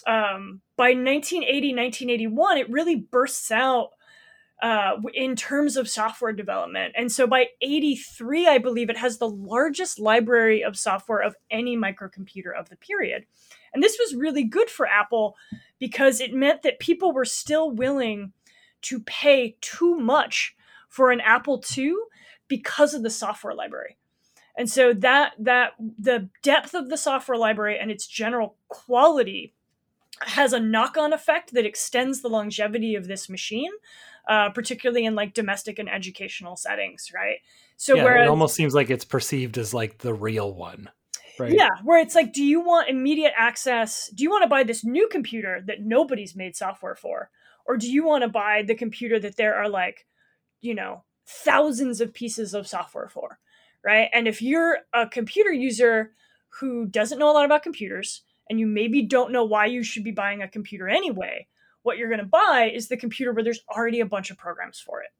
um, 0.06 0.60
by 0.76 0.88
1980 0.88 1.74
1981 1.74 2.58
it 2.58 2.70
really 2.70 2.94
bursts 2.96 3.50
out 3.50 3.90
uh, 4.62 4.92
in 5.12 5.36
terms 5.36 5.76
of 5.76 5.88
software 5.88 6.32
development. 6.32 6.94
And 6.96 7.12
so 7.12 7.26
by 7.26 7.48
83, 7.60 8.46
I 8.48 8.58
believe 8.58 8.88
it 8.88 8.96
has 8.96 9.18
the 9.18 9.28
largest 9.28 9.98
library 9.98 10.62
of 10.62 10.78
software 10.78 11.20
of 11.20 11.36
any 11.50 11.76
microcomputer 11.76 12.58
of 12.58 12.70
the 12.70 12.76
period. 12.76 13.26
And 13.74 13.82
this 13.82 13.98
was 14.00 14.16
really 14.16 14.44
good 14.44 14.70
for 14.70 14.86
Apple 14.86 15.36
because 15.78 16.20
it 16.20 16.32
meant 16.32 16.62
that 16.62 16.78
people 16.78 17.12
were 17.12 17.26
still 17.26 17.70
willing 17.70 18.32
to 18.82 19.00
pay 19.00 19.56
too 19.60 19.96
much 19.96 20.55
for 20.96 21.10
an 21.10 21.20
Apple 21.20 21.62
II 21.76 21.92
because 22.48 22.94
of 22.94 23.02
the 23.02 23.10
software 23.10 23.54
library. 23.54 23.98
And 24.56 24.70
so 24.70 24.94
that 24.94 25.34
that 25.38 25.72
the 25.78 26.30
depth 26.42 26.72
of 26.72 26.88
the 26.88 26.96
software 26.96 27.36
library 27.36 27.78
and 27.78 27.90
its 27.90 28.06
general 28.06 28.56
quality 28.68 29.52
has 30.22 30.54
a 30.54 30.60
knock-on 30.60 31.12
effect 31.12 31.52
that 31.52 31.66
extends 31.66 32.22
the 32.22 32.30
longevity 32.30 32.94
of 32.94 33.06
this 33.06 33.28
machine, 33.28 33.70
uh, 34.26 34.48
particularly 34.48 35.04
in 35.04 35.14
like 35.14 35.34
domestic 35.34 35.78
and 35.78 35.90
educational 35.90 36.56
settings, 36.56 37.12
right? 37.14 37.40
So 37.76 37.96
yeah, 37.96 38.04
whereas, 38.04 38.26
it 38.26 38.30
almost 38.30 38.54
seems 38.54 38.74
like 38.74 38.88
it's 38.88 39.04
perceived 39.04 39.58
as 39.58 39.74
like 39.74 39.98
the 39.98 40.14
real 40.14 40.54
one. 40.54 40.88
Right. 41.38 41.52
Yeah, 41.52 41.68
where 41.84 42.00
it's 42.00 42.14
like, 42.14 42.32
do 42.32 42.42
you 42.42 42.60
want 42.60 42.88
immediate 42.88 43.34
access? 43.36 44.08
Do 44.14 44.24
you 44.24 44.30
want 44.30 44.44
to 44.44 44.48
buy 44.48 44.62
this 44.64 44.82
new 44.82 45.06
computer 45.08 45.62
that 45.66 45.82
nobody's 45.82 46.34
made 46.34 46.56
software 46.56 46.94
for? 46.94 47.28
Or 47.66 47.76
do 47.76 47.92
you 47.92 48.06
want 48.06 48.22
to 48.22 48.28
buy 48.28 48.62
the 48.66 48.74
computer 48.74 49.18
that 49.20 49.36
there 49.36 49.54
are 49.54 49.68
like 49.68 50.06
you 50.66 50.74
know, 50.74 51.04
thousands 51.26 52.00
of 52.00 52.12
pieces 52.12 52.54
of 52.54 52.66
software 52.66 53.08
for, 53.08 53.38
right? 53.84 54.08
And 54.12 54.28
if 54.28 54.42
you're 54.42 54.78
a 54.92 55.08
computer 55.08 55.52
user 55.52 56.12
who 56.60 56.86
doesn't 56.86 57.18
know 57.18 57.30
a 57.30 57.32
lot 57.32 57.44
about 57.44 57.62
computers 57.62 58.22
and 58.50 58.60
you 58.60 58.66
maybe 58.66 59.02
don't 59.02 59.32
know 59.32 59.44
why 59.44 59.66
you 59.66 59.82
should 59.82 60.04
be 60.04 60.10
buying 60.10 60.42
a 60.42 60.48
computer 60.48 60.88
anyway, 60.88 61.46
what 61.82 61.98
you're 61.98 62.08
going 62.08 62.20
to 62.20 62.26
buy 62.26 62.70
is 62.74 62.88
the 62.88 62.96
computer 62.96 63.32
where 63.32 63.44
there's 63.44 63.62
already 63.70 64.00
a 64.00 64.06
bunch 64.06 64.30
of 64.30 64.36
programs 64.36 64.78
for 64.78 65.02
it. 65.02 65.10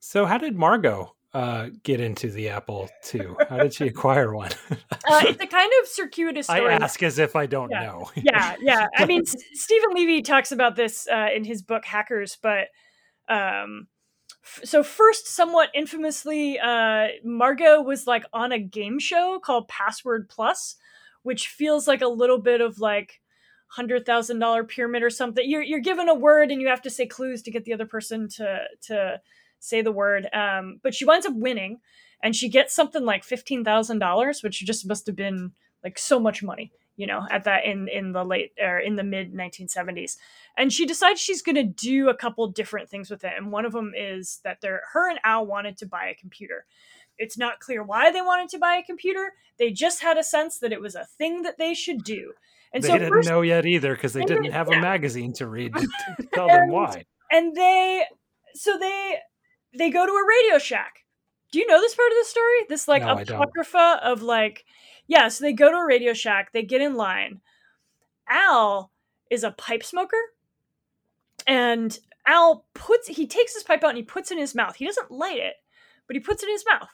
So, 0.00 0.26
how 0.26 0.36
did 0.36 0.54
Margot 0.54 1.14
uh, 1.32 1.70
get 1.82 2.00
into 2.00 2.30
the 2.30 2.50
Apple 2.50 2.90
II? 3.12 3.28
How 3.48 3.58
did 3.58 3.72
she 3.72 3.86
acquire 3.88 4.34
one? 4.34 4.50
uh, 4.70 5.22
it's 5.24 5.42
a 5.42 5.46
kind 5.46 5.72
of 5.80 5.88
circuitous 5.88 6.46
story. 6.46 6.74
I 6.74 6.76
ask 6.76 7.02
as 7.02 7.18
if 7.18 7.34
I 7.34 7.46
don't 7.46 7.70
yeah. 7.70 7.84
know. 7.84 8.10
yeah, 8.16 8.54
yeah. 8.60 8.86
I 8.96 9.06
mean, 9.06 9.24
Steven 9.24 9.94
Levy 9.94 10.20
talks 10.22 10.52
about 10.52 10.76
this 10.76 11.08
uh, 11.10 11.28
in 11.34 11.44
his 11.44 11.62
book 11.62 11.84
Hackers, 11.86 12.36
but 12.42 12.68
um, 13.28 13.88
so 14.44 14.82
first 14.82 15.26
somewhat 15.26 15.70
infamously 15.74 16.58
uh 16.58 17.08
margot 17.24 17.80
was 17.80 18.06
like 18.06 18.24
on 18.32 18.52
a 18.52 18.58
game 18.58 18.98
show 18.98 19.40
called 19.42 19.66
password 19.68 20.28
plus 20.28 20.76
which 21.22 21.48
feels 21.48 21.88
like 21.88 22.02
a 22.02 22.06
little 22.08 22.38
bit 22.38 22.60
of 22.60 22.78
like 22.78 23.20
hundred 23.74 24.06
thousand 24.06 24.38
dollar 24.38 24.62
pyramid 24.62 25.02
or 25.02 25.10
something. 25.10 25.48
You're, 25.48 25.62
you're 25.62 25.80
given 25.80 26.08
a 26.08 26.14
word 26.14 26.52
and 26.52 26.60
you 26.60 26.68
have 26.68 26.82
to 26.82 26.90
say 26.90 27.06
clues 27.06 27.42
to 27.42 27.50
get 27.50 27.64
the 27.64 27.72
other 27.72 27.86
person 27.86 28.28
to 28.36 28.60
to 28.82 29.20
say 29.58 29.82
the 29.82 29.90
word 29.90 30.28
um 30.32 30.78
but 30.82 30.94
she 30.94 31.04
winds 31.06 31.26
up 31.26 31.34
winning 31.34 31.80
and 32.22 32.36
she 32.36 32.48
gets 32.48 32.74
something 32.74 33.04
like 33.04 33.24
$15000 33.24 34.42
which 34.44 34.58
just 34.60 34.86
must 34.86 35.06
have 35.06 35.16
been 35.16 35.52
like 35.82 35.98
so 35.98 36.20
much 36.20 36.42
money 36.42 36.70
you 36.96 37.06
know 37.06 37.26
at 37.30 37.44
that 37.44 37.64
in 37.64 37.88
in 37.88 38.12
the 38.12 38.24
late 38.24 38.52
or 38.60 38.78
in 38.78 38.96
the 38.96 39.04
mid 39.04 39.34
1970s 39.34 40.16
and 40.56 40.72
she 40.72 40.86
decides 40.86 41.20
she's 41.20 41.42
going 41.42 41.56
to 41.56 41.64
do 41.64 42.08
a 42.08 42.16
couple 42.16 42.46
different 42.48 42.88
things 42.88 43.10
with 43.10 43.24
it. 43.24 43.32
And 43.36 43.50
one 43.50 43.64
of 43.64 43.72
them 43.72 43.92
is 43.96 44.40
that 44.44 44.60
they're 44.60 44.82
her 44.92 45.10
and 45.10 45.18
al 45.24 45.46
wanted 45.46 45.76
to 45.78 45.86
buy 45.86 46.06
a 46.06 46.14
computer. 46.14 46.66
It's 47.18 47.38
not 47.38 47.60
clear 47.60 47.82
why 47.82 48.10
they 48.10 48.20
wanted 48.20 48.48
to 48.50 48.58
buy 48.58 48.76
a 48.76 48.82
computer. 48.82 49.32
They 49.58 49.70
just 49.70 50.02
had 50.02 50.18
a 50.18 50.24
sense 50.24 50.58
that 50.58 50.72
it 50.72 50.80
was 50.80 50.94
a 50.94 51.04
thing 51.04 51.42
that 51.42 51.58
they 51.58 51.74
should 51.74 52.04
do. 52.04 52.32
And 52.72 52.82
so 52.82 52.88
they 52.88 52.94
so 52.94 52.98
didn't 52.98 53.12
first, 53.12 53.28
know 53.28 53.42
yet 53.42 53.66
either 53.66 53.94
because 53.94 54.12
they, 54.12 54.20
they, 54.20 54.26
didn't 54.26 54.52
have 54.52 54.68
yeah. 54.70 54.78
a 54.78 54.82
magazine 54.82 55.32
to 55.34 55.46
read 55.46 55.74
to 56.16 56.26
tell 56.32 56.48
and, 56.48 56.62
them 56.62 56.70
why. 56.70 57.04
and 57.30 57.54
they 57.54 58.04
so 58.54 58.76
they 58.78 59.18
they 59.76 59.90
go 59.90 60.06
to 60.06 60.12
a 60.12 60.26
radio 60.26 60.58
shack 60.58 61.03
do 61.54 61.60
you 61.60 61.68
know 61.68 61.80
this 61.80 61.94
part 61.94 62.10
of 62.10 62.18
the 62.20 62.28
story 62.28 62.54
this 62.68 62.88
like 62.88 63.02
no, 63.02 63.12
apocrypha 63.12 64.00
of 64.02 64.22
like 64.22 64.64
yeah, 65.06 65.28
so 65.28 65.44
they 65.44 65.52
go 65.52 65.70
to 65.70 65.76
a 65.76 65.86
Radio 65.86 66.12
Shack, 66.12 66.52
they 66.52 66.62
get 66.62 66.80
in 66.80 66.94
line. 66.94 67.40
Al 68.28 68.90
is 69.30 69.44
a 69.44 69.50
pipe 69.50 69.84
smoker. 69.84 70.16
And 71.46 71.96
Al 72.26 72.64
puts 72.74 73.08
he 73.08 73.26
takes 73.26 73.54
his 73.54 73.62
pipe 73.62 73.84
out 73.84 73.90
and 73.90 73.98
he 73.98 74.02
puts 74.02 74.30
it 74.30 74.34
in 74.34 74.40
his 74.40 74.54
mouth. 74.54 74.76
He 74.76 74.86
doesn't 74.86 75.10
light 75.10 75.38
it, 75.38 75.54
but 76.06 76.16
he 76.16 76.20
puts 76.20 76.42
it 76.42 76.48
in 76.48 76.54
his 76.54 76.64
mouth. 76.68 76.88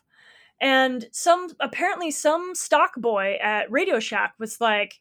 And 0.61 1.07
some 1.13 1.49
apparently 1.61 2.11
some 2.11 2.55
stock 2.55 2.97
boy 2.97 3.39
at 3.41 3.71
Radio 3.71 4.01
Shack 4.01 4.35
was 4.39 4.61
like, 4.61 5.01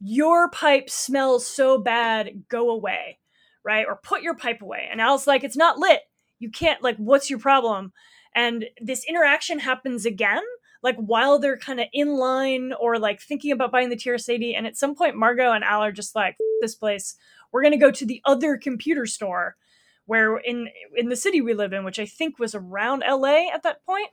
Your 0.00 0.50
pipe 0.50 0.90
smells 0.90 1.46
so 1.46 1.78
bad, 1.78 2.44
go 2.48 2.70
away. 2.70 3.18
Right? 3.62 3.86
Or 3.86 3.96
put 3.96 4.22
your 4.22 4.34
pipe 4.34 4.62
away. 4.62 4.88
And 4.90 5.00
Al's 5.00 5.26
like, 5.26 5.44
It's 5.44 5.56
not 5.56 5.78
lit. 5.78 6.00
You 6.40 6.50
can't, 6.50 6.82
like, 6.82 6.96
what's 6.98 7.30
your 7.30 7.40
problem? 7.40 7.92
And 8.34 8.66
this 8.80 9.04
interaction 9.08 9.58
happens 9.58 10.06
again, 10.06 10.42
like 10.82 10.96
while 10.96 11.38
they're 11.38 11.58
kind 11.58 11.80
of 11.80 11.86
in 11.92 12.16
line 12.16 12.72
or 12.78 12.98
like 12.98 13.20
thinking 13.20 13.52
about 13.52 13.72
buying 13.72 13.88
the 13.88 13.96
TRS-80. 13.96 14.56
And 14.56 14.66
at 14.66 14.76
some 14.76 14.94
point, 14.94 15.16
Margot 15.16 15.52
and 15.52 15.64
Al 15.64 15.82
are 15.82 15.92
just 15.92 16.14
like, 16.14 16.36
this 16.60 16.74
place, 16.74 17.16
we're 17.52 17.62
going 17.62 17.72
to 17.72 17.78
go 17.78 17.90
to 17.90 18.06
the 18.06 18.20
other 18.24 18.56
computer 18.56 19.06
store 19.06 19.56
where 20.06 20.38
in 20.38 20.68
in 20.96 21.10
the 21.10 21.16
city 21.16 21.40
we 21.40 21.52
live 21.52 21.72
in, 21.72 21.84
which 21.84 21.98
I 21.98 22.06
think 22.06 22.38
was 22.38 22.54
around 22.54 23.04
LA 23.06 23.52
at 23.52 23.62
that 23.62 23.84
point. 23.84 24.08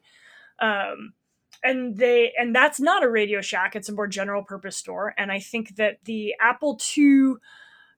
Um, 0.62 1.14
and 1.64 1.98
they 1.98 2.34
and 2.38 2.54
that's 2.54 2.80
not 2.80 3.04
a 3.04 3.10
Radio 3.10 3.42
Shack; 3.42 3.76
it's 3.76 3.90
a 3.90 3.94
more 3.94 4.08
general 4.08 4.44
purpose 4.44 4.76
store. 4.76 5.14
And 5.18 5.32
I 5.32 5.40
think 5.40 5.78
that 5.78 6.00
the 6.04 6.36
Apple 6.40 6.80
II 6.98 7.36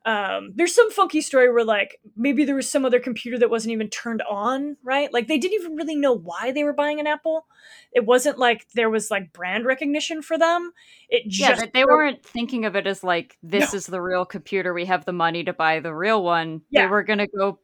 um, 0.06 0.54
there's 0.56 0.74
some 0.74 0.90
funky 0.90 1.20
story 1.20 1.52
where 1.52 1.66
like 1.66 2.00
maybe 2.16 2.46
there 2.46 2.56
was 2.56 2.70
some 2.70 2.86
other 2.86 3.00
computer 3.00 3.38
that 3.40 3.50
wasn't 3.50 3.74
even 3.74 3.90
turned 3.90 4.22
on, 4.22 4.78
right? 4.84 5.12
Like 5.12 5.28
they 5.28 5.38
didn't 5.38 5.60
even 5.60 5.76
really 5.76 5.96
know 5.96 6.14
why 6.14 6.52
they 6.52 6.64
were 6.64 6.74
buying 6.74 7.00
an 7.00 7.08
Apple. 7.08 7.46
It 7.92 8.06
wasn't 8.06 8.38
like 8.38 8.68
there 8.74 8.90
was 8.90 9.12
like 9.12 9.34
brand 9.34 9.66
recognition 9.66 10.22
for 10.22 10.38
them. 10.38 10.72
It 11.10 11.28
just 11.28 11.62
yeah, 11.62 11.70
they 11.74 11.84
weren't 11.84 12.24
thinking 12.26 12.64
of 12.64 12.76
it 12.78 12.88
as 12.88 13.04
like 13.04 13.38
this 13.44 13.74
no. 13.74 13.78
is 13.78 13.86
the 13.86 14.02
real 14.02 14.26
computer. 14.26 14.74
We 14.74 14.86
have 14.86 15.04
the 15.04 15.14
money 15.14 15.44
to 15.44 15.54
buy 15.54 15.82
the 15.82 15.94
real 15.94 16.24
one. 16.24 16.62
Yeah. 16.70 16.84
They 16.84 16.88
were 16.88 17.04
gonna 17.04 17.28
go 17.28 17.60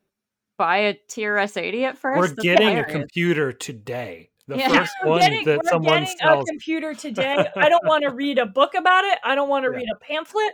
buy 0.58 0.78
a 0.78 0.94
TRS-80 1.10 1.84
at 1.84 1.98
first. 1.98 2.20
We're 2.20 2.28
That's 2.28 2.42
getting 2.42 2.68
hilarious. 2.68 2.96
a 2.96 3.00
computer 3.00 3.54
today. 3.54 4.30
The 4.48 4.58
yeah. 4.58 4.80
first 4.80 4.94
one 5.04 5.20
getting, 5.22 5.46
that 5.46 5.66
someone 5.66 6.06
sells. 6.06 6.44
a 6.48 6.52
computer 6.52 6.94
today. 6.94 7.48
I 7.56 7.70
don't 7.70 7.86
want 7.88 8.04
to 8.04 8.10
read 8.10 8.38
a 8.38 8.46
book 8.46 8.74
about 8.76 9.06
it. 9.06 9.18
I 9.24 9.36
don't 9.36 9.48
want 9.48 9.64
to 9.64 9.72
yeah. 9.72 9.78
read 9.78 9.88
a 9.94 10.00
pamphlet. 10.04 10.54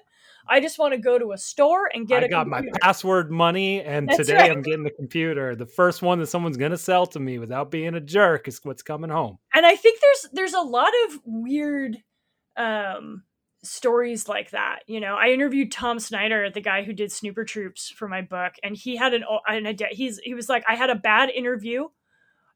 I 0.50 0.60
just 0.60 0.80
want 0.80 0.94
to 0.94 1.00
go 1.00 1.20
to 1.20 1.32
a 1.32 1.38
store 1.38 1.90
and 1.94 2.08
get. 2.08 2.24
I 2.24 2.28
got 2.28 2.46
computer. 2.50 2.72
my 2.72 2.80
password 2.82 3.32
money, 3.32 3.82
and 3.82 4.08
That's 4.08 4.18
today 4.18 4.36
right. 4.36 4.52
I'm 4.52 4.62
getting 4.62 4.84
the 4.84 4.92
computer. 4.92 5.56
The 5.56 5.66
first 5.66 6.02
one 6.02 6.20
that 6.20 6.28
someone's 6.28 6.58
going 6.58 6.72
to 6.72 6.78
sell 6.78 7.06
to 7.08 7.20
me 7.20 7.38
without 7.38 7.72
being 7.72 7.96
a 7.96 8.02
jerk 8.02 8.48
is 8.48 8.60
what's 8.64 8.82
coming 8.82 9.10
home. 9.10 9.38
And 9.54 9.66
I 9.66 9.76
think 9.76 10.00
there's 10.02 10.34
there's 10.34 10.54
a 10.54 10.62
lot 10.62 10.92
of 11.06 11.20
weird 11.26 11.98
um, 12.58 13.24
stories 13.64 14.28
like 14.28 14.52
that. 14.52 14.80
You 14.88 15.00
know, 15.00 15.16
I 15.16 15.28
interviewed 15.28 15.72
Tom 15.72 16.00
Snyder, 16.00 16.50
the 16.50 16.62
guy 16.62 16.84
who 16.84 16.94
did 16.94 17.12
Snooper 17.12 17.46
Troops 17.46 17.90
for 17.90 18.08
my 18.08 18.22
book, 18.22 18.54
and 18.64 18.76
he 18.76 18.96
had 18.96 19.14
an 19.14 19.24
an 19.48 19.78
he's 19.92 20.20
he 20.20 20.34
was 20.34 20.50
like, 20.50 20.64
I 20.68 20.76
had 20.76 20.90
a 20.90 20.96
bad 20.96 21.30
interview 21.30 21.88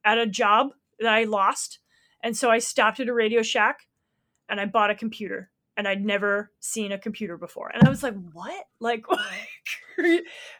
at 0.03 0.17
a 0.17 0.27
job 0.27 0.69
that 0.99 1.13
I 1.13 1.25
lost, 1.25 1.79
and 2.23 2.35
so 2.35 2.49
I 2.49 2.59
stopped 2.59 2.99
at 2.99 3.09
a 3.09 3.13
Radio 3.13 3.41
Shack 3.41 3.81
and 4.49 4.59
I 4.59 4.65
bought 4.65 4.91
a 4.91 4.95
computer 4.95 5.49
and 5.75 5.87
I'd 5.87 6.05
never 6.05 6.51
seen 6.59 6.91
a 6.91 6.99
computer 6.99 7.37
before. 7.37 7.71
And 7.73 7.85
I 7.85 7.89
was 7.89 8.03
like, 8.03 8.15
what? 8.31 8.65
Like, 8.79 9.05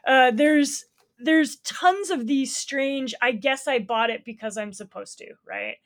uh, 0.06 0.30
there's 0.30 0.86
there's 1.18 1.56
tons 1.56 2.10
of 2.10 2.26
these 2.26 2.56
strange. 2.56 3.14
I 3.20 3.32
guess 3.32 3.68
I 3.68 3.80
bought 3.80 4.10
it 4.10 4.24
because 4.24 4.56
I'm 4.56 4.72
supposed 4.72 5.18
to, 5.18 5.34
right? 5.46 5.76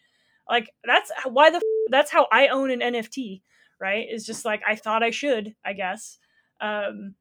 Like 0.48 0.70
that's 0.84 1.10
why 1.26 1.50
the 1.50 1.60
that's 1.90 2.12
how 2.12 2.26
I 2.30 2.48
own 2.48 2.70
an 2.70 2.80
NFT, 2.80 3.42
right? 3.80 4.06
Is 4.08 4.24
just 4.24 4.44
like 4.44 4.62
I 4.66 4.76
thought 4.76 5.02
I 5.02 5.10
should, 5.10 5.54
I 5.64 5.72
guess. 5.72 6.18
Um, 6.60 7.14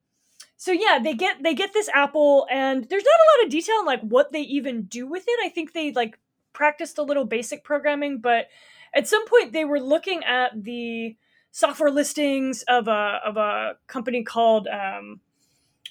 so 0.55 0.71
yeah, 0.71 0.99
they 1.01 1.13
get 1.13 1.43
they 1.43 1.53
get 1.53 1.73
this 1.73 1.89
apple, 1.93 2.47
and 2.49 2.87
there's 2.89 3.03
not 3.03 3.09
a 3.09 3.29
lot 3.39 3.45
of 3.45 3.51
detail 3.51 3.75
on 3.79 3.85
like 3.85 4.01
what 4.01 4.31
they 4.31 4.41
even 4.41 4.83
do 4.83 5.07
with 5.07 5.25
it. 5.27 5.39
I 5.43 5.49
think 5.49 5.73
they 5.73 5.91
like 5.91 6.19
practiced 6.53 6.97
a 6.97 7.03
little 7.03 7.25
basic 7.25 7.63
programming, 7.63 8.19
but 8.19 8.47
at 8.93 9.07
some 9.07 9.27
point 9.27 9.53
they 9.53 9.65
were 9.65 9.79
looking 9.79 10.23
at 10.23 10.51
the 10.63 11.15
software 11.57 11.89
listings 11.89 12.63
of 12.67 12.87
a 12.87 13.19
of 13.25 13.35
a 13.35 13.73
company 13.87 14.23
called 14.23 14.67
um, 14.67 15.19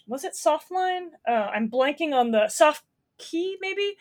was 0.06 0.22
it 0.22 0.34
Softline? 0.34 1.08
Uh, 1.28 1.48
I'm 1.52 1.68
blanking 1.68 2.14
on 2.14 2.30
the 2.30 2.48
Soft 2.48 2.84
Key 3.18 3.56
maybe. 3.60 3.96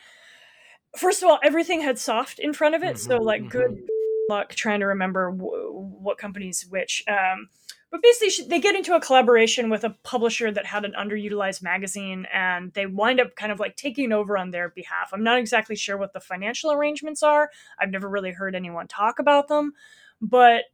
First 0.95 1.23
of 1.23 1.29
all, 1.29 1.39
everything 1.43 1.81
had 1.81 1.97
soft 1.97 2.37
in 2.37 2.53
front 2.53 2.75
of 2.75 2.83
it, 2.83 2.97
mm-hmm, 2.97 3.11
so 3.11 3.17
like 3.17 3.41
mm-hmm. 3.41 3.49
good 3.49 3.87
luck 4.29 4.53
trying 4.53 4.79
to 4.81 4.85
remember 4.85 5.31
w- 5.31 5.71
what 5.71 6.19
companies 6.19 6.67
which. 6.69 7.03
Um, 7.07 7.49
but 7.89 8.03
basically, 8.03 8.47
they 8.47 8.59
get 8.59 8.75
into 8.75 8.95
a 8.95 9.01
collaboration 9.01 9.71
with 9.71 9.83
a 9.83 9.95
publisher 10.03 10.51
that 10.51 10.67
had 10.67 10.85
an 10.85 10.93
underutilized 10.97 11.63
magazine, 11.63 12.27
and 12.31 12.73
they 12.73 12.85
wind 12.85 13.19
up 13.19 13.35
kind 13.35 13.51
of 13.51 13.59
like 13.59 13.75
taking 13.75 14.11
over 14.11 14.37
on 14.37 14.51
their 14.51 14.69
behalf. 14.69 15.09
I'm 15.11 15.23
not 15.23 15.39
exactly 15.39 15.75
sure 15.75 15.97
what 15.97 16.13
the 16.13 16.19
financial 16.19 16.71
arrangements 16.71 17.23
are. 17.23 17.49
I've 17.79 17.91
never 17.91 18.07
really 18.07 18.31
heard 18.31 18.53
anyone 18.53 18.87
talk 18.87 19.17
about 19.17 19.47
them, 19.47 19.73
but 20.21 20.65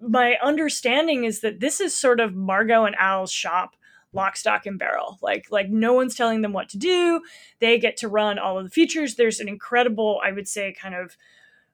my 0.00 0.36
understanding 0.42 1.24
is 1.24 1.40
that 1.40 1.60
this 1.60 1.80
is 1.80 1.94
sort 1.94 2.20
of 2.20 2.34
Margot 2.34 2.84
and 2.84 2.96
Al's 2.96 3.32
shop 3.32 3.74
lock 4.14 4.36
stock 4.36 4.64
and 4.64 4.78
barrel. 4.78 5.18
Like 5.20 5.46
like 5.50 5.68
no 5.68 5.92
one's 5.92 6.14
telling 6.14 6.40
them 6.40 6.52
what 6.52 6.68
to 6.70 6.78
do. 6.78 7.20
They 7.60 7.78
get 7.78 7.96
to 7.98 8.08
run 8.08 8.38
all 8.38 8.58
of 8.58 8.64
the 8.64 8.70
features. 8.70 9.16
There's 9.16 9.40
an 9.40 9.48
incredible 9.48 10.20
i 10.24 10.32
would 10.32 10.48
say 10.48 10.72
kind 10.72 10.94
of 10.94 11.16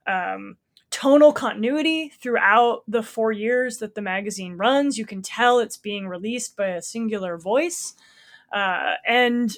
um, 0.07 0.57
tonal 0.91 1.33
continuity 1.33 2.09
throughout 2.09 2.83
the 2.87 3.01
four 3.01 3.31
years 3.31 3.77
that 3.77 3.95
the 3.95 4.01
magazine 4.01 4.57
runs. 4.57 4.97
You 4.97 5.05
can 5.05 5.21
tell 5.21 5.59
it's 5.59 5.77
being 5.77 6.07
released 6.07 6.55
by 6.55 6.67
a 6.67 6.81
singular 6.81 7.37
voice. 7.37 7.95
Uh, 8.51 8.93
and 9.07 9.57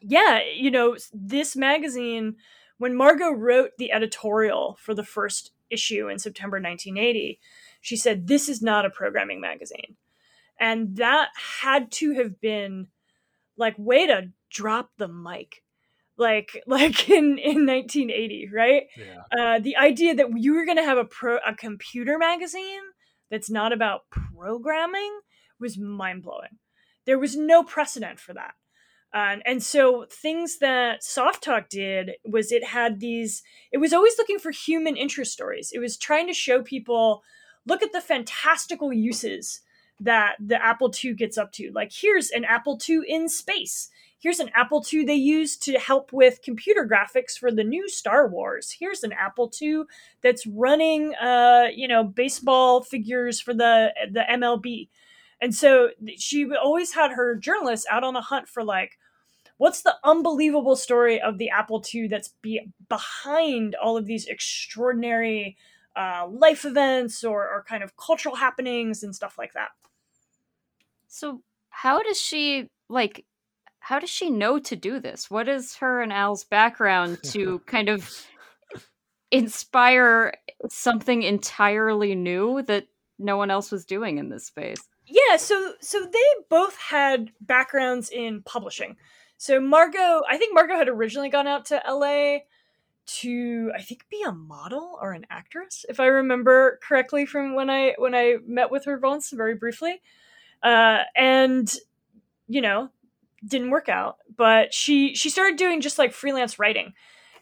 yeah 0.00 0.40
you 0.54 0.70
know 0.70 0.96
this 1.12 1.56
magazine 1.56 2.36
when 2.78 2.94
margot 2.94 3.30
wrote 3.30 3.70
the 3.78 3.92
editorial 3.92 4.76
for 4.80 4.94
the 4.94 5.04
first 5.04 5.52
issue 5.70 6.08
in 6.08 6.18
september 6.18 6.56
1980 6.56 7.38
she 7.86 7.96
said, 7.96 8.26
This 8.26 8.48
is 8.48 8.60
not 8.60 8.84
a 8.84 8.90
programming 8.90 9.40
magazine. 9.40 9.94
And 10.58 10.96
that 10.96 11.28
had 11.60 11.92
to 11.92 12.14
have 12.14 12.40
been 12.40 12.88
like, 13.56 13.76
way 13.78 14.08
to 14.08 14.32
drop 14.50 14.90
the 14.98 15.06
mic. 15.06 15.62
Like, 16.18 16.60
like 16.66 17.08
in, 17.08 17.38
in 17.38 17.64
1980, 17.64 18.50
right? 18.52 18.86
Yeah. 18.96 19.22
Uh, 19.38 19.58
the 19.60 19.76
idea 19.76 20.16
that 20.16 20.36
you 20.36 20.54
were 20.54 20.64
going 20.64 20.78
to 20.78 20.82
have 20.82 20.98
a 20.98 21.04
pro, 21.04 21.36
a 21.46 21.54
computer 21.54 22.18
magazine 22.18 22.82
that's 23.30 23.50
not 23.50 23.72
about 23.72 24.10
programming 24.10 25.20
was 25.60 25.78
mind 25.78 26.24
blowing. 26.24 26.58
There 27.04 27.20
was 27.20 27.36
no 27.36 27.62
precedent 27.62 28.18
for 28.18 28.34
that. 28.34 28.54
Uh, 29.14 29.36
and 29.46 29.62
so 29.62 30.06
things 30.10 30.58
that 30.58 31.02
softalk 31.02 31.68
did 31.68 32.14
was 32.24 32.50
it 32.50 32.64
had 32.64 32.98
these 32.98 33.44
it 33.70 33.78
was 33.78 33.92
always 33.92 34.18
looking 34.18 34.40
for 34.40 34.50
human 34.50 34.96
interest 34.96 35.32
stories 35.32 35.70
it 35.72 35.78
was 35.78 35.96
trying 35.96 36.26
to 36.26 36.34
show 36.34 36.60
people 36.60 37.22
look 37.66 37.82
at 37.82 37.92
the 37.92 38.00
fantastical 38.00 38.92
uses 38.92 39.60
that 40.00 40.36
the 40.38 40.62
Apple 40.62 40.92
II 41.04 41.14
gets 41.14 41.38
up 41.38 41.52
to. 41.52 41.70
Like, 41.72 41.92
here's 41.92 42.30
an 42.30 42.44
Apple 42.44 42.78
II 42.88 43.00
in 43.08 43.28
space. 43.28 43.90
Here's 44.18 44.40
an 44.40 44.50
Apple 44.54 44.84
II 44.92 45.04
they 45.04 45.14
use 45.14 45.56
to 45.58 45.78
help 45.78 46.12
with 46.12 46.42
computer 46.42 46.86
graphics 46.86 47.38
for 47.38 47.52
the 47.52 47.64
new 47.64 47.88
Star 47.88 48.28
Wars. 48.28 48.76
Here's 48.78 49.02
an 49.02 49.12
Apple 49.12 49.52
II 49.60 49.82
that's 50.22 50.46
running, 50.46 51.14
uh, 51.16 51.66
you 51.74 51.86
know, 51.86 52.02
baseball 52.02 52.82
figures 52.82 53.40
for 53.40 53.54
the 53.54 53.92
the 54.10 54.24
MLB. 54.30 54.88
And 55.40 55.54
so 55.54 55.90
she 56.16 56.48
always 56.54 56.94
had 56.94 57.12
her 57.12 57.36
journalists 57.36 57.86
out 57.90 58.04
on 58.04 58.16
a 58.16 58.22
hunt 58.22 58.48
for 58.48 58.64
like, 58.64 58.98
what's 59.58 59.82
the 59.82 59.96
unbelievable 60.02 60.76
story 60.76 61.20
of 61.20 61.38
the 61.38 61.50
Apple 61.50 61.84
II 61.94 62.08
that's 62.08 62.30
be 62.40 62.72
behind 62.88 63.74
all 63.74 63.96
of 63.96 64.06
these 64.06 64.26
extraordinary 64.26 65.56
uh, 65.96 66.26
life 66.30 66.64
events 66.64 67.24
or, 67.24 67.42
or 67.42 67.64
kind 67.68 67.82
of 67.82 67.96
cultural 67.96 68.36
happenings 68.36 69.02
and 69.02 69.14
stuff 69.14 69.36
like 69.38 69.54
that. 69.54 69.70
So, 71.08 71.42
how 71.70 72.02
does 72.02 72.20
she 72.20 72.68
like? 72.88 73.24
How 73.80 73.98
does 74.00 74.10
she 74.10 74.30
know 74.30 74.58
to 74.58 74.74
do 74.76 74.98
this? 74.98 75.30
What 75.30 75.48
is 75.48 75.76
her 75.76 76.02
and 76.02 76.12
Al's 76.12 76.44
background 76.44 77.18
to 77.26 77.60
kind 77.60 77.88
of 77.88 78.10
inspire 79.30 80.34
something 80.68 81.22
entirely 81.22 82.14
new 82.14 82.62
that 82.62 82.86
no 83.18 83.36
one 83.36 83.50
else 83.50 83.70
was 83.70 83.84
doing 83.84 84.18
in 84.18 84.28
this 84.28 84.46
space? 84.46 84.82
Yeah, 85.06 85.36
so 85.36 85.74
so 85.80 86.04
they 86.04 86.44
both 86.50 86.76
had 86.76 87.30
backgrounds 87.40 88.10
in 88.10 88.42
publishing. 88.42 88.96
So 89.38 89.60
Margot, 89.60 90.22
I 90.28 90.36
think 90.36 90.54
Margot 90.54 90.76
had 90.76 90.88
originally 90.88 91.28
gone 91.28 91.46
out 91.46 91.66
to 91.66 91.82
LA 91.86 92.38
to 93.06 93.70
I 93.74 93.82
think 93.82 94.06
be 94.10 94.22
a 94.26 94.32
model 94.32 94.98
or 95.00 95.12
an 95.12 95.26
actress, 95.30 95.84
if 95.88 96.00
I 96.00 96.06
remember 96.06 96.78
correctly 96.82 97.26
from 97.26 97.54
when 97.54 97.70
I 97.70 97.94
when 97.98 98.14
I 98.14 98.36
met 98.46 98.70
with 98.70 98.84
her 98.84 98.98
once 98.98 99.30
very 99.30 99.54
briefly. 99.54 100.02
Uh, 100.62 101.02
and 101.14 101.72
you 102.48 102.60
know, 102.60 102.90
didn't 103.46 103.70
work 103.70 103.88
out. 103.88 104.18
But 104.36 104.74
she 104.74 105.14
she 105.14 105.30
started 105.30 105.56
doing 105.56 105.80
just 105.80 105.98
like 105.98 106.12
freelance 106.12 106.58
writing. 106.58 106.94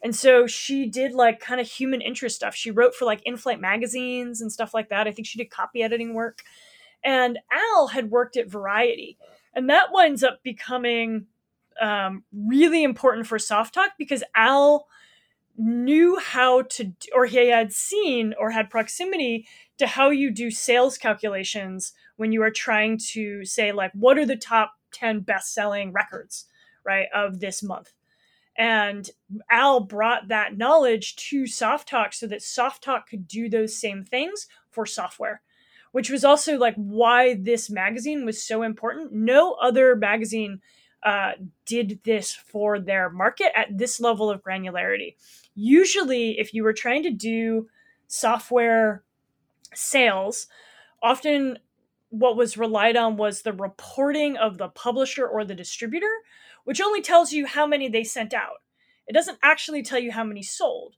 And 0.02 0.14
so 0.14 0.46
she 0.46 0.86
did 0.86 1.12
like 1.12 1.40
kind 1.40 1.60
of 1.62 1.66
human 1.66 2.02
interest 2.02 2.36
stuff. 2.36 2.54
She 2.54 2.70
wrote 2.70 2.94
for 2.94 3.06
like 3.06 3.22
in-flight 3.24 3.58
magazines 3.58 4.42
and 4.42 4.52
stuff 4.52 4.74
like 4.74 4.90
that. 4.90 5.08
I 5.08 5.12
think 5.12 5.26
she 5.26 5.38
did 5.38 5.48
copy 5.48 5.82
editing 5.82 6.12
work. 6.12 6.42
And 7.02 7.38
Al 7.50 7.86
had 7.86 8.10
worked 8.10 8.36
at 8.36 8.50
Variety. 8.50 9.16
And 9.54 9.70
that 9.70 9.92
winds 9.92 10.22
up 10.22 10.42
becoming 10.42 11.26
um, 11.80 12.22
really 12.32 12.82
important 12.84 13.26
for 13.26 13.38
Softalk 13.38 13.90
because 13.98 14.22
Al 14.36 14.86
knew 15.56 16.18
how 16.18 16.62
to 16.62 16.92
or 17.14 17.26
he 17.26 17.48
had 17.48 17.72
seen 17.72 18.34
or 18.38 18.50
had 18.50 18.70
proximity 18.70 19.46
to 19.78 19.86
how 19.86 20.10
you 20.10 20.30
do 20.30 20.50
sales 20.50 20.98
calculations 20.98 21.92
when 22.16 22.32
you 22.32 22.42
are 22.42 22.50
trying 22.50 22.98
to 22.98 23.44
say 23.44 23.72
like 23.72 23.92
what 23.94 24.18
are 24.18 24.26
the 24.26 24.36
top 24.36 24.72
10 24.92 25.20
best 25.20 25.52
selling 25.52 25.92
records 25.92 26.46
right 26.84 27.06
of 27.14 27.40
this 27.40 27.62
month? 27.62 27.92
And 28.56 29.10
al 29.50 29.80
brought 29.80 30.28
that 30.28 30.56
knowledge 30.56 31.16
to 31.16 31.42
softalk 31.44 32.14
so 32.14 32.26
that 32.28 32.40
softalk 32.40 33.06
could 33.08 33.26
do 33.26 33.48
those 33.48 33.76
same 33.76 34.04
things 34.04 34.46
for 34.70 34.86
software 34.86 35.42
which 35.94 36.10
was 36.10 36.24
also 36.24 36.58
like 36.58 36.74
why 36.74 37.34
this 37.34 37.70
magazine 37.70 38.26
was 38.26 38.42
so 38.42 38.64
important. 38.64 39.12
No 39.12 39.52
other 39.62 39.94
magazine 39.94 40.60
uh, 41.04 41.32
did 41.66 42.00
this 42.04 42.32
for 42.32 42.80
their 42.80 43.10
market 43.10 43.56
at 43.56 43.76
this 43.76 44.00
level 44.00 44.30
of 44.30 44.42
granularity. 44.42 45.16
Usually 45.54 46.38
if 46.38 46.54
you 46.54 46.64
were 46.64 46.72
trying 46.72 47.02
to 47.02 47.10
do 47.10 47.68
software 48.06 49.02
sales 49.74 50.46
often 51.02 51.58
what 52.10 52.36
was 52.36 52.56
relied 52.56 52.96
on 52.96 53.16
was 53.16 53.42
the 53.42 53.52
reporting 53.52 54.36
of 54.36 54.56
the 54.56 54.68
publisher 54.68 55.26
or 55.26 55.44
the 55.44 55.54
distributor 55.54 56.22
which 56.64 56.80
only 56.80 57.02
tells 57.02 57.32
you 57.32 57.44
how 57.46 57.66
many 57.66 57.88
they 57.88 58.04
sent 58.04 58.32
out. 58.32 58.62
It 59.06 59.12
doesn't 59.12 59.38
actually 59.42 59.82
tell 59.82 59.98
you 59.98 60.12
how 60.12 60.24
many 60.24 60.42
sold. 60.42 60.96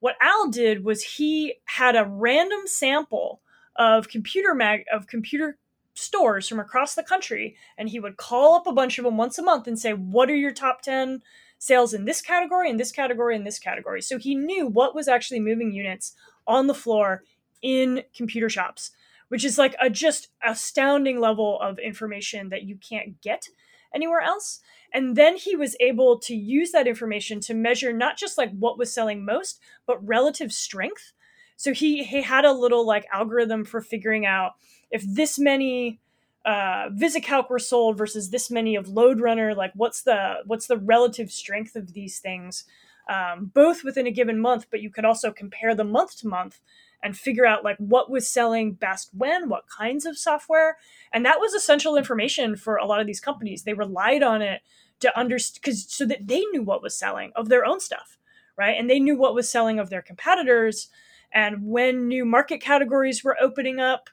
What 0.00 0.16
al 0.20 0.48
did 0.48 0.84
was 0.84 1.02
he 1.02 1.54
had 1.64 1.96
a 1.96 2.04
random 2.04 2.60
sample 2.66 3.40
of 3.74 4.08
computer 4.08 4.54
mag 4.54 4.84
of 4.92 5.08
computer 5.08 5.58
stores 5.98 6.48
from 6.48 6.60
across 6.60 6.94
the 6.94 7.02
country 7.02 7.56
and 7.76 7.88
he 7.88 8.00
would 8.00 8.16
call 8.16 8.54
up 8.54 8.66
a 8.66 8.72
bunch 8.72 8.98
of 8.98 9.04
them 9.04 9.16
once 9.16 9.38
a 9.38 9.42
month 9.42 9.66
and 9.66 9.78
say 9.78 9.92
what 9.92 10.30
are 10.30 10.36
your 10.36 10.52
top 10.52 10.82
10 10.82 11.22
sales 11.58 11.92
in 11.92 12.04
this 12.04 12.22
category, 12.22 12.70
in 12.70 12.76
this 12.76 12.92
category, 12.92 13.34
in 13.34 13.44
this 13.44 13.58
category. 13.58 14.00
So 14.00 14.18
he 14.18 14.34
knew 14.34 14.66
what 14.66 14.94
was 14.94 15.08
actually 15.08 15.40
moving 15.40 15.72
units 15.72 16.14
on 16.46 16.66
the 16.66 16.74
floor 16.74 17.24
in 17.60 18.04
computer 18.16 18.48
shops, 18.48 18.92
which 19.28 19.44
is 19.44 19.58
like 19.58 19.74
a 19.80 19.90
just 19.90 20.28
astounding 20.42 21.20
level 21.20 21.60
of 21.60 21.78
information 21.78 22.48
that 22.50 22.62
you 22.62 22.76
can't 22.76 23.20
get 23.20 23.48
anywhere 23.94 24.20
else. 24.20 24.60
And 24.92 25.16
then 25.16 25.36
he 25.36 25.56
was 25.56 25.76
able 25.80 26.18
to 26.20 26.34
use 26.34 26.70
that 26.72 26.86
information 26.86 27.40
to 27.40 27.54
measure 27.54 27.92
not 27.92 28.16
just 28.16 28.38
like 28.38 28.56
what 28.56 28.78
was 28.78 28.92
selling 28.92 29.24
most, 29.24 29.60
but 29.86 30.06
relative 30.06 30.52
strength. 30.52 31.12
So 31.56 31.74
he 31.74 32.04
he 32.04 32.22
had 32.22 32.44
a 32.44 32.52
little 32.52 32.86
like 32.86 33.06
algorithm 33.12 33.64
for 33.64 33.80
figuring 33.80 34.24
out 34.24 34.52
if 34.90 35.02
this 35.02 35.38
many 35.38 36.00
uh, 36.48 36.88
VisiCalc 36.90 37.50
were 37.50 37.58
sold 37.58 37.98
versus 37.98 38.30
this 38.30 38.50
many 38.50 38.74
of 38.74 38.88
Lode 38.88 39.20
Runner. 39.20 39.54
Like, 39.54 39.72
what's 39.74 40.02
the 40.02 40.36
what's 40.46 40.66
the 40.66 40.78
relative 40.78 41.30
strength 41.30 41.76
of 41.76 41.92
these 41.92 42.20
things, 42.20 42.64
um, 43.08 43.50
both 43.52 43.84
within 43.84 44.06
a 44.06 44.10
given 44.10 44.40
month, 44.40 44.66
but 44.70 44.80
you 44.80 44.90
could 44.90 45.04
also 45.04 45.30
compare 45.30 45.74
them 45.74 45.90
month 45.90 46.16
to 46.18 46.28
month 46.28 46.60
and 47.02 47.16
figure 47.16 47.46
out 47.46 47.64
like 47.64 47.76
what 47.76 48.10
was 48.10 48.26
selling 48.26 48.72
best 48.72 49.10
when, 49.12 49.48
what 49.48 49.68
kinds 49.68 50.06
of 50.06 50.16
software, 50.16 50.78
and 51.12 51.24
that 51.24 51.38
was 51.38 51.52
essential 51.52 51.96
information 51.96 52.56
for 52.56 52.76
a 52.76 52.86
lot 52.86 53.00
of 53.00 53.06
these 53.06 53.20
companies. 53.20 53.64
They 53.64 53.74
relied 53.74 54.22
on 54.22 54.40
it 54.40 54.62
to 55.00 55.18
understand 55.18 55.60
because 55.62 55.84
so 55.92 56.06
that 56.06 56.26
they 56.26 56.40
knew 56.46 56.62
what 56.62 56.82
was 56.82 56.98
selling 56.98 57.30
of 57.36 57.50
their 57.50 57.66
own 57.66 57.80
stuff, 57.80 58.16
right, 58.56 58.76
and 58.78 58.88
they 58.88 59.00
knew 59.00 59.18
what 59.18 59.34
was 59.34 59.50
selling 59.50 59.78
of 59.78 59.90
their 59.90 60.02
competitors. 60.02 60.88
And 61.30 61.66
when 61.66 62.08
new 62.08 62.24
market 62.24 62.62
categories 62.62 63.22
were 63.22 63.36
opening 63.38 63.80
up, 63.80 64.08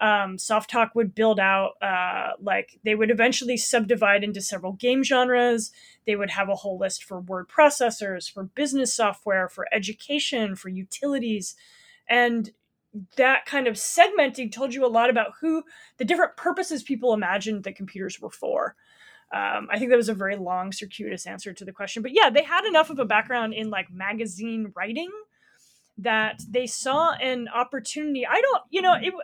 um, 0.00 0.36
Softalk 0.36 0.90
would 0.94 1.14
build 1.14 1.38
out 1.38 1.72
uh, 1.80 2.32
like 2.40 2.78
they 2.84 2.94
would 2.94 3.10
eventually 3.10 3.56
subdivide 3.56 4.24
into 4.24 4.40
several 4.40 4.72
game 4.72 5.02
genres. 5.02 5.70
They 6.06 6.16
would 6.16 6.30
have 6.30 6.48
a 6.48 6.56
whole 6.56 6.78
list 6.78 7.04
for 7.04 7.20
word 7.20 7.48
processors, 7.48 8.30
for 8.30 8.44
business 8.44 8.92
software, 8.92 9.48
for 9.48 9.66
education, 9.72 10.56
for 10.56 10.68
utilities, 10.68 11.54
and 12.08 12.50
that 13.16 13.44
kind 13.46 13.66
of 13.66 13.74
segmenting 13.74 14.52
told 14.52 14.72
you 14.72 14.84
a 14.84 14.88
lot 14.88 15.10
about 15.10 15.32
who 15.40 15.64
the 15.96 16.04
different 16.04 16.36
purposes 16.36 16.82
people 16.82 17.12
imagined 17.12 17.64
that 17.64 17.76
computers 17.76 18.20
were 18.20 18.30
for. 18.30 18.76
Um, 19.32 19.68
I 19.70 19.78
think 19.78 19.90
that 19.90 19.96
was 19.96 20.08
a 20.08 20.14
very 20.14 20.36
long, 20.36 20.70
circuitous 20.70 21.26
answer 21.26 21.52
to 21.52 21.64
the 21.64 21.72
question, 21.72 22.02
but 22.02 22.12
yeah, 22.14 22.30
they 22.30 22.44
had 22.44 22.64
enough 22.64 22.90
of 22.90 23.00
a 23.00 23.04
background 23.04 23.52
in 23.52 23.68
like 23.68 23.90
magazine 23.90 24.72
writing 24.76 25.10
that 25.98 26.42
they 26.48 26.66
saw 26.66 27.12
an 27.14 27.48
opportunity. 27.48 28.26
I 28.26 28.40
don't, 28.40 28.62
you 28.70 28.82
know, 28.82 28.94
it 28.94 29.14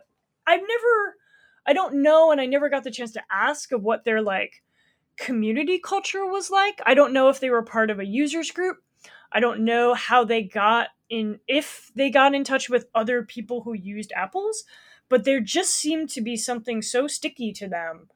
I've 0.47 0.61
never, 0.61 1.17
I 1.67 1.73
don't 1.73 2.03
know, 2.03 2.31
and 2.31 2.41
I 2.41 2.47
never 2.47 2.69
got 2.69 2.85
the 2.85 2.91
chance 2.91 3.13
to 3.13 3.23
ask 3.31 3.73
of 3.73 3.83
what 3.83 4.05
their 4.05 4.23
like 4.23 4.63
community 5.17 5.79
culture 5.79 6.27
was 6.27 6.51
like. 6.51 6.81
I 6.87 6.95
don't 6.95 7.13
know 7.13 7.29
if 7.29 7.41
they 7.41 7.51
were 7.51 7.63
part 7.63 7.91
of 7.91 7.99
a 7.99 8.07
users 8.07 8.51
group. 8.51 8.79
I 9.33 9.41
don't 9.41 9.65
know 9.65 9.95
how 9.95 10.25
they 10.25 10.43
got 10.43 10.89
in, 11.09 11.39
if 11.47 11.91
they 11.95 12.11
got 12.11 12.35
in 12.35 12.45
touch 12.45 12.69
with 12.69 12.87
other 12.95 13.23
people 13.23 13.63
who 13.63 13.75
used 13.75 14.13
apples, 14.17 14.65
but 15.09 15.25
there 15.25 15.41
just 15.41 15.73
seemed 15.73 16.09
to 16.11 16.21
be 16.21 16.37
something 16.37 16.83
so 16.83 17.07
sticky 17.07 17.53
to 17.53 17.69
them 17.69 18.09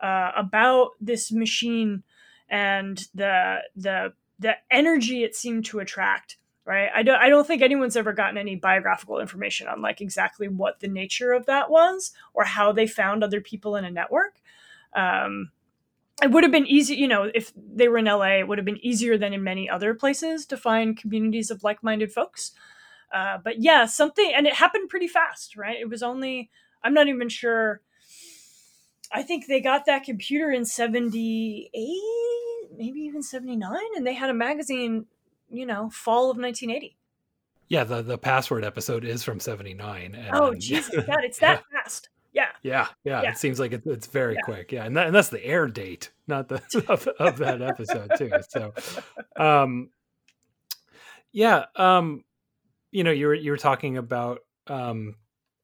uh, 0.00 0.32
about 0.36 0.90
this 1.00 1.32
machine 1.32 2.02
and 2.48 3.06
the 3.14 3.58
the 3.74 4.12
the 4.38 4.54
energy 4.70 5.22
it 5.22 5.34
seemed 5.34 5.64
to 5.64 5.78
attract 5.78 6.36
right? 6.64 6.88
I 6.94 7.02
don't 7.02 7.20
i 7.20 7.28
don't 7.28 7.46
think 7.46 7.62
anyone's 7.62 7.96
ever 7.96 8.12
gotten 8.12 8.38
any 8.38 8.56
biographical 8.56 9.18
information 9.18 9.68
on 9.68 9.82
like 9.82 10.00
exactly 10.00 10.48
what 10.48 10.80
the 10.80 10.88
nature 10.88 11.32
of 11.32 11.46
that 11.46 11.70
was 11.70 12.12
or 12.34 12.44
how 12.44 12.72
they 12.72 12.86
found 12.86 13.24
other 13.24 13.40
people 13.40 13.76
in 13.76 13.84
a 13.84 13.90
network. 13.90 14.40
Um 14.94 15.50
it 16.22 16.30
would 16.30 16.44
have 16.44 16.52
been 16.52 16.66
easy 16.66 16.94
you 16.94 17.08
know 17.08 17.30
if 17.34 17.52
they 17.56 17.88
were 17.88 17.98
in 17.98 18.04
la 18.04 18.22
it 18.22 18.46
would 18.46 18.58
have 18.58 18.64
been 18.64 18.84
easier 18.84 19.18
than 19.18 19.32
in 19.32 19.42
many 19.42 19.68
other 19.68 19.94
places 19.94 20.46
to 20.46 20.56
find 20.56 20.96
communities 20.96 21.50
of 21.50 21.64
like-minded 21.64 22.12
folks. 22.12 22.52
Uh, 23.12 23.38
but 23.42 23.60
yeah 23.60 23.84
something 23.84 24.32
and 24.34 24.46
it 24.46 24.54
happened 24.54 24.88
pretty 24.88 25.08
fast 25.08 25.56
right? 25.56 25.78
It 25.80 25.88
was 25.88 26.02
only 26.02 26.50
i'm 26.84 26.94
not 26.94 27.08
even 27.08 27.28
sure 27.28 27.80
i 29.12 29.22
think 29.22 29.46
they 29.46 29.60
got 29.60 29.84
that 29.86 30.04
computer 30.04 30.50
in 30.50 30.64
78 30.64 31.98
maybe 32.76 33.00
even 33.00 33.22
79 33.22 33.78
and 33.96 34.06
they 34.06 34.14
had 34.14 34.30
a 34.30 34.34
magazine 34.34 35.06
you 35.52 35.66
know, 35.66 35.90
fall 35.90 36.30
of 36.30 36.38
1980. 36.38 36.96
Yeah, 37.68 37.84
the 37.84 38.02
the 38.02 38.18
password 38.18 38.64
episode 38.64 39.04
is 39.04 39.22
from 39.22 39.40
79. 39.40 40.14
And, 40.14 40.30
oh, 40.34 40.54
Jesus, 40.54 41.04
God, 41.06 41.24
it's 41.24 41.38
that 41.38 41.64
yeah. 41.72 41.80
fast. 41.80 42.08
Yeah. 42.32 42.48
yeah. 42.62 42.86
yeah. 43.04 43.22
Yeah. 43.22 43.30
It 43.30 43.38
seems 43.38 43.60
like 43.60 43.72
it, 43.72 43.82
it's 43.86 44.06
very 44.06 44.34
yeah. 44.34 44.40
quick. 44.44 44.72
Yeah. 44.72 44.84
And, 44.84 44.96
that, 44.96 45.06
and 45.06 45.14
that's 45.14 45.28
the 45.28 45.44
air 45.44 45.66
date, 45.66 46.10
not 46.26 46.48
the 46.48 46.62
of, 46.88 47.06
of 47.06 47.38
that 47.38 47.62
episode 47.62 48.10
too. 48.16 48.32
So, 48.48 48.72
um, 49.36 49.90
yeah. 51.32 51.66
Um, 51.76 52.24
you 52.90 53.04
know, 53.04 53.10
you 53.10 53.26
were, 53.26 53.34
you 53.34 53.50
were 53.50 53.58
talking 53.58 53.96
about, 53.96 54.40
um, 54.66 55.16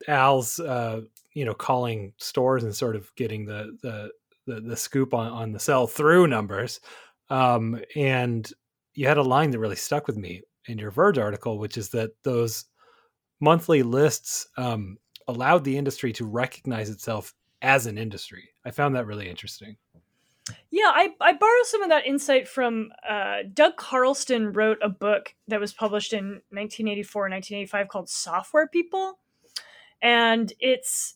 Al's, 0.06 0.60
uh, 0.60 1.02
you 1.32 1.44
know, 1.44 1.54
calling 1.54 2.12
stores 2.18 2.64
and 2.64 2.74
sort 2.74 2.96
of 2.96 3.14
getting 3.16 3.44
the, 3.46 3.76
the, 3.82 4.10
the, 4.46 4.60
the 4.60 4.76
scoop 4.76 5.12
on, 5.12 5.30
on 5.30 5.52
the 5.52 5.58
sell 5.58 5.86
through 5.86 6.26
numbers. 6.26 6.80
Um, 7.30 7.80
and 7.96 8.50
you 8.98 9.06
had 9.06 9.16
a 9.16 9.22
line 9.22 9.52
that 9.52 9.60
really 9.60 9.76
stuck 9.76 10.08
with 10.08 10.16
me 10.16 10.42
in 10.66 10.76
your 10.76 10.90
Verge 10.90 11.18
article, 11.18 11.60
which 11.60 11.76
is 11.76 11.90
that 11.90 12.10
those 12.24 12.64
monthly 13.38 13.84
lists 13.84 14.48
um, 14.56 14.98
allowed 15.28 15.62
the 15.62 15.78
industry 15.78 16.12
to 16.14 16.26
recognize 16.26 16.90
itself 16.90 17.32
as 17.62 17.86
an 17.86 17.96
industry. 17.96 18.48
I 18.64 18.72
found 18.72 18.96
that 18.96 19.06
really 19.06 19.30
interesting. 19.30 19.76
Yeah, 20.70 20.90
I, 20.92 21.10
I 21.20 21.34
borrow 21.34 21.62
some 21.62 21.84
of 21.84 21.90
that 21.90 22.06
insight 22.06 22.48
from 22.48 22.90
uh, 23.08 23.42
Doug 23.54 23.76
Carlston 23.76 24.56
wrote 24.56 24.78
a 24.82 24.88
book 24.88 25.32
that 25.46 25.60
was 25.60 25.72
published 25.72 26.12
in 26.12 26.42
1984 26.50 27.22
1985 27.22 27.88
called 27.88 28.08
Software 28.08 28.66
People. 28.66 29.20
And 30.02 30.52
it's 30.58 31.14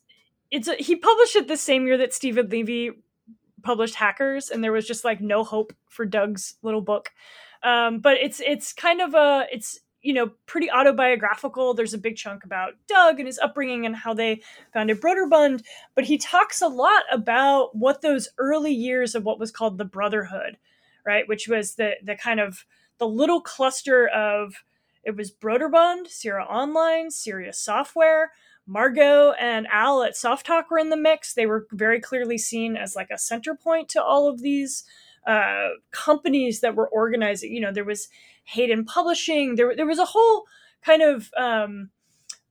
it's 0.52 0.68
a, 0.68 0.76
he 0.76 0.94
published 0.94 1.34
it 1.34 1.48
the 1.48 1.56
same 1.56 1.84
year 1.86 1.98
that 1.98 2.14
Steven 2.14 2.48
Levy 2.48 2.92
published 3.62 3.96
Hackers, 3.96 4.50
and 4.50 4.62
there 4.62 4.72
was 4.72 4.86
just 4.86 5.04
like 5.04 5.20
no 5.20 5.42
hope 5.42 5.72
for 5.88 6.04
Doug's 6.04 6.54
little 6.62 6.80
book. 6.80 7.10
Um, 7.62 8.00
but 8.00 8.18
it's 8.18 8.40
it's 8.40 8.72
kind 8.72 9.00
of 9.00 9.14
a 9.14 9.46
it's 9.52 9.80
you 10.02 10.12
know 10.12 10.32
pretty 10.46 10.70
autobiographical. 10.70 11.74
There's 11.74 11.94
a 11.94 11.98
big 11.98 12.16
chunk 12.16 12.44
about 12.44 12.74
Doug 12.88 13.18
and 13.18 13.26
his 13.26 13.38
upbringing 13.38 13.86
and 13.86 13.96
how 13.96 14.14
they 14.14 14.42
founded 14.72 15.00
Broderbund, 15.00 15.62
but 15.94 16.04
he 16.04 16.18
talks 16.18 16.60
a 16.60 16.68
lot 16.68 17.04
about 17.10 17.76
what 17.76 18.02
those 18.02 18.28
early 18.38 18.72
years 18.72 19.14
of 19.14 19.24
what 19.24 19.38
was 19.38 19.50
called 19.50 19.78
the 19.78 19.84
Brotherhood, 19.84 20.58
right, 21.06 21.28
which 21.28 21.48
was 21.48 21.76
the 21.76 21.92
the 22.02 22.16
kind 22.16 22.40
of 22.40 22.64
the 22.98 23.06
little 23.08 23.40
cluster 23.40 24.08
of 24.08 24.64
it 25.04 25.16
was 25.16 25.32
Broderbund, 25.32 26.08
Sierra 26.08 26.44
Online, 26.44 27.10
Sirius 27.10 27.58
Software. 27.58 28.32
Margot 28.64 29.32
and 29.32 29.66
Al 29.72 30.04
at 30.04 30.14
Softalk 30.14 30.70
were 30.70 30.78
in 30.78 30.90
the 30.90 30.96
mix. 30.96 31.34
They 31.34 31.46
were 31.46 31.66
very 31.72 32.00
clearly 32.00 32.38
seen 32.38 32.76
as 32.76 32.94
like 32.94 33.10
a 33.10 33.18
center 33.18 33.56
point 33.56 33.88
to 33.90 34.02
all 34.02 34.28
of 34.28 34.40
these 34.40 34.84
uh, 35.26 35.68
companies 35.90 36.60
that 36.60 36.74
were 36.74 36.88
organizing. 36.88 37.52
You 37.52 37.60
know, 37.60 37.72
there 37.72 37.84
was 37.84 38.08
Hayden 38.44 38.84
Publishing. 38.84 39.56
There, 39.56 39.74
there 39.76 39.86
was 39.86 39.98
a 39.98 40.06
whole 40.06 40.44
kind 40.84 41.02
of 41.02 41.30
um, 41.36 41.90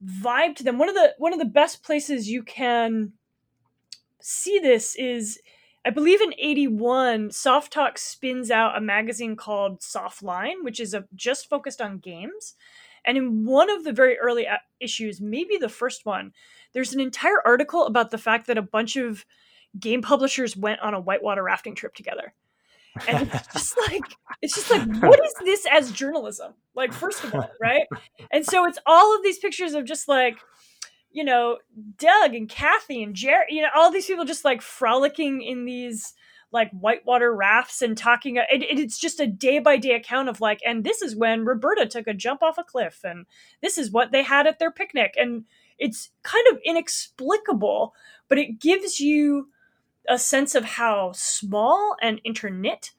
vibe 0.03 0.55
to 0.57 0.63
them. 0.63 0.77
One 0.77 0.89
of 0.89 0.95
the 0.95 1.13
one 1.17 1.33
of 1.33 1.39
the 1.39 1.45
best 1.45 1.83
places 1.83 2.29
you 2.29 2.43
can 2.43 3.13
see 4.21 4.59
this 4.59 4.95
is 4.95 5.39
I 5.83 5.89
believe 5.89 6.21
in 6.21 6.33
81, 6.37 7.29
Softalk 7.29 7.97
spins 7.97 8.51
out 8.51 8.77
a 8.77 8.81
magazine 8.81 9.35
called 9.35 9.79
Softline, 9.79 10.63
which 10.63 10.79
is 10.79 10.93
a, 10.93 11.05
just 11.15 11.49
focused 11.49 11.81
on 11.81 11.97
games. 11.97 12.53
And 13.03 13.17
in 13.17 13.45
one 13.45 13.67
of 13.71 13.83
the 13.83 13.91
very 13.91 14.19
early 14.19 14.47
issues, 14.79 15.19
maybe 15.19 15.57
the 15.57 15.69
first 15.69 16.05
one, 16.05 16.33
there's 16.73 16.93
an 16.93 16.99
entire 16.99 17.41
article 17.43 17.87
about 17.87 18.11
the 18.11 18.19
fact 18.19 18.45
that 18.45 18.59
a 18.59 18.61
bunch 18.61 18.95
of 18.95 19.25
game 19.79 20.03
publishers 20.03 20.55
went 20.55 20.81
on 20.81 20.93
a 20.93 20.99
whitewater 20.99 21.41
rafting 21.41 21.73
trip 21.73 21.95
together. 21.95 22.33
And 23.07 23.29
it's 23.33 23.47
just 23.53 23.77
like 23.87 24.03
it's 24.41 24.55
just 24.55 24.71
like 24.71 24.87
what 25.01 25.19
is 25.23 25.33
this 25.43 25.65
as 25.71 25.91
journalism? 25.91 26.53
Like 26.75 26.93
first 26.93 27.23
of 27.23 27.33
all, 27.33 27.49
right? 27.61 27.87
And 28.31 28.45
so 28.45 28.65
it's 28.65 28.79
all 28.85 29.15
of 29.15 29.23
these 29.23 29.39
pictures 29.39 29.73
of 29.73 29.85
just 29.85 30.07
like 30.07 30.37
you 31.13 31.25
know, 31.25 31.57
Doug 31.97 32.33
and 32.33 32.47
Kathy 32.47 33.03
and 33.03 33.13
Jerry, 33.13 33.45
you 33.49 33.61
know, 33.61 33.67
all 33.75 33.91
these 33.91 34.05
people 34.05 34.23
just 34.23 34.45
like 34.45 34.61
frolicking 34.61 35.41
in 35.41 35.65
these 35.65 36.13
like 36.51 36.71
whitewater 36.71 37.33
rafts 37.33 37.81
and 37.81 37.97
talking. 37.97 38.37
It, 38.37 38.45
it's 38.49 38.99
just 38.99 39.19
a 39.19 39.27
day 39.27 39.59
by 39.59 39.77
day 39.77 39.93
account 39.93 40.29
of 40.29 40.41
like, 40.41 40.59
and 40.65 40.83
this 40.83 41.01
is 41.01 41.15
when 41.15 41.45
Roberta 41.45 41.85
took 41.85 42.07
a 42.07 42.13
jump 42.13 42.43
off 42.43 42.57
a 42.57 42.63
cliff, 42.63 43.01
and 43.03 43.25
this 43.61 43.77
is 43.77 43.91
what 43.91 44.11
they 44.11 44.23
had 44.23 44.47
at 44.47 44.59
their 44.59 44.71
picnic. 44.71 45.15
And 45.17 45.45
it's 45.77 46.11
kind 46.23 46.45
of 46.51 46.59
inexplicable, 46.63 47.93
but 48.27 48.37
it 48.37 48.59
gives 48.59 48.99
you 48.99 49.49
a 50.07 50.17
sense 50.17 50.55
of 50.55 50.63
how 50.63 51.11
small 51.13 51.95
and 52.01 52.21
interknit 52.25 52.91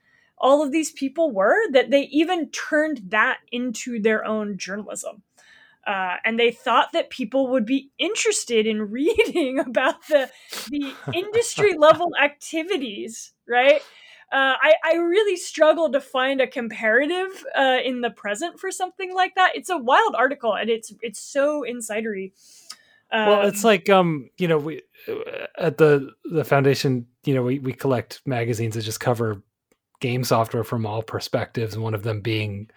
all 0.42 0.62
of 0.62 0.72
these 0.72 0.90
people 0.90 1.30
were 1.30 1.70
that 1.70 1.90
they 1.90 2.02
even 2.04 2.50
turned 2.50 3.00
that 3.08 3.38
into 3.52 4.00
their 4.00 4.24
own 4.24 4.58
journalism. 4.58 5.22
Uh, 5.86 6.16
and 6.24 6.38
they 6.38 6.50
thought 6.50 6.92
that 6.92 7.10
people 7.10 7.48
would 7.48 7.64
be 7.64 7.90
interested 7.98 8.66
in 8.66 8.82
reading 8.90 9.58
about 9.58 10.06
the 10.08 10.28
the 10.68 10.92
industry 11.12 11.76
level 11.76 12.10
activities, 12.22 13.32
right? 13.48 13.82
Uh, 14.32 14.56
I, 14.62 14.74
I 14.82 14.94
really 14.94 15.36
struggle 15.36 15.92
to 15.92 16.00
find 16.00 16.40
a 16.40 16.46
comparative 16.46 17.44
uh, 17.54 17.78
in 17.84 18.00
the 18.00 18.08
present 18.08 18.58
for 18.58 18.70
something 18.70 19.14
like 19.14 19.34
that. 19.34 19.52
It's 19.54 19.68
a 19.68 19.76
wild 19.76 20.14
article, 20.14 20.54
and 20.54 20.70
it's 20.70 20.92
it's 21.02 21.20
so 21.20 21.64
insidery. 21.68 22.32
Um, 23.12 23.26
well, 23.28 23.46
it's 23.46 23.64
um, 23.64 23.68
like 23.68 23.90
um, 23.90 24.30
you 24.38 24.48
know, 24.48 24.58
we 24.58 24.82
uh, 25.08 25.46
at 25.58 25.78
the 25.78 26.10
the 26.24 26.44
foundation, 26.44 27.06
you 27.24 27.34
know, 27.34 27.42
we 27.42 27.58
we 27.58 27.72
collect 27.72 28.20
magazines 28.26 28.74
that 28.74 28.82
just 28.82 29.00
cover 29.00 29.42
game 30.00 30.24
software 30.24 30.64
from 30.64 30.86
all 30.86 31.02
perspectives. 31.02 31.76
One 31.76 31.94
of 31.94 32.02
them 32.02 32.20
being 32.20 32.70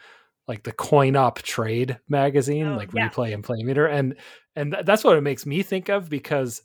like 0.48 0.64
the 0.64 0.72
coin 0.72 1.16
op 1.16 1.40
trade 1.42 1.98
magazine 2.08 2.68
oh, 2.68 2.76
like 2.76 2.94
yeah. 2.94 3.10
replay 3.10 3.34
and 3.34 3.44
playmeter 3.44 3.92
and 3.92 4.16
and 4.56 4.74
th- 4.74 4.86
that's 4.86 5.04
what 5.04 5.18
it 5.18 5.22
makes 5.22 5.46
me 5.46 5.64
think 5.64 5.90
of 5.90 6.10
because 6.10 6.62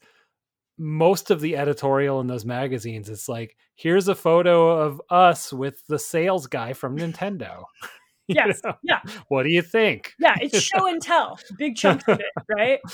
most 0.79 1.31
of 1.31 1.41
the 1.41 1.57
editorial 1.57 2.21
in 2.21 2.27
those 2.27 2.45
magazines 2.45 3.09
is 3.09 3.29
like 3.29 3.57
here's 3.75 4.09
a 4.09 4.15
photo 4.15 4.71
of 4.71 5.01
us 5.11 5.53
with 5.53 5.85
the 5.87 5.99
sales 5.99 6.47
guy 6.47 6.73
from 6.73 6.97
nintendo 6.97 7.65
yes 8.29 8.61
know? 8.65 8.75
yeah 8.83 9.01
what 9.29 9.43
do 9.43 9.51
you 9.51 9.63
think 9.63 10.15
yeah 10.19 10.37
it's 10.41 10.61
show 10.61 10.87
and 10.87 11.03
tell 11.03 11.39
big 11.59 11.77
chunks 11.77 12.05
of 12.09 12.21
it 12.21 12.45
right 12.49 12.81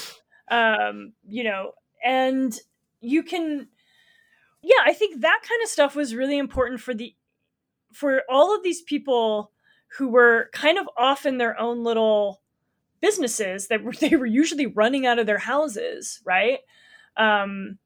um 0.51 1.12
you 1.26 1.42
know 1.44 1.72
and 2.05 2.61
you 3.01 3.22
can 3.22 3.68
yeah 4.62 4.82
i 4.84 4.92
think 4.92 5.20
that 5.20 5.40
kind 5.49 5.62
of 5.62 5.68
stuff 5.68 5.97
was 5.97 6.14
really 6.14 6.38
important 6.38 6.80
for 6.80 6.94
the 6.94 7.14
for 7.92 8.22
all 8.28 8.55
of 8.55 8.62
these 8.62 8.82
people 8.82 9.51
who 9.97 10.09
were 10.09 10.51
kind 10.53 10.78
of 10.78 10.88
off 10.97 11.24
in 11.24 11.38
their 11.38 11.59
own 11.59 11.82
little 11.82 12.42
businesses 13.01 13.68
that 13.68 13.82
were, 13.82 13.92
they 14.01 14.16
were 14.16 14.26
usually 14.26 14.66
running 14.66 15.07
out 15.07 15.18
of 15.18 15.26
their 15.26 15.38
houses, 15.38 16.20
right? 16.24 16.61
Um, 17.16 17.78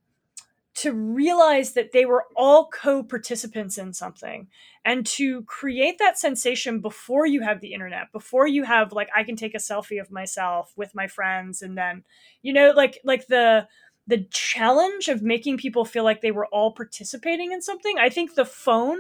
to 0.81 0.93
realize 0.93 1.73
that 1.73 1.93
they 1.93 2.05
were 2.05 2.25
all 2.37 2.69
co-participants 2.69 3.79
in 3.79 3.93
something 3.93 4.49
and 4.85 5.07
to 5.07 5.43
create 5.45 5.99
that 5.99 6.19
sensation 6.19 6.81
before 6.81 7.27
you 7.27 7.43
have 7.43 7.61
the 7.61 7.73
internet 7.73 8.11
before 8.13 8.47
you 8.47 8.65
have 8.65 8.93
like 8.93 9.09
i 9.15 9.23
can 9.23 9.37
take 9.37 9.55
a 9.55 9.59
selfie 9.59 10.01
of 10.01 10.11
myself 10.11 10.73
with 10.77 10.95
my 10.95 11.07
friends 11.07 11.63
and 11.63 11.77
then 11.77 12.03
you 12.43 12.53
know 12.53 12.73
like 12.75 12.99
like 13.05 13.27
the 13.27 13.67
the 14.07 14.25
challenge 14.31 15.09
of 15.09 15.23
making 15.23 15.57
people 15.57 15.85
feel 15.85 16.03
like 16.03 16.21
they 16.21 16.33
were 16.33 16.47
all 16.47 16.73
participating 16.73 17.53
in 17.53 17.61
something 17.61 17.97
i 17.99 18.09
think 18.09 18.35
the 18.35 18.45
phone 18.45 18.99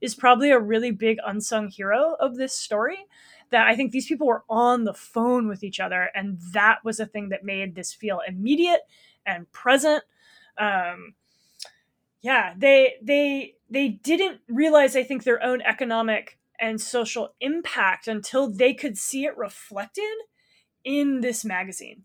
is 0.00 0.14
probably 0.14 0.50
a 0.50 0.58
really 0.58 0.90
big 0.90 1.18
unsung 1.26 1.68
hero 1.68 2.16
of 2.18 2.36
this 2.36 2.54
story 2.54 2.98
that 3.50 3.66
I 3.66 3.74
think 3.74 3.90
these 3.90 4.06
people 4.06 4.26
were 4.26 4.44
on 4.48 4.84
the 4.84 4.94
phone 4.94 5.48
with 5.48 5.64
each 5.64 5.80
other, 5.80 6.08
and 6.14 6.38
that 6.52 6.78
was 6.84 7.00
a 7.00 7.06
thing 7.06 7.30
that 7.30 7.44
made 7.44 7.74
this 7.74 7.92
feel 7.92 8.20
immediate 8.26 8.80
and 9.26 9.50
present. 9.52 10.02
Um, 10.56 11.14
yeah, 12.22 12.54
they 12.56 12.94
they 13.02 13.54
they 13.70 13.88
didn't 13.88 14.40
realize, 14.48 14.96
I 14.96 15.02
think, 15.02 15.24
their 15.24 15.42
own 15.42 15.62
economic 15.62 16.38
and 16.60 16.80
social 16.80 17.34
impact 17.40 18.06
until 18.06 18.50
they 18.50 18.74
could 18.74 18.98
see 18.98 19.24
it 19.24 19.36
reflected 19.36 20.04
in 20.84 21.20
this 21.20 21.44
magazine. 21.44 22.02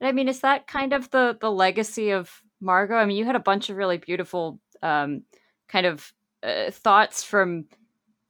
I 0.00 0.12
mean, 0.12 0.28
is 0.28 0.40
that 0.40 0.66
kind 0.66 0.92
of 0.92 1.10
the 1.10 1.36
the 1.40 1.50
legacy 1.50 2.10
of 2.10 2.42
Margot? 2.60 2.96
I 2.96 3.06
mean, 3.06 3.16
you 3.16 3.24
had 3.24 3.36
a 3.36 3.40
bunch 3.40 3.70
of 3.70 3.76
really 3.76 3.98
beautiful 3.98 4.60
um, 4.82 5.22
kind 5.68 5.86
of 5.86 6.12
uh, 6.42 6.70
thoughts 6.70 7.24
from 7.24 7.64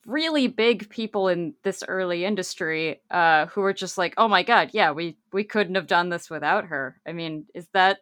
really 0.06 0.46
big 0.46 0.88
people 0.88 1.28
in 1.28 1.54
this 1.64 1.84
early 1.86 2.24
industry 2.24 3.02
uh, 3.10 3.46
who 3.46 3.60
were 3.60 3.74
just 3.74 3.98
like, 3.98 4.14
"Oh 4.16 4.28
my 4.28 4.42
god, 4.42 4.70
yeah, 4.72 4.92
we 4.92 5.18
we 5.32 5.44
couldn't 5.44 5.74
have 5.74 5.86
done 5.86 6.08
this 6.08 6.30
without 6.30 6.66
her." 6.66 7.00
I 7.06 7.12
mean, 7.12 7.46
is 7.54 7.66
that? 7.74 7.98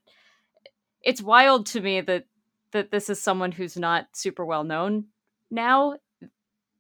It's 1.03 1.23
wild 1.23 1.67
to 1.67 1.81
me 1.81 2.01
that 2.01 2.25
that 2.73 2.91
this 2.91 3.09
is 3.09 3.23
someone 3.23 3.53
who's 3.53 3.77
not 3.77 4.09
super 4.15 4.45
well 4.45 4.65
known 4.65 5.07
now. 5.51 5.97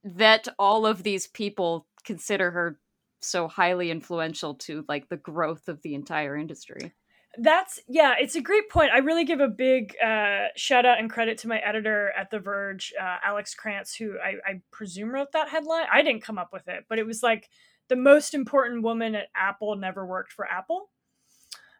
That 0.04 0.46
all 0.58 0.86
of 0.86 1.02
these 1.02 1.26
people 1.26 1.86
consider 2.04 2.52
her 2.52 2.78
so 3.20 3.48
highly 3.48 3.90
influential 3.90 4.54
to 4.54 4.84
like 4.88 5.08
the 5.08 5.16
growth 5.16 5.68
of 5.68 5.82
the 5.82 5.94
entire 5.94 6.36
industry. 6.36 6.92
That's 7.38 7.80
yeah 7.86 8.14
it's 8.18 8.34
a 8.34 8.40
great 8.40 8.70
point. 8.70 8.92
I 8.92 8.98
really 8.98 9.24
give 9.24 9.40
a 9.40 9.48
big 9.48 9.94
uh, 10.02 10.46
shout 10.56 10.86
out 10.86 10.98
and 10.98 11.10
credit 11.10 11.38
to 11.38 11.48
my 11.48 11.58
editor 11.58 12.12
at 12.16 12.30
the 12.30 12.38
verge 12.38 12.94
uh, 13.00 13.16
alex 13.24 13.54
cranz 13.54 13.94
who 13.94 14.14
I, 14.18 14.50
I, 14.50 14.60
presume 14.70 15.10
wrote 15.10 15.32
that 15.32 15.48
headline. 15.48 15.84
I 15.92 16.02
didn't 16.02 16.22
come 16.22 16.38
up 16.38 16.50
with 16.52 16.66
it 16.68 16.84
but 16.88 16.98
it 16.98 17.06
was 17.06 17.22
like 17.22 17.50
the 17.88 17.96
most 17.96 18.32
important 18.32 18.82
woman 18.82 19.14
at 19.14 19.28
apple 19.36 19.76
never 19.76 20.06
worked 20.06 20.32
for 20.32 20.46
apple 20.46 20.88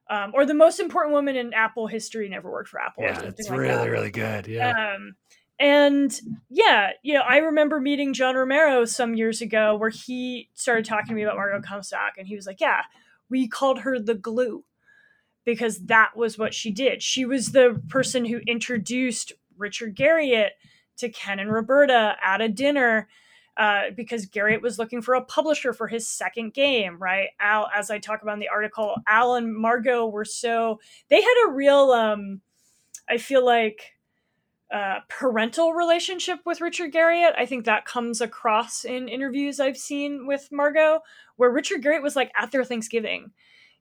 um, 0.08 0.32
or 0.34 0.46
the 0.46 0.54
most 0.54 0.80
important 0.80 1.12
woman 1.12 1.36
in 1.36 1.52
apple 1.52 1.86
history 1.86 2.28
never 2.28 2.50
worked 2.50 2.68
for 2.68 2.80
apple 2.80 3.02
yeah 3.04 3.20
it's 3.20 3.48
like 3.48 3.58
really 3.58 3.74
that. 3.74 3.90
really 3.90 4.10
good 4.10 4.46
yeah 4.46 4.94
um, 4.94 5.14
and 5.58 6.20
yeah 6.50 6.90
you 7.02 7.14
know 7.14 7.22
i 7.22 7.38
remember 7.38 7.80
meeting 7.80 8.12
john 8.12 8.34
romero 8.34 8.84
some 8.84 9.14
years 9.14 9.40
ago 9.40 9.74
where 9.76 9.90
he 9.90 10.48
started 10.54 10.84
talking 10.84 11.08
to 11.08 11.14
me 11.14 11.22
about 11.22 11.36
margot 11.36 11.66
comstock 11.66 12.12
and 12.18 12.26
he 12.26 12.36
was 12.36 12.46
like 12.46 12.60
yeah 12.60 12.82
we 13.28 13.48
called 13.48 13.80
her 13.80 13.98
the 13.98 14.14
glue 14.14 14.64
because 15.46 15.78
that 15.86 16.16
was 16.16 16.36
what 16.36 16.52
she 16.52 16.70
did. 16.70 17.02
She 17.02 17.24
was 17.24 17.52
the 17.52 17.80
person 17.88 18.26
who 18.26 18.38
introduced 18.46 19.32
Richard 19.56 19.96
Garriott 19.96 20.50
to 20.98 21.08
Ken 21.08 21.38
and 21.38 21.50
Roberta 21.50 22.16
at 22.22 22.40
a 22.40 22.48
dinner 22.48 23.08
uh, 23.56 23.84
because 23.96 24.26
Garriott 24.26 24.62
was 24.62 24.78
looking 24.78 25.02
for 25.02 25.14
a 25.14 25.24
publisher 25.24 25.72
for 25.72 25.86
his 25.86 26.08
second 26.08 26.54
game, 26.54 26.98
right? 26.98 27.28
Al, 27.40 27.68
as 27.74 27.90
I 27.90 27.98
talk 27.98 28.22
about 28.22 28.34
in 28.34 28.40
the 28.40 28.48
article, 28.48 28.94
Al 29.06 29.34
and 29.34 29.54
Margot 29.54 30.06
were 30.06 30.24
so, 30.24 30.80
they 31.08 31.20
had 31.20 31.48
a 31.48 31.52
real, 31.52 31.90
um, 31.92 32.40
I 33.08 33.18
feel 33.18 33.44
like, 33.44 33.92
uh, 34.72 34.98
parental 35.08 35.74
relationship 35.74 36.40
with 36.44 36.60
Richard 36.60 36.92
Garriott. 36.92 37.38
I 37.38 37.46
think 37.46 37.64
that 37.64 37.84
comes 37.84 38.20
across 38.20 38.84
in 38.84 39.08
interviews 39.08 39.60
I've 39.60 39.78
seen 39.78 40.26
with 40.26 40.48
Margot, 40.50 41.00
where 41.36 41.50
Richard 41.50 41.82
Garriott 41.82 42.02
was 42.02 42.16
like 42.16 42.32
at 42.40 42.50
their 42.50 42.64
Thanksgiving 42.64 43.30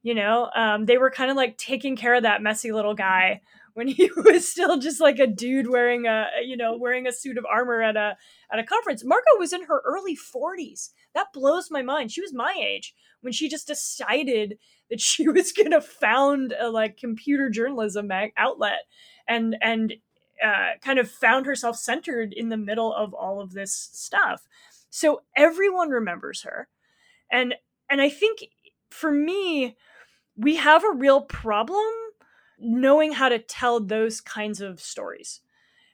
you 0.05 0.13
know 0.13 0.51
um, 0.55 0.86
they 0.86 0.97
were 0.97 1.09
kind 1.09 1.32
of 1.32 1.36
like 1.36 1.57
taking 1.57 1.97
care 1.97 2.13
of 2.13 2.23
that 2.23 2.41
messy 2.41 2.71
little 2.71 2.93
guy 2.93 3.41
when 3.76 3.88
he 3.89 4.09
was 4.15 4.47
still 4.47 4.78
just 4.80 4.99
like 4.99 5.19
a 5.19 5.28
dude 5.28 5.69
wearing 5.69 6.07
a 6.07 6.26
you 6.43 6.57
know 6.57 6.76
wearing 6.78 7.07
a 7.07 7.11
suit 7.11 7.38
of 7.38 7.45
armor 7.45 7.82
at 7.82 7.95
a 7.95 8.17
at 8.51 8.59
a 8.59 8.63
conference. 8.63 9.03
Margot 9.03 9.38
was 9.38 9.53
in 9.53 9.65
her 9.65 9.82
early 9.86 10.17
40s 10.17 10.89
that 11.13 11.32
blows 11.34 11.69
my 11.69 11.82
mind. 11.82 12.11
She 12.11 12.21
was 12.21 12.34
my 12.34 12.55
age 12.57 12.95
when 13.21 13.32
she 13.32 13.47
just 13.47 13.67
decided 13.67 14.57
that 14.89 15.01
she 15.01 15.28
was 15.28 15.51
going 15.51 15.71
to 15.71 15.82
found 15.82 16.53
a 16.59 16.69
like 16.69 16.97
computer 16.97 17.49
journalism 17.49 18.09
outlet 18.38 18.84
and 19.28 19.55
and 19.61 19.93
uh, 20.43 20.73
kind 20.82 20.99
of 20.99 21.09
found 21.09 21.45
herself 21.45 21.78
centered 21.78 22.34
in 22.34 22.49
the 22.49 22.57
middle 22.57 22.93
of 22.93 23.13
all 23.13 23.39
of 23.39 23.53
this 23.53 23.73
stuff. 23.73 24.47
So 24.89 25.21
everyone 25.36 25.89
remembers 25.89 26.43
her. 26.43 26.67
And 27.32 27.55
and 27.89 28.01
i 28.01 28.09
think 28.09 28.45
for 28.89 29.11
me 29.11 29.76
we 30.36 30.55
have 30.57 30.84
a 30.84 30.91
real 30.91 31.21
problem 31.21 31.86
knowing 32.60 33.14
how 33.14 33.30
to 33.30 33.39
tell 33.39 33.80
those 33.80 34.22
kinds 34.22 34.62
of 34.62 34.80
stories. 34.80 35.41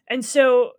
And 0.07 0.23
so, 0.23 0.71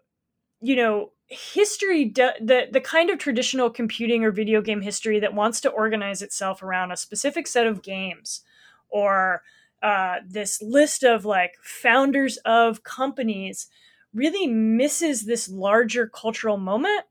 you 0.60 0.76
know, 0.76 1.12
history 1.32 2.10
the 2.10 2.68
the 2.70 2.80
kind 2.80 3.08
of 3.08 3.18
traditional 3.18 3.70
computing 3.70 4.22
or 4.22 4.30
video 4.30 4.60
game 4.60 4.82
history 4.82 5.18
that 5.20 5.34
wants 5.34 5.60
to 5.62 5.70
organize 5.70 6.20
itself 6.20 6.62
around 6.62 6.92
a 6.92 6.96
specific 6.96 7.46
set 7.46 7.66
of 7.66 7.82
games 7.82 8.42
or 8.90 9.42
uh, 9.82 10.16
this 10.28 10.60
list 10.62 11.02
of 11.02 11.24
like 11.24 11.54
founders 11.62 12.36
of 12.44 12.84
companies 12.84 13.68
really 14.14 14.46
misses 14.46 15.24
this 15.24 15.48
larger 15.48 16.06
cultural 16.06 16.58
moment 16.58 17.04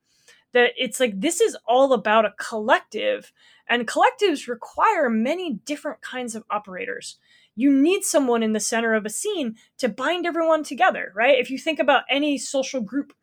that 0.54 0.72
it's 0.78 1.00
like 1.00 1.20
this 1.20 1.42
is 1.42 1.58
all 1.66 1.92
about 1.92 2.26
a 2.26 2.34
collective 2.38 3.34
and 3.68 3.88
collectives 3.88 4.48
require 4.48 5.10
many 5.10 5.54
different 5.66 6.02
kinds 6.02 6.36
of 6.36 6.44
operators 6.50 7.18
you 7.56 7.72
need 7.72 8.04
someone 8.04 8.44
in 8.44 8.54
the 8.54 8.60
center 8.60 8.94
of 8.94 9.06
a 9.06 9.10
scene 9.10 9.56
to 9.78 9.90
bind 9.90 10.26
everyone 10.26 10.64
together 10.64 11.12
right? 11.16 11.40
If 11.40 11.50
you 11.50 11.58
think 11.58 11.80
about 11.80 12.04
any 12.10 12.38
social 12.38 12.82
group 12.82 13.14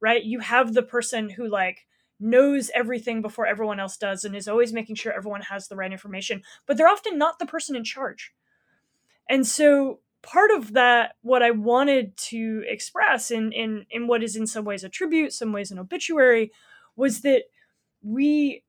right 0.00 0.24
you 0.24 0.40
have 0.40 0.74
the 0.74 0.82
person 0.82 1.30
who 1.30 1.48
like 1.48 1.86
knows 2.20 2.70
everything 2.74 3.22
before 3.22 3.46
everyone 3.46 3.78
else 3.78 3.96
does 3.96 4.24
and 4.24 4.34
is 4.34 4.48
always 4.48 4.72
making 4.72 4.96
sure 4.96 5.12
everyone 5.12 5.42
has 5.42 5.68
the 5.68 5.76
right 5.76 5.92
information 5.92 6.42
but 6.66 6.76
they're 6.76 6.88
often 6.88 7.16
not 7.18 7.38
the 7.38 7.46
person 7.46 7.76
in 7.76 7.84
charge. 7.84 8.32
And 9.30 9.46
so 9.46 10.00
part 10.22 10.50
of 10.50 10.72
that 10.72 11.14
what 11.22 11.42
i 11.42 11.50
wanted 11.50 12.16
to 12.16 12.64
express 12.66 13.30
in 13.30 13.52
in 13.52 13.86
in 13.90 14.06
what 14.06 14.22
is 14.22 14.34
in 14.36 14.46
some 14.46 14.64
ways 14.64 14.82
a 14.82 14.88
tribute 14.88 15.32
some 15.32 15.52
ways 15.52 15.70
an 15.70 15.78
obituary 15.78 16.50
was 16.96 17.20
that 17.20 17.44
we 18.02 18.62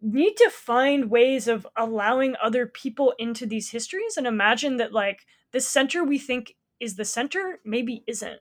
need 0.00 0.36
to 0.36 0.50
find 0.50 1.10
ways 1.10 1.48
of 1.48 1.66
allowing 1.76 2.36
other 2.42 2.66
people 2.66 3.14
into 3.18 3.46
these 3.46 3.70
histories 3.70 4.16
and 4.16 4.26
imagine 4.26 4.76
that 4.76 4.92
like 4.92 5.26
the 5.52 5.60
center 5.60 6.04
we 6.04 6.18
think 6.18 6.54
is 6.80 6.96
the 6.96 7.04
center 7.04 7.58
maybe 7.64 8.04
isn't. 8.06 8.40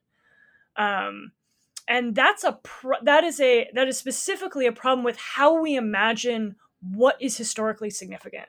Um 0.76 1.32
and 1.88 2.14
that's 2.14 2.43
a 2.43 2.60
pro- 2.64 3.01
that 3.03 3.24
is 3.24 3.39
a 3.39 3.70
that 3.74 3.88
is 3.88 3.97
specifically 3.97 4.68
a 4.68 4.72
problem 4.72 5.03
with 5.03 5.18
how 5.18 5.60
we 5.60 5.76
imagine 5.76 6.55
what 6.82 7.20
is 7.22 7.38
historically 7.38 7.89
significant. 7.89 8.47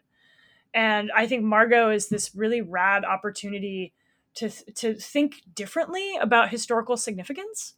And 0.75 1.11
i 1.17 1.27
think 1.27 1.45
margot 1.45 1.91
is 1.91 2.09
this 2.09 2.35
really 2.35 2.61
rad 2.61 3.05
opportunity 3.05 3.95
to 4.35 4.51
to 4.75 4.95
think 4.95 5.43
differently 5.55 6.17
about 6.21 6.51
historical 6.51 6.97
significance. 6.97 7.75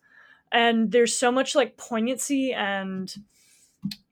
And 0.53 0.91
there's 0.91 1.17
so 1.17 1.31
much 1.31 1.55
like 1.55 1.77
poignancy 1.77 2.53
and 2.53 3.15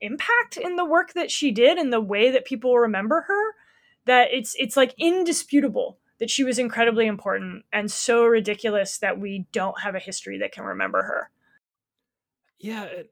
impact 0.01 0.57
in 0.57 0.75
the 0.75 0.85
work 0.85 1.13
that 1.13 1.31
she 1.31 1.51
did 1.51 1.77
and 1.77 1.93
the 1.93 2.01
way 2.01 2.31
that 2.31 2.45
people 2.45 2.77
remember 2.77 3.21
her 3.21 3.55
that 4.05 4.29
it's 4.31 4.55
it's 4.57 4.75
like 4.75 4.93
indisputable 4.97 5.99
that 6.19 6.29
she 6.29 6.43
was 6.43 6.59
incredibly 6.59 7.05
important 7.05 7.63
and 7.71 7.91
so 7.91 8.25
ridiculous 8.25 8.97
that 8.97 9.19
we 9.19 9.45
don't 9.51 9.81
have 9.81 9.95
a 9.95 9.99
history 9.99 10.39
that 10.39 10.51
can 10.51 10.63
remember 10.63 11.03
her. 11.03 11.29
Yeah 12.57 12.85
it, 12.85 13.11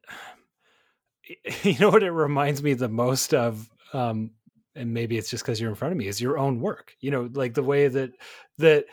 you 1.64 1.78
know 1.80 1.89
what 1.89 2.03
it 2.03 2.12
reminds 2.12 2.64
me 2.64 2.74
the 2.74 2.89
most 2.89 3.34
of 3.34 3.70
um 3.93 4.32
and 4.76 4.93
maybe 4.93 5.18
it's 5.18 5.30
just 5.30 5.43
because 5.43 5.60
you're 5.60 5.70
in 5.70 5.76
front 5.76 5.91
of 5.91 5.97
me 5.97 6.08
is 6.08 6.22
your 6.22 6.38
own 6.38 6.60
work. 6.60 6.95
You 6.99 7.12
know 7.12 7.30
like 7.34 7.53
the 7.53 7.64
way 7.64 7.88
that 7.88 8.12
that 8.58 8.86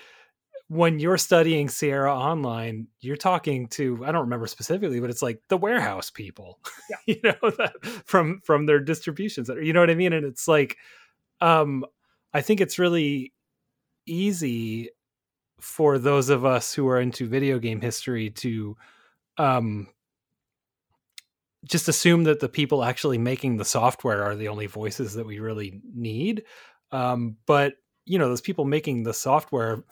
when 0.69 0.99
you're 0.99 1.19
studying 1.19 1.69
Sierra 1.69 2.15
online, 2.15 2.87
you're 3.01 3.17
talking 3.17 3.69
to 3.69 4.05
I 4.05 4.13
don't 4.13 4.23
remember 4.23 4.47
specifically, 4.47 5.01
but 5.01 5.11
it's 5.11 5.23
like 5.23 5.41
the 5.49 5.57
warehouse 5.57 6.11
people, 6.11 6.59
yeah. 6.91 6.97
you 7.07 7.21
know, 7.23 7.51
that, 7.51 7.73
from 8.07 8.41
from 8.45 8.67
their 8.67 8.81
distributions. 8.81 9.49
You 9.49 9.73
know 9.73 9.81
what 9.81 9.91
I 9.91 9.95
mean? 9.95 10.13
And 10.13 10.25
it's 10.25 10.49
like, 10.49 10.77
um, 11.41 11.85
I 12.33 12.41
think 12.41 12.61
it's 12.61 12.79
really 12.79 13.33
easy 14.07 14.91
for 15.61 15.99
those 15.99 16.29
of 16.29 16.45
us 16.45 16.75
who 16.75 16.89
are 16.89 17.01
into 17.01 17.27
video 17.27 17.59
game 17.59 17.81
history 17.81 18.31
to 18.31 18.77
um 19.39 19.89
just 21.65 21.89
assume 21.89 22.25
that 22.25 22.41
the 22.41 22.49
people 22.49 22.85
actually 22.85 23.17
making 23.17 23.57
the 23.57 23.65
software 23.65 24.23
are 24.23 24.37
the 24.37 24.49
only 24.49 24.67
voices 24.67 25.15
that 25.15 25.25
we 25.25 25.39
really 25.39 25.81
need 25.95 26.45
um, 26.93 27.37
but 27.47 27.75
you 28.05 28.19
know 28.19 28.29
those 28.29 28.41
people 28.41 28.65
making 28.65 29.03
the 29.03 29.15
software 29.15 29.83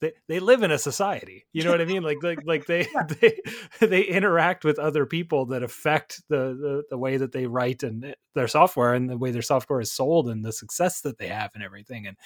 they, 0.00 0.12
they 0.28 0.40
live 0.40 0.62
in 0.62 0.70
a 0.70 0.78
society 0.78 1.46
you 1.52 1.62
know 1.62 1.70
what 1.70 1.80
i 1.80 1.84
mean 1.84 2.02
like 2.02 2.22
like, 2.22 2.40
like 2.44 2.66
they, 2.66 2.86
yeah. 2.94 3.02
they 3.20 3.86
they 3.86 4.02
interact 4.02 4.64
with 4.64 4.78
other 4.78 5.06
people 5.06 5.46
that 5.46 5.62
affect 5.62 6.22
the, 6.28 6.36
the, 6.36 6.82
the 6.90 6.98
way 6.98 7.16
that 7.16 7.32
they 7.32 7.46
write 7.46 7.82
and 7.82 8.14
their 8.34 8.48
software 8.48 8.94
and 8.94 9.08
the 9.08 9.18
way 9.18 9.30
their 9.30 9.42
software 9.42 9.80
is 9.80 9.92
sold 9.92 10.28
and 10.28 10.44
the 10.44 10.52
success 10.52 11.02
that 11.02 11.18
they 11.18 11.28
have 11.28 11.50
and 11.54 11.62
everything 11.62 12.06
and 12.06 12.16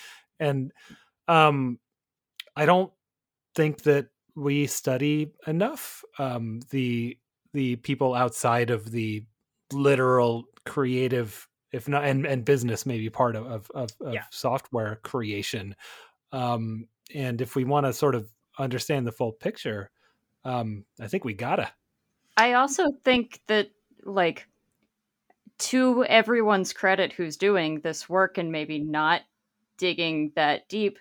and 0.41 0.73
um 1.29 1.79
i 2.57 2.65
don't 2.65 2.93
think 3.55 3.83
that 3.83 4.07
we 4.35 4.67
study 4.67 5.33
enough 5.47 6.03
um 6.19 6.61
the 6.71 7.17
the 7.53 7.77
people 7.77 8.15
outside 8.15 8.71
of 8.71 8.91
the 8.91 9.25
literal 9.73 10.45
creative 10.65 11.49
if 11.73 11.89
not 11.89 12.05
and, 12.05 12.27
and 12.27 12.45
business 12.45 12.87
maybe 12.87 13.11
part 13.11 13.37
of 13.37 13.47
of, 13.47 13.71
of, 13.75 13.91
of 14.01 14.15
yeah. 14.15 14.25
software 14.31 15.01
creation 15.03 15.75
um 16.33 16.87
and 17.15 17.41
if 17.41 17.57
we 17.57 17.65
want 17.65 17.87
to 17.87 17.93
sort 17.93 18.15
of 18.15 18.29
understand 18.59 19.07
the 19.07 19.13
full 19.13 19.33
picture 19.33 19.91
um 20.45 20.85
i 21.01 21.09
think 21.09 21.25
we 21.25 21.35
gotta 21.35 21.71
i 22.37 22.53
also 22.53 22.85
think 23.05 23.41
that 23.47 23.71
like 24.05 24.47
to 25.59 26.05
everyone's 26.05 26.73
credit 26.73 27.13
who's 27.13 27.37
doing 27.37 27.81
this 27.81 28.09
work 28.09 28.39
and 28.39 28.53
maybe 28.53 28.79
not 28.79 29.23
digging 29.77 30.33
that 30.37 30.69
deep 30.69 30.99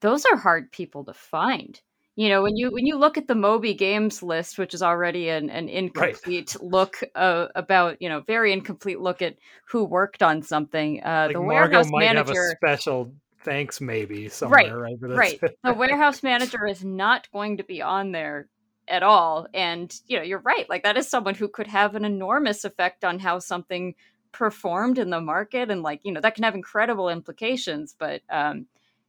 those 0.00 0.24
are 0.26 0.36
hard 0.36 0.70
people 0.72 1.04
to 1.04 1.12
find 1.12 1.80
you 2.16 2.28
know 2.28 2.42
when 2.42 2.56
you 2.56 2.70
when 2.72 2.84
you 2.84 2.96
look 2.96 3.16
at 3.16 3.28
the 3.28 3.34
moby 3.34 3.74
games 3.74 4.22
list 4.22 4.58
which 4.58 4.74
is 4.74 4.82
already 4.82 5.28
an, 5.28 5.48
an 5.50 5.68
incomplete 5.68 6.54
right. 6.54 6.70
look 6.70 6.98
uh, 7.14 7.46
about 7.54 8.00
you 8.02 8.08
know 8.08 8.20
very 8.22 8.52
incomplete 8.52 9.00
look 9.00 9.22
at 9.22 9.36
who 9.68 9.84
worked 9.84 10.22
on 10.22 10.42
something 10.42 11.00
uh, 11.04 11.26
like 11.26 11.34
the 11.34 11.40
Margot 11.40 11.46
warehouse 11.46 11.90
might 11.90 12.06
manager 12.06 12.48
have 12.48 12.52
a 12.52 12.56
special 12.56 13.12
thanks 13.42 13.80
maybe 13.80 14.28
somewhere 14.28 14.76
right 14.78 14.98
right, 15.00 15.40
right. 15.40 15.54
the 15.62 15.72
warehouse 15.76 16.22
manager 16.22 16.66
is 16.66 16.84
not 16.84 17.30
going 17.32 17.56
to 17.56 17.64
be 17.64 17.82
on 17.82 18.12
there 18.12 18.48
at 18.88 19.02
all 19.02 19.46
and 19.52 20.00
you 20.06 20.16
know 20.16 20.22
you're 20.22 20.40
right 20.40 20.68
like 20.68 20.82
that 20.82 20.96
is 20.96 21.08
someone 21.08 21.34
who 21.34 21.48
could 21.48 21.66
have 21.66 21.94
an 21.94 22.04
enormous 22.04 22.64
effect 22.64 23.04
on 23.04 23.18
how 23.18 23.38
something 23.38 23.94
performed 24.32 24.98
in 24.98 25.10
the 25.10 25.20
market 25.20 25.70
and 25.70 25.82
like 25.82 26.00
you 26.04 26.12
know 26.12 26.20
that 26.20 26.34
can 26.34 26.44
have 26.44 26.54
incredible 26.54 27.08
implications 27.08 27.94
but 27.98 28.22
um 28.30 28.66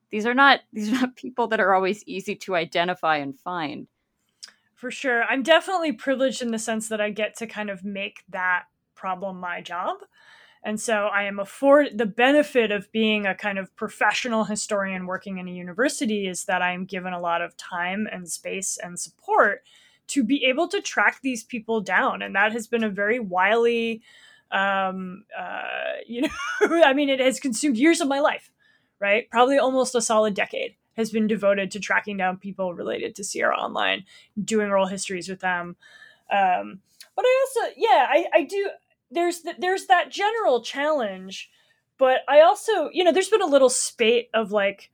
these 0.10 0.26
are 0.26 0.34
not 0.34 0.62
these 0.74 0.90
are 0.90 1.02
not 1.02 1.16
people 1.16 1.48
that 1.48 1.60
are 1.60 1.74
always 1.74 2.04
easy 2.06 2.36
to 2.36 2.56
identify 2.56 3.18
and 3.18 3.38
find. 3.40 3.88
For 4.76 4.92
sure. 4.92 5.24
I'm 5.24 5.44
definitely 5.44 5.92
privileged 5.92 6.42
in 6.42 6.52
the 6.52 6.60
sense 6.60 6.88
that 6.90 7.02
i 7.02 7.10
get 7.10 7.38
to 7.38 7.48
kind 7.48 7.70
of 7.70 7.84
make 7.84 8.24
that 8.30 8.64
problem 8.96 9.40
my 9.40 9.62
job 9.62 9.98
and 10.64 10.80
so 10.80 11.06
I 11.06 11.24
am 11.24 11.40
afford 11.40 11.98
the 11.98 12.06
benefit 12.06 12.72
of 12.72 12.92
being 12.92 13.26
a 13.26 13.36
kind 13.36 13.58
of 13.58 13.74
professional 13.76 14.44
historian 14.44 15.06
working 15.06 15.38
in 15.38 15.48
a 15.48 15.52
university 15.52 16.28
is 16.28 16.46
that 16.46 16.62
I 16.62 16.74
am 16.74 16.86
given 16.86 17.14
a 17.14 17.20
lot 17.20 17.42
of 17.42 17.56
time 17.56 18.08
and 18.12 18.30
space 18.30 18.78
and 18.82 19.00
support 19.00 19.64
to 20.08 20.24
be 20.24 20.44
able 20.46 20.68
to 20.68 20.82
track 20.82 21.20
these 21.22 21.44
people 21.44 21.80
down. 21.80 22.22
And 22.22 22.36
that 22.36 22.52
has 22.52 22.68
been 22.68 22.84
a 22.84 22.90
very 22.90 23.20
wily, 23.20 24.02
um, 24.52 25.24
uh, 25.38 25.62
you 26.08 26.24
know, 26.24 26.84
I 26.84 26.94
mean, 26.94 27.10
it 27.10 27.22
has 27.22 27.40
consumed 27.40 27.78
years 27.78 28.02
of 28.02 28.08
my 28.10 28.20
life, 28.20 28.52
right? 29.00 29.30
Probably 29.30 29.58
almost 29.58 29.96
a 29.96 30.02
solid 30.02 30.34
decade 30.34 30.76
has 30.98 31.10
been 31.10 31.28
devoted 31.28 31.72
to 31.72 31.80
tracking 31.80 32.18
down 32.18 32.36
people 32.36 32.74
related 32.74 33.16
to 33.16 33.24
Sierra 33.24 33.56
Online, 33.56 34.04
doing 34.44 34.68
oral 34.68 34.88
histories 34.88 35.30
with 35.30 35.40
them. 35.40 35.78
Um, 36.30 36.82
but 37.16 37.24
I 37.26 37.46
also, 37.48 37.74
yeah, 37.78 38.08
I, 38.10 38.26
I 38.34 38.44
do 38.44 38.70
there's 39.12 39.42
th- 39.42 39.58
there's 39.60 39.88
that 39.88 40.12
general 40.12 40.62
challenge, 40.62 41.50
but 41.98 42.22
I 42.28 42.42
also, 42.42 42.90
you 42.92 43.04
know, 43.04 43.12
there's 43.12 43.30
been 43.30 43.42
a 43.42 43.48
little 43.48 43.70
spate 43.70 44.30
of 44.34 44.52
like, 44.52 44.92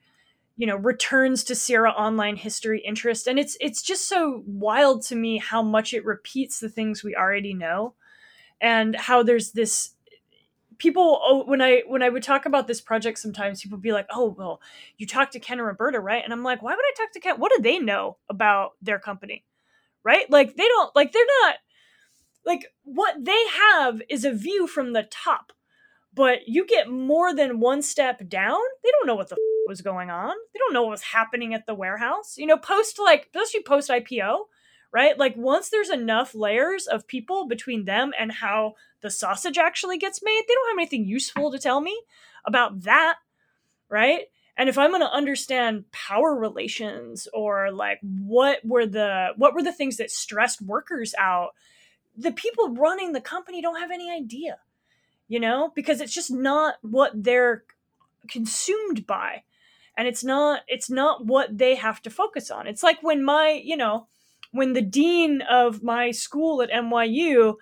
you 0.58 0.68
know, 0.68 0.76
returns 0.78 1.44
to 1.46 1.56
Sierra 1.56 1.92
online 1.92 2.36
history 2.38 2.82
interest, 2.82 3.28
and 3.28 3.38
it's 3.40 3.58
it's 3.60 3.82
just 3.82 4.08
so 4.08 4.44
wild 4.46 5.04
to 5.04 5.16
me 5.16 5.38
how 5.38 5.62
much 5.62 5.94
it 5.94 6.06
repeats 6.06 6.60
the 6.60 6.70
things 6.70 7.04
we 7.04 7.16
already 7.16 7.54
know, 7.54 7.94
and 8.62 8.96
how 8.96 9.24
there's 9.24 9.52
this 9.52 9.92
people 10.78 11.22
oh, 11.24 11.44
when 11.46 11.62
i 11.62 11.82
when 11.88 12.04
i 12.04 12.10
would 12.10 12.24
talk 12.24 12.46
about 12.46 12.68
this 12.68 12.82
project 12.82 13.18
sometimes 13.20 13.62
people 13.62 13.78
would 13.78 13.82
be 13.82 13.94
like 13.94 14.08
oh 14.12 14.36
well 14.38 14.62
you 14.98 15.08
talked 15.08 15.34
to 15.34 15.40
ken 15.40 15.58
and 15.58 15.66
roberta 15.66 16.00
right? 16.00 16.24
And 16.24 16.34
i'm 16.34 16.44
like 16.44 16.62
why 16.62 16.72
would 16.72 16.86
i 16.86 16.94
talk 16.98 17.12
to 17.14 17.20
ken? 17.20 17.36
What 17.40 17.52
do 17.56 17.62
they 17.62 17.80
know 17.80 18.18
about 18.30 18.74
their 18.82 19.00
company? 19.00 19.46
Right? 20.04 20.30
Like 20.30 20.56
they 20.56 20.68
don't 20.68 20.96
like 20.96 21.12
they're 21.12 21.26
not 21.44 21.56
like 22.46 22.66
what 22.84 23.24
they 23.24 23.44
have 23.72 24.02
is 24.10 24.26
a 24.26 24.34
view 24.34 24.68
from 24.68 24.94
the 24.94 25.04
top 25.04 25.52
but 26.14 26.48
you 26.48 26.66
get 26.66 26.90
more 26.90 27.34
than 27.34 27.60
one 27.60 27.82
step 27.82 28.28
down 28.30 28.60
they 28.84 28.92
don't 28.92 29.08
know 29.08 29.16
what 29.16 29.30
the 29.30 29.36
f- 29.36 29.56
was 29.68 29.82
going 29.82 30.10
on. 30.10 30.36
They 30.54 30.60
don't 30.60 30.74
know 30.74 30.84
what 30.84 30.92
was 30.92 31.02
happening 31.02 31.54
at 31.54 31.66
the 31.66 31.74
warehouse. 31.76 32.38
You 32.38 32.46
know 32.46 32.58
post 32.58 33.00
like 33.00 33.30
especially 33.34 33.64
post 33.64 33.90
ipo 33.90 34.46
right? 34.94 35.18
Like 35.18 35.36
once 35.36 35.70
there's 35.70 35.90
enough 35.90 36.34
layers 36.34 36.88
of 36.88 37.06
people 37.06 37.48
between 37.48 37.84
them 37.84 38.14
and 38.18 38.32
how 38.32 38.76
the 39.02 39.12
sausage 39.12 39.58
actually 39.58 39.98
gets 39.98 40.24
made 40.24 40.42
they 40.48 40.54
don't 40.54 40.70
have 40.70 40.78
anything 40.78 41.06
useful 41.06 41.52
to 41.52 41.60
tell 41.60 41.82
me 41.82 42.00
about 42.46 42.84
that 42.84 43.18
right? 43.90 44.22
And 44.58 44.70
if 44.70 44.78
i'm 44.78 44.92
going 44.92 45.02
to 45.02 45.12
understand 45.12 45.92
power 45.92 46.34
relations 46.34 47.28
or 47.34 47.72
like 47.72 48.00
what 48.02 48.60
were 48.64 48.86
the 48.86 49.34
what 49.36 49.54
were 49.54 49.64
the 49.64 49.74
things 49.74 49.98
that 49.98 50.12
stressed 50.12 50.62
workers 50.62 51.14
out 51.20 51.50
the 52.18 52.32
people 52.32 52.70
running 52.70 53.12
the 53.14 53.22
company 53.22 53.62
don't 53.62 53.80
have 53.80 53.92
any 53.92 54.12
idea, 54.12 54.58
you 55.28 55.40
know, 55.40 55.72
because 55.76 56.02
it's 56.02 56.14
just 56.14 56.32
not 56.32 56.76
what 56.82 57.12
they're 57.14 57.64
consumed 58.30 59.06
by. 59.06 59.44
And 59.98 60.08
it's 60.08 60.24
not 60.24 60.62
it's 60.68 60.90
not 60.90 61.26
what 61.26 61.58
they 61.58 61.76
have 61.76 62.02
to 62.04 62.10
focus 62.10 62.52
on. 62.52 62.68
It's 62.68 62.84
like 62.84 63.02
when 63.02 63.24
my, 63.24 63.62
you 63.64 63.78
know, 63.78 64.08
when 64.52 64.74
the 64.74 64.82
dean 64.82 65.42
of 65.42 65.84
my 65.84 66.12
school 66.12 66.62
at 66.62 66.72
NYU 66.72 67.56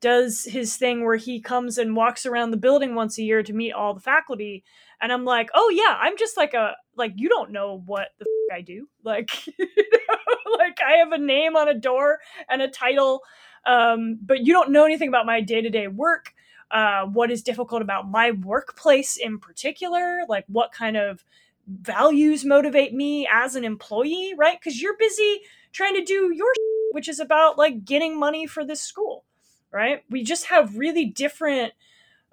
does 0.00 0.44
his 0.44 0.76
thing 0.76 1.04
where 1.04 1.16
he 1.16 1.40
comes 1.40 1.76
and 1.78 1.96
walks 1.96 2.24
around 2.24 2.50
the 2.50 2.56
building 2.56 2.94
once 2.94 3.18
a 3.18 3.22
year 3.22 3.42
to 3.42 3.52
meet 3.52 3.72
all 3.72 3.94
the 3.94 4.00
faculty 4.00 4.62
and 5.00 5.12
i'm 5.12 5.24
like 5.24 5.50
oh 5.54 5.70
yeah 5.70 5.98
i'm 6.00 6.16
just 6.16 6.36
like 6.36 6.54
a 6.54 6.74
like 6.96 7.12
you 7.16 7.28
don't 7.28 7.50
know 7.50 7.82
what 7.86 8.08
the 8.18 8.24
f- 8.24 8.56
i 8.56 8.60
do 8.60 8.88
like 9.02 9.46
you 9.58 9.66
know, 9.66 10.16
like 10.58 10.78
i 10.86 10.92
have 10.92 11.12
a 11.12 11.18
name 11.18 11.56
on 11.56 11.68
a 11.68 11.74
door 11.74 12.18
and 12.48 12.62
a 12.62 12.68
title 12.68 13.22
um, 13.68 14.18
but 14.22 14.46
you 14.46 14.52
don't 14.52 14.72
know 14.72 14.84
anything 14.84 15.08
about 15.08 15.26
my 15.26 15.40
day-to-day 15.40 15.88
work. 15.88 16.34
Uh, 16.70 17.06
what 17.06 17.30
is 17.30 17.42
difficult 17.42 17.82
about 17.82 18.10
my 18.10 18.32
workplace 18.32 19.16
in 19.16 19.38
particular 19.38 20.20
like 20.28 20.44
what 20.48 20.70
kind 20.70 20.98
of 20.98 21.24
values 21.66 22.44
motivate 22.44 22.92
me 22.92 23.26
as 23.32 23.56
an 23.56 23.64
employee 23.64 24.34
right? 24.36 24.58
Because 24.60 24.82
you're 24.82 24.96
busy 24.98 25.40
trying 25.72 25.94
to 25.94 26.04
do 26.04 26.30
your 26.34 26.52
which 26.92 27.08
is 27.08 27.20
about 27.20 27.56
like 27.56 27.86
getting 27.86 28.18
money 28.18 28.46
for 28.46 28.66
this 28.66 28.82
school 28.82 29.24
right? 29.72 30.02
We 30.10 30.22
just 30.22 30.46
have 30.46 30.76
really 30.76 31.06
different 31.06 31.72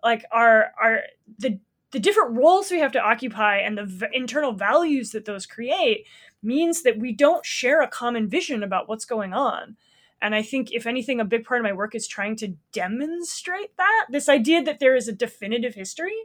like 0.04 0.26
our 0.32 0.72
our 0.82 1.02
the 1.40 1.60
the 1.92 2.00
different 2.00 2.36
roles 2.38 2.72
we 2.72 2.80
have 2.80 2.92
to 2.94 3.02
occupy 3.02 3.58
and 3.58 3.78
the 3.78 3.86
v- 3.86 4.08
internal 4.14 4.52
values 4.52 5.12
that 5.12 5.26
those 5.26 5.46
create 5.46 6.06
means 6.44 6.84
that 6.84 7.00
we 7.00 7.14
don't 7.14 7.46
share 7.46 7.82
a 7.82 7.88
common 7.88 8.28
vision 8.28 8.64
about 8.64 8.90
what's 8.90 9.06
going 9.06 9.34
on 9.34 9.78
and 10.26 10.34
i 10.34 10.42
think 10.42 10.72
if 10.72 10.88
anything 10.88 11.20
a 11.20 11.26
big 11.26 11.46
part 11.46 11.60
of 11.60 11.64
my 11.64 11.72
work 11.72 11.94
is 11.94 12.08
trying 12.08 12.36
to 12.36 12.48
demonstrate 12.72 13.78
that 13.78 14.08
this 14.10 14.28
idea 14.28 14.62
that 14.64 14.80
there 14.80 14.96
is 14.96 15.08
a 15.08 15.14
definitive 15.14 15.76
history 15.76 16.16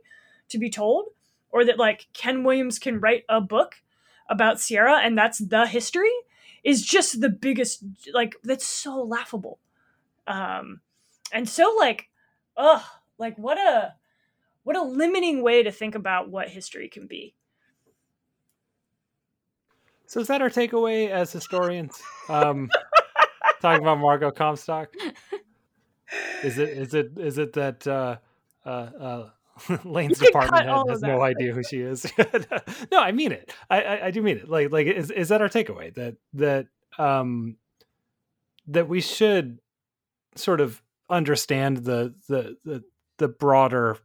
to 0.48 0.58
be 0.58 0.70
told 0.70 1.08
or 1.50 1.64
that 1.64 1.78
like 1.78 2.08
ken 2.14 2.42
williams 2.42 2.78
can 2.78 2.98
write 2.98 3.24
a 3.28 3.40
book 3.40 3.76
about 4.28 4.58
sierra 4.58 5.00
and 5.02 5.18
that's 5.18 5.38
the 5.38 5.66
history 5.66 6.12
is 6.64 6.84
just 6.84 7.20
the 7.20 7.28
biggest 7.28 7.84
like 8.14 8.34
that's 8.42 8.66
so 8.66 9.02
laughable 9.02 9.58
um 10.26 10.80
and 11.32 11.46
so 11.46 11.76
like 11.78 12.08
ugh 12.56 12.82
like 13.18 13.36
what 13.36 13.58
a 13.58 13.94
what 14.62 14.76
a 14.76 14.82
limiting 14.82 15.42
way 15.42 15.62
to 15.62 15.70
think 15.70 15.94
about 15.94 16.30
what 16.30 16.48
history 16.48 16.88
can 16.88 17.06
be 17.06 17.34
So 20.10 20.18
is 20.18 20.26
that 20.26 20.42
our 20.42 20.50
takeaway 20.50 21.08
as 21.08 21.30
historians? 21.30 22.02
Um, 22.28 22.68
talking 23.60 23.82
about 23.82 23.98
Margot 23.98 24.30
Comstock. 24.30 24.94
Is 26.42 26.58
it 26.58 26.70
is 26.70 26.92
it 26.92 27.12
is 27.18 27.38
it 27.38 27.52
that 27.52 27.86
uh, 27.86 28.16
uh, 28.66 28.68
uh, 28.68 29.28
Laine's 29.84 30.18
department 30.18 30.66
head 30.66 30.82
has 30.88 31.02
no 31.02 31.22
idea 31.22 31.52
who 31.52 31.62
she 31.62 31.80
is? 31.80 32.04
no, 32.90 32.98
I 32.98 33.12
mean 33.12 33.30
it. 33.30 33.52
I, 33.68 33.82
I 33.82 34.06
I 34.06 34.10
do 34.10 34.20
mean 34.20 34.38
it. 34.38 34.48
Like 34.48 34.72
like 34.72 34.88
is 34.88 35.12
is 35.12 35.28
that 35.28 35.40
our 35.40 35.48
takeaway 35.48 35.94
that 35.94 36.16
that 36.34 36.66
um 36.98 37.58
that 38.66 38.88
we 38.88 39.00
should 39.00 39.60
sort 40.34 40.60
of 40.60 40.82
understand 41.08 41.78
the 41.78 42.14
the 42.28 42.56
the, 42.64 42.82
the 43.18 43.28
broader 43.28 43.98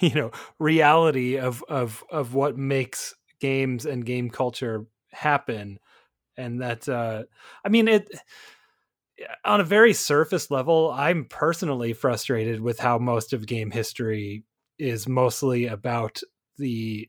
you 0.00 0.14
know 0.14 0.30
reality 0.58 1.38
of 1.38 1.62
of 1.68 2.04
of 2.10 2.34
what 2.34 2.56
makes 2.56 3.14
games 3.40 3.84
and 3.84 4.06
game 4.06 4.30
culture 4.30 4.86
happen 5.12 5.78
and 6.36 6.60
that 6.60 6.88
uh 6.88 7.22
i 7.64 7.68
mean 7.68 7.88
it 7.88 8.08
on 9.44 9.60
a 9.60 9.64
very 9.64 9.92
surface 9.92 10.50
level 10.50 10.90
i'm 10.96 11.24
personally 11.26 11.92
frustrated 11.92 12.60
with 12.60 12.78
how 12.78 12.98
most 12.98 13.32
of 13.32 13.46
game 13.46 13.70
history 13.70 14.44
is 14.78 15.08
mostly 15.08 15.66
about 15.66 16.20
the 16.58 17.08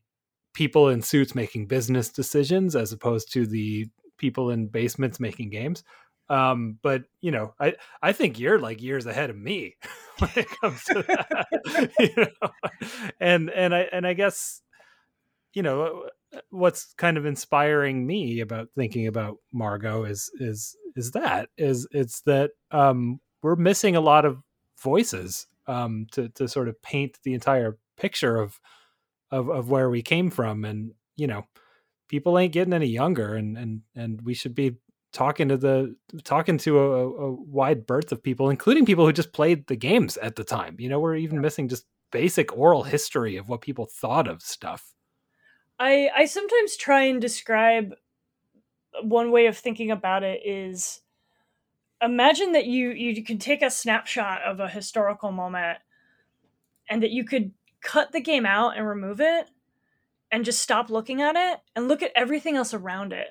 people 0.53 0.89
in 0.89 1.01
suits 1.01 1.35
making 1.35 1.67
business 1.67 2.09
decisions 2.09 2.75
as 2.75 2.91
opposed 2.91 3.31
to 3.33 3.45
the 3.45 3.87
people 4.17 4.49
in 4.51 4.67
basements 4.67 5.19
making 5.19 5.49
games. 5.49 5.83
Um 6.29 6.79
but 6.81 7.03
you 7.21 7.29
know 7.29 7.53
i 7.59 7.75
i 8.01 8.11
think 8.11 8.39
you're 8.39 8.57
like 8.57 8.81
years 8.81 9.05
ahead 9.05 9.29
of 9.29 9.37
me 9.37 9.75
when 10.17 10.31
it 10.35 10.47
comes 10.59 10.83
to 10.85 11.03
that 11.03 11.91
you 11.99 12.15
know? 12.15 12.49
And 13.19 13.51
and 13.51 13.75
i 13.75 13.81
and 13.81 14.07
i 14.07 14.13
guess 14.13 14.63
you 15.53 15.61
know 15.61 16.09
what's 16.49 16.93
kind 16.93 17.17
of 17.17 17.27
inspiring 17.27 18.07
me 18.07 18.39
about 18.39 18.69
thinking 18.75 19.05
about 19.05 19.37
margot 19.53 20.05
is 20.05 20.31
is 20.39 20.75
is 20.95 21.11
that 21.11 21.49
is 21.57 21.87
it's 21.91 22.21
that 22.21 22.51
um 22.71 23.19
we're 23.41 23.55
missing 23.55 23.95
a 23.95 24.01
lot 24.01 24.25
of 24.25 24.41
voices 24.81 25.47
um 25.67 26.07
to 26.11 26.29
to 26.29 26.47
sort 26.47 26.67
of 26.67 26.81
paint 26.81 27.17
the 27.23 27.33
entire 27.33 27.77
picture 27.97 28.37
of 28.37 28.59
of 29.31 29.49
of 29.49 29.69
where 29.69 29.89
we 29.89 30.01
came 30.01 30.29
from. 30.29 30.65
And 30.65 30.91
you 31.15 31.27
know 31.27 31.45
people 32.07 32.37
ain't 32.37 32.53
getting 32.53 32.73
any 32.73 32.87
younger 32.87 33.35
and 33.35 33.57
and 33.57 33.81
and 33.95 34.21
we 34.21 34.33
should 34.33 34.55
be 34.55 34.77
talking 35.11 35.47
to 35.47 35.57
the 35.57 35.95
talking 36.23 36.57
to 36.57 36.79
a, 36.79 37.07
a 37.07 37.31
wide 37.31 37.85
berth 37.85 38.11
of 38.11 38.21
people 38.21 38.49
including 38.49 38.85
people 38.85 39.05
who 39.05 39.13
just 39.13 39.33
played 39.33 39.67
the 39.67 39.75
games 39.75 40.17
at 40.17 40.35
the 40.35 40.43
time. 40.43 40.75
You 40.79 40.89
know 40.89 40.99
we're 40.99 41.15
even 41.15 41.41
missing 41.41 41.67
just 41.67 41.85
basic 42.11 42.55
oral 42.57 42.83
history 42.83 43.37
of 43.37 43.49
what 43.49 43.61
people 43.61 43.85
thought 43.85 44.27
of 44.27 44.41
stuff. 44.41 44.93
I 45.79 46.09
I 46.15 46.25
sometimes 46.25 46.77
try 46.77 47.03
and 47.03 47.19
describe 47.19 47.93
one 49.01 49.31
way 49.31 49.47
of 49.47 49.57
thinking 49.57 49.91
about 49.91 50.23
it 50.23 50.41
is 50.45 51.01
imagine 52.01 52.51
that 52.53 52.65
you 52.65 52.91
you 52.91 53.23
can 53.23 53.37
take 53.37 53.61
a 53.61 53.69
snapshot 53.69 54.41
of 54.43 54.59
a 54.59 54.67
historical 54.67 55.31
moment 55.31 55.79
and 56.89 57.01
that 57.01 57.11
you 57.11 57.23
could 57.23 57.51
cut 57.81 58.11
the 58.11 58.21
game 58.21 58.45
out 58.45 58.77
and 58.77 58.87
remove 58.87 59.21
it 59.21 59.49
and 60.31 60.45
just 60.45 60.59
stop 60.59 60.89
looking 60.89 61.21
at 61.21 61.35
it 61.35 61.59
and 61.75 61.87
look 61.87 62.01
at 62.01 62.11
everything 62.15 62.55
else 62.55 62.73
around 62.73 63.13
it. 63.13 63.27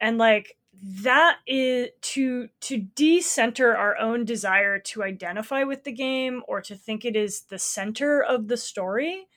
And 0.00 0.18
like 0.18 0.56
that 1.02 1.38
is 1.46 1.88
to 2.00 2.48
to 2.60 2.78
decenter 2.78 3.76
our 3.76 3.96
own 3.98 4.24
desire 4.24 4.78
to 4.78 5.02
identify 5.02 5.64
with 5.64 5.84
the 5.84 5.92
game 5.92 6.42
or 6.48 6.60
to 6.62 6.74
think 6.74 7.04
it 7.04 7.16
is 7.16 7.42
the 7.42 7.58
center 7.58 8.22
of 8.22 8.48
the 8.48 8.56
story 8.56 9.28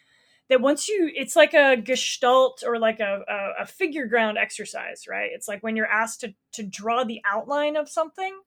that 0.50 0.62
once 0.62 0.88
you 0.90 1.10
it's 1.16 1.36
like 1.36 1.54
a 1.54 1.78
gestalt 1.78 2.64
or 2.66 2.80
like 2.80 3.00
a, 3.00 3.24
a, 3.30 3.64
a 3.64 3.66
figure 3.66 4.06
ground 4.08 4.38
exercise 4.38 5.06
right? 5.10 5.32
It's 5.34 5.48
like 5.48 5.64
when 5.64 5.76
you're 5.76 5.88
asked 5.88 6.22
to 6.22 6.34
to 6.54 6.64
draw 6.64 7.04
the 7.04 7.22
outline 7.26 7.76
of 7.76 7.90
something 7.90 8.40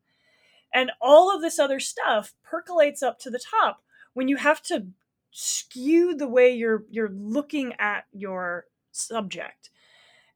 and 0.73 0.93
all 1.01 1.35
of 1.35 1.43
this 1.43 1.59
other 1.59 1.81
stuff 1.81 2.35
percolates 2.45 3.03
up 3.03 3.19
to 3.21 3.31
the 3.31 3.41
top 3.41 3.83
when 4.15 4.29
you 4.29 4.37
have 4.37 4.63
to 4.63 4.87
skew 5.31 6.15
the 6.15 6.29
way 6.29 6.55
you're 6.55 6.85
you're 6.91 7.11
looking 7.11 7.75
at 7.79 8.05
your 8.13 8.67
subject. 8.93 9.71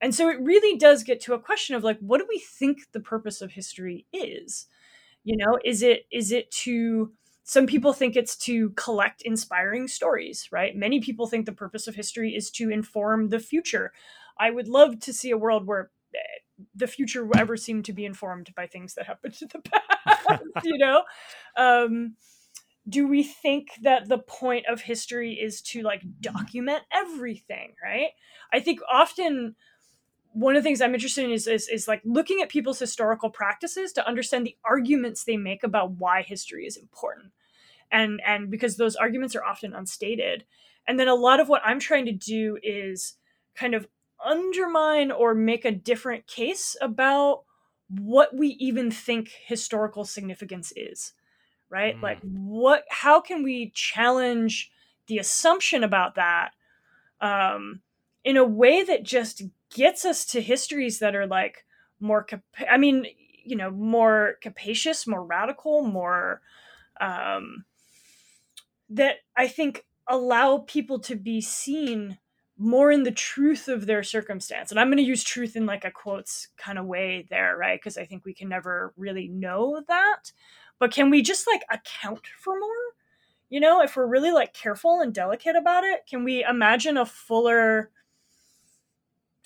And 0.00 0.14
so 0.14 0.28
it 0.30 0.40
really 0.40 0.78
does 0.78 1.02
get 1.04 1.20
to 1.22 1.34
a 1.34 1.40
question 1.40 1.76
of 1.76 1.84
like 1.84 1.98
what 2.00 2.18
do 2.18 2.26
we 2.28 2.38
think 2.38 2.92
the 2.92 3.00
purpose 3.00 3.42
of 3.42 3.52
history 3.52 4.06
is? 4.12 4.66
You 5.24 5.36
know 5.36 5.58
is 5.64 5.82
it 5.82 6.06
is 6.12 6.32
it 6.32 6.50
to 6.64 7.12
some 7.44 7.66
people 7.66 7.92
think 7.92 8.16
it's 8.16 8.36
to 8.36 8.70
collect 8.70 9.22
inspiring 9.22 9.88
stories 9.88 10.48
right? 10.52 10.76
Many 10.76 11.00
people 11.00 11.26
think 11.26 11.46
the 11.46 11.52
purpose 11.52 11.86
of 11.86 11.94
history 11.94 12.34
is 12.34 12.50
to 12.52 12.70
inform 12.70 13.28
the 13.28 13.40
future. 13.40 13.92
I 14.38 14.50
would 14.50 14.68
love 14.68 15.00
to 15.00 15.12
see 15.12 15.30
a 15.30 15.38
world 15.38 15.66
where 15.66 15.90
eh, 16.14 16.18
the 16.74 16.86
future 16.86 17.24
will 17.24 17.38
ever 17.38 17.56
seem 17.56 17.82
to 17.84 17.92
be 17.92 18.04
informed 18.04 18.54
by 18.54 18.66
things 18.66 18.94
that 18.94 19.06
happened 19.06 19.36
in 19.40 19.48
the 19.52 19.60
past 20.26 20.42
you 20.62 20.78
know? 20.78 21.02
Um 21.56 22.14
do 22.88 23.06
we 23.06 23.22
think 23.22 23.68
that 23.82 24.08
the 24.08 24.18
point 24.18 24.66
of 24.66 24.80
history 24.80 25.34
is 25.34 25.60
to 25.60 25.82
like 25.82 26.02
document 26.20 26.82
everything 26.92 27.74
right? 27.82 28.10
I 28.52 28.60
think 28.60 28.80
often 28.90 29.54
one 30.32 30.56
of 30.56 30.62
the 30.62 30.66
things 30.66 30.80
i'm 30.80 30.94
interested 30.94 31.24
in 31.24 31.30
is, 31.30 31.46
is 31.46 31.68
is 31.68 31.88
like 31.88 32.00
looking 32.04 32.40
at 32.40 32.48
people's 32.48 32.78
historical 32.78 33.30
practices 33.30 33.92
to 33.92 34.06
understand 34.06 34.46
the 34.46 34.56
arguments 34.64 35.24
they 35.24 35.36
make 35.36 35.62
about 35.62 35.92
why 35.92 36.22
history 36.22 36.66
is 36.66 36.76
important. 36.76 37.32
And 37.90 38.20
and 38.24 38.50
because 38.50 38.76
those 38.76 38.96
arguments 38.96 39.34
are 39.34 39.44
often 39.44 39.72
unstated. 39.72 40.44
And 40.86 40.98
then 40.98 41.08
a 41.08 41.14
lot 41.14 41.40
of 41.40 41.48
what 41.48 41.62
i'm 41.64 41.78
trying 41.78 42.06
to 42.06 42.12
do 42.12 42.58
is 42.62 43.14
kind 43.54 43.74
of 43.74 43.86
undermine 44.24 45.10
or 45.10 45.34
make 45.34 45.64
a 45.64 45.72
different 45.72 46.26
case 46.26 46.76
about 46.80 47.44
what 47.88 48.36
we 48.36 48.48
even 48.60 48.90
think 48.90 49.30
historical 49.46 50.04
significance 50.04 50.72
is 50.76 51.14
right? 51.70 51.96
Mm. 51.96 52.02
like 52.02 52.20
what 52.22 52.84
how 52.90 53.20
can 53.20 53.42
we 53.42 53.70
challenge 53.74 54.70
the 55.06 55.18
assumption 55.18 55.82
about 55.82 56.16
that 56.16 56.50
um 57.20 57.80
in 58.24 58.36
a 58.36 58.44
way 58.44 58.82
that 58.82 59.02
just 59.02 59.42
gets 59.70 60.04
us 60.04 60.24
to 60.24 60.40
histories 60.40 60.98
that 60.98 61.14
are 61.14 61.26
like 61.26 61.64
more 62.00 62.26
i 62.70 62.76
mean 62.76 63.06
you 63.44 63.56
know 63.56 63.70
more 63.70 64.36
capacious 64.42 65.06
more 65.06 65.24
radical 65.24 65.82
more 65.82 66.40
um 67.00 67.64
that 68.88 69.16
i 69.36 69.46
think 69.46 69.84
allow 70.08 70.58
people 70.58 70.98
to 70.98 71.14
be 71.14 71.40
seen 71.40 72.18
more 72.58 72.92
in 72.92 73.04
the 73.04 73.10
truth 73.10 73.68
of 73.68 73.86
their 73.86 74.02
circumstance. 74.02 74.70
And 74.70 74.78
i'm 74.78 74.88
going 74.88 74.98
to 74.98 75.02
use 75.02 75.24
truth 75.24 75.56
in 75.56 75.64
like 75.64 75.84
a 75.84 75.90
quotes 75.90 76.48
kind 76.58 76.78
of 76.78 76.84
way 76.86 77.26
there 77.30 77.56
right? 77.56 77.80
Because 77.80 77.96
i 77.96 78.04
think 78.04 78.24
we 78.24 78.34
can 78.34 78.48
never 78.48 78.92
really 78.96 79.28
know 79.28 79.82
that. 79.88 80.32
But 80.78 80.92
can 80.92 81.10
we 81.10 81.22
just 81.22 81.46
like 81.46 81.62
account 81.70 82.26
for 82.38 82.58
more? 82.58 82.68
You 83.48 83.60
know 83.60 83.82
if 83.82 83.96
we're 83.96 84.06
really 84.06 84.30
like 84.30 84.52
careful 84.52 85.00
and 85.00 85.14
delicate 85.14 85.56
about 85.56 85.84
it 85.84 86.00
can 86.08 86.22
we 86.22 86.44
imagine 86.44 86.96
a 86.98 87.06
fuller 87.06 87.90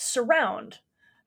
surround 0.04 0.78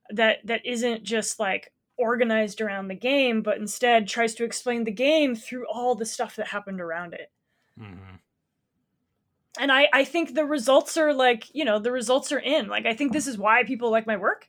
that 0.09 0.45
that 0.45 0.65
isn't 0.65 1.03
just 1.03 1.39
like 1.39 1.73
organized 1.97 2.61
around 2.61 2.87
the 2.87 2.95
game, 2.95 3.41
but 3.41 3.57
instead 3.57 4.07
tries 4.07 4.35
to 4.35 4.43
explain 4.43 4.83
the 4.83 4.91
game 4.91 5.35
through 5.35 5.65
all 5.67 5.95
the 5.95 6.05
stuff 6.05 6.35
that 6.35 6.47
happened 6.47 6.79
around 6.79 7.13
it. 7.13 7.31
Mm-hmm. 7.79 8.15
And 9.59 9.71
I, 9.71 9.87
I 9.91 10.03
think 10.03 10.33
the 10.33 10.45
results 10.45 10.97
are 10.97 11.13
like, 11.13 11.45
you 11.53 11.65
know, 11.65 11.79
the 11.79 11.91
results 11.91 12.31
are 12.31 12.39
in. 12.39 12.67
Like, 12.67 12.85
I 12.85 12.93
think 12.93 13.11
this 13.11 13.25
is 13.27 13.37
why 13.37 13.63
people 13.63 13.89
like 13.89 14.05
my 14.05 14.17
work 14.17 14.47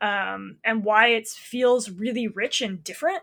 um, 0.00 0.58
and 0.64 0.84
why 0.84 1.08
it 1.08 1.26
feels 1.26 1.90
really 1.90 2.28
rich 2.28 2.60
and 2.60 2.82
different 2.84 3.22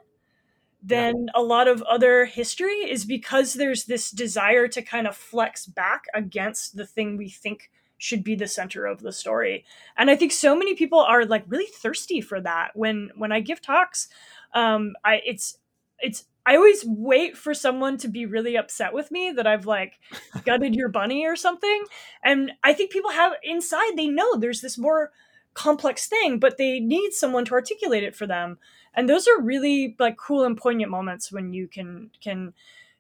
than 0.84 1.26
yeah. 1.26 1.32
a 1.34 1.42
lot 1.42 1.68
of 1.68 1.82
other 1.84 2.26
history 2.26 2.90
is 2.90 3.06
because 3.06 3.54
there's 3.54 3.86
this 3.86 4.12
desire 4.12 4.68
to 4.68 4.82
kind 4.82 5.08
of 5.08 5.16
flex 5.16 5.66
back 5.66 6.04
against 6.14 6.76
the 6.76 6.86
thing 6.86 7.18
we 7.18 7.30
think 7.30 7.72
should 7.98 8.24
be 8.24 8.36
the 8.36 8.48
center 8.48 8.86
of 8.86 9.02
the 9.02 9.12
story. 9.12 9.66
And 9.98 10.10
i 10.10 10.16
think 10.16 10.32
so 10.32 10.56
many 10.56 10.76
people 10.76 11.00
are 11.00 11.26
like 11.26 11.44
really 11.48 11.66
thirsty 11.68 12.22
for 12.22 12.42
that. 12.42 12.72
When 12.76 13.12
when 13.16 13.32
i 13.32 13.40
give 13.40 13.62
talks 13.62 14.08
um 14.54 14.96
i 15.04 15.22
it's 15.26 15.58
it's 16.00 16.26
i 16.46 16.56
always 16.56 16.84
wait 16.86 17.38
for 17.38 17.54
someone 17.54 17.98
to 17.98 18.08
be 18.08 18.26
really 18.26 18.58
upset 18.58 18.94
with 18.94 19.12
me 19.12 19.32
that 19.32 19.48
i've 19.48 19.66
like 19.66 20.00
gutted 20.46 20.76
your 20.76 20.90
bunny 20.90 21.26
or 21.26 21.36
something. 21.36 21.84
And 22.24 22.52
i 22.64 22.74
think 22.74 22.92
people 22.92 23.12
have 23.12 23.34
inside 23.44 23.94
they 23.96 24.08
know 24.08 24.36
there's 24.36 24.62
this 24.62 24.78
more 24.78 25.12
complex 25.54 26.08
thing 26.08 26.38
but 26.38 26.58
they 26.58 26.82
need 26.82 27.14
someone 27.14 27.46
to 27.46 27.54
articulate 27.54 28.04
it 28.04 28.16
for 28.16 28.28
them. 28.28 28.58
And 28.94 29.10
those 29.10 29.28
are 29.28 29.42
really 29.42 29.96
like 30.00 30.18
cool 30.18 30.44
and 30.46 30.58
poignant 30.58 30.92
moments 30.92 31.32
when 31.32 31.54
you 31.54 31.68
can 31.68 32.12
can 32.22 32.54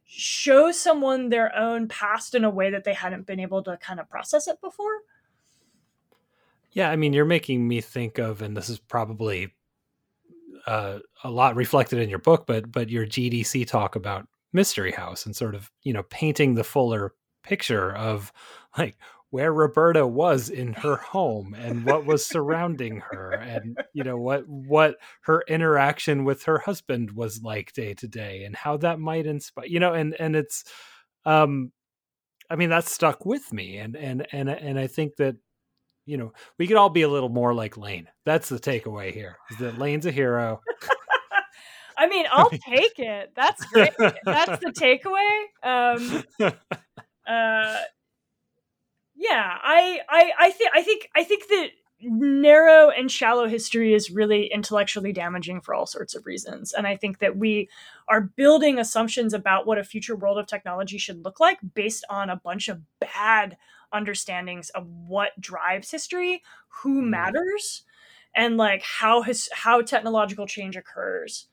show 0.05 0.71
someone 0.71 1.29
their 1.29 1.55
own 1.55 1.87
past 1.87 2.35
in 2.35 2.43
a 2.43 2.49
way 2.49 2.69
that 2.69 2.83
they 2.83 2.93
hadn't 2.93 3.25
been 3.25 3.39
able 3.39 3.63
to 3.63 3.77
kind 3.77 3.99
of 3.99 4.09
process 4.09 4.47
it 4.47 4.61
before. 4.61 5.01
Yeah, 6.71 6.91
I 6.91 6.95
mean, 6.95 7.13
you're 7.13 7.25
making 7.25 7.67
me 7.67 7.81
think 7.81 8.17
of, 8.17 8.41
and 8.41 8.55
this 8.55 8.69
is 8.69 8.79
probably 8.79 9.53
uh, 10.67 10.99
a 11.23 11.31
lot 11.31 11.55
reflected 11.55 11.99
in 11.99 12.09
your 12.09 12.19
book, 12.19 12.45
but 12.45 12.71
but 12.71 12.89
your 12.89 13.05
GDC 13.05 13.65
talk 13.67 13.95
about 13.95 14.27
Mystery 14.53 14.91
House 14.91 15.25
and 15.25 15.35
sort 15.35 15.55
of 15.55 15.71
you 15.83 15.93
know 15.93 16.03
painting 16.03 16.55
the 16.55 16.63
fuller 16.63 17.13
picture 17.43 17.95
of 17.95 18.31
like 18.77 18.97
where 19.35 19.51
Roberta 19.51 20.07
was 20.07 20.47
in 20.47 20.71
her 20.71 20.95
home 20.95 21.53
and 21.59 21.85
what 21.85 22.05
was 22.05 22.25
surrounding 22.25 23.01
her 23.11 23.31
and 23.31 23.77
you 23.91 24.01
know 24.01 24.15
what 24.15 24.47
what 24.47 24.95
her 25.23 25.43
interaction 25.49 26.23
with 26.23 26.43
her 26.43 26.59
husband 26.59 27.11
was 27.11 27.43
like 27.43 27.73
day 27.73 27.93
to 27.95 28.07
day 28.07 28.45
and 28.45 28.55
how 28.55 28.77
that 28.77 28.97
might 28.97 29.25
inspire 29.25 29.65
you 29.65 29.77
know 29.77 29.91
and 29.91 30.15
and 30.21 30.37
it's 30.37 30.63
um 31.25 31.73
I 32.49 32.55
mean 32.55 32.69
that 32.69 32.87
stuck 32.87 33.25
with 33.25 33.51
me 33.51 33.75
and 33.75 33.97
and 33.97 34.25
and 34.31 34.49
and 34.49 34.79
I 34.79 34.87
think 34.87 35.17
that 35.17 35.35
you 36.05 36.15
know 36.15 36.31
we 36.57 36.65
could 36.65 36.77
all 36.77 36.89
be 36.89 37.01
a 37.01 37.09
little 37.09 37.27
more 37.27 37.53
like 37.53 37.75
Laine. 37.75 38.07
That's 38.25 38.47
the 38.47 38.57
takeaway 38.57 39.13
here. 39.13 39.35
Is 39.51 39.57
that 39.57 39.77
Laine's 39.77 40.05
a 40.05 40.13
hero. 40.13 40.61
I 41.97 42.07
mean, 42.07 42.25
I'll 42.31 42.49
take 42.49 42.99
it. 42.99 43.33
That's 43.35 43.65
great. 43.65 43.91
That's 43.97 44.63
the 44.63 44.71
takeaway. 44.71 45.43
Um, 45.61 46.23
uh, 47.27 47.81
yeah, 49.15 49.57
I 49.63 49.99
I 50.09 50.31
I 50.39 50.51
think 50.51 50.71
I 50.73 50.81
think 50.81 51.09
I 51.15 51.23
think 51.23 51.47
that 51.47 51.69
narrow 52.01 52.89
and 52.89 53.09
shallow 53.09 53.47
history 53.47 53.93
is 53.93 54.11
really 54.11 54.47
intellectually 54.53 55.13
damaging 55.13 55.61
for 55.61 55.73
all 55.73 55.85
sorts 55.85 56.13
of 56.13 56.25
reasons. 56.25 56.73
And 56.73 56.85
I 56.85 56.97
think 56.97 57.19
that 57.19 57.37
we 57.37 57.69
are 58.09 58.21
building 58.21 58.77
assumptions 58.77 59.33
about 59.33 59.65
what 59.65 59.77
a 59.77 59.83
future 59.83 60.15
world 60.15 60.37
of 60.37 60.45
technology 60.45 60.97
should 60.97 61.23
look 61.23 61.39
like 61.39 61.59
based 61.73 62.05
on 62.09 62.29
a 62.29 62.35
bunch 62.35 62.67
of 62.67 62.81
bad 62.99 63.57
understandings 63.93 64.69
of 64.71 64.85
what 65.07 65.39
drives 65.39 65.89
history, 65.89 66.43
who 66.67 67.01
mm. 67.01 67.09
matters, 67.09 67.83
and 68.35 68.57
like 68.57 68.83
how 68.83 69.21
his 69.21 69.49
how 69.53 69.81
technological 69.81 70.45
change 70.45 70.75
occurs. 70.75 71.47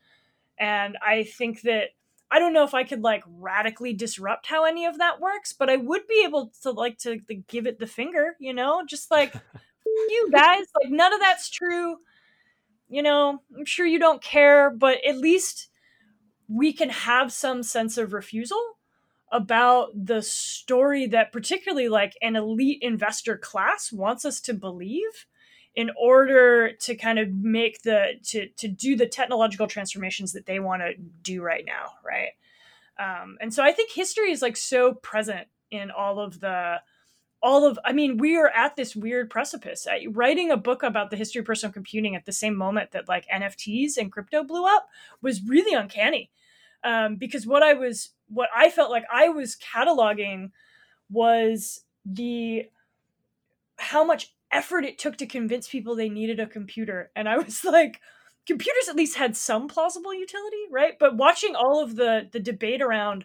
And 0.58 0.98
I 1.04 1.22
think 1.22 1.62
that 1.62 1.90
I 2.32 2.38
don't 2.38 2.54
know 2.54 2.64
if 2.64 2.72
I 2.72 2.84
could 2.84 3.02
like 3.02 3.22
radically 3.26 3.92
disrupt 3.92 4.46
how 4.46 4.64
any 4.64 4.86
of 4.86 4.96
that 4.98 5.20
works, 5.20 5.52
but 5.52 5.68
I 5.68 5.76
would 5.76 6.08
be 6.08 6.24
able 6.24 6.50
to 6.62 6.70
like 6.70 6.96
to, 7.00 7.18
to 7.18 7.34
give 7.34 7.66
it 7.66 7.78
the 7.78 7.86
finger, 7.86 8.36
you 8.40 8.54
know, 8.54 8.82
just 8.88 9.10
like 9.10 9.34
you 9.86 10.30
guys, 10.32 10.64
like 10.82 10.90
none 10.90 11.12
of 11.12 11.20
that's 11.20 11.50
true. 11.50 11.98
You 12.88 13.02
know, 13.02 13.42
I'm 13.56 13.66
sure 13.66 13.84
you 13.84 13.98
don't 13.98 14.22
care, 14.22 14.70
but 14.70 15.04
at 15.06 15.18
least 15.18 15.68
we 16.48 16.72
can 16.72 16.88
have 16.88 17.32
some 17.32 17.62
sense 17.62 17.98
of 17.98 18.14
refusal 18.14 18.62
about 19.30 19.90
the 19.94 20.22
story 20.22 21.06
that 21.08 21.32
particularly 21.32 21.88
like 21.90 22.14
an 22.22 22.36
elite 22.36 22.78
investor 22.80 23.36
class 23.36 23.92
wants 23.92 24.24
us 24.24 24.40
to 24.40 24.54
believe 24.54 25.26
in 25.74 25.90
order 25.98 26.72
to 26.72 26.94
kind 26.94 27.18
of 27.18 27.32
make 27.32 27.82
the 27.82 28.14
to 28.22 28.48
to 28.56 28.68
do 28.68 28.96
the 28.96 29.06
technological 29.06 29.66
transformations 29.66 30.32
that 30.32 30.46
they 30.46 30.60
want 30.60 30.82
to 30.82 30.94
do 31.22 31.42
right 31.42 31.64
now 31.66 31.92
right? 32.04 32.30
Um, 32.98 33.38
and 33.40 33.52
so 33.52 33.64
i 33.64 33.72
think 33.72 33.90
history 33.90 34.30
is 34.30 34.42
like 34.42 34.56
so 34.56 34.94
present 34.94 35.48
in 35.70 35.90
all 35.90 36.20
of 36.20 36.40
the 36.40 36.80
all 37.42 37.66
of 37.66 37.78
i 37.84 37.92
mean 37.92 38.18
we 38.18 38.36
are 38.36 38.50
at 38.50 38.76
this 38.76 38.94
weird 38.94 39.30
precipice. 39.30 39.86
Uh, 39.86 40.10
writing 40.10 40.50
a 40.50 40.56
book 40.56 40.82
about 40.82 41.10
the 41.10 41.16
history 41.16 41.40
of 41.40 41.46
personal 41.46 41.72
computing 41.72 42.14
at 42.14 42.26
the 42.26 42.32
same 42.32 42.54
moment 42.54 42.90
that 42.92 43.08
like 43.08 43.26
nfts 43.28 43.96
and 43.96 44.12
crypto 44.12 44.44
blew 44.44 44.66
up 44.66 44.88
was 45.22 45.42
really 45.42 45.74
uncanny. 45.74 46.30
Um, 46.84 47.16
because 47.16 47.46
what 47.46 47.62
i 47.62 47.72
was 47.72 48.10
what 48.28 48.50
i 48.54 48.68
felt 48.68 48.90
like 48.90 49.04
i 49.12 49.28
was 49.28 49.56
cataloging 49.56 50.50
was 51.10 51.84
the 52.04 52.68
how 53.78 54.04
much 54.04 54.34
effort 54.52 54.84
it 54.84 54.98
took 54.98 55.16
to 55.16 55.26
convince 55.26 55.68
people 55.68 55.96
they 55.96 56.08
needed 56.08 56.40
a 56.40 56.46
computer. 56.46 57.10
And 57.16 57.28
I 57.28 57.38
was 57.38 57.64
like, 57.64 58.00
computers 58.46 58.88
at 58.88 58.96
least 58.96 59.16
had 59.16 59.36
some 59.36 59.68
plausible 59.68 60.14
utility, 60.14 60.64
right? 60.70 60.98
But 60.98 61.16
watching 61.16 61.54
all 61.54 61.82
of 61.82 61.96
the 61.96 62.28
the 62.30 62.40
debate 62.40 62.82
around 62.82 63.24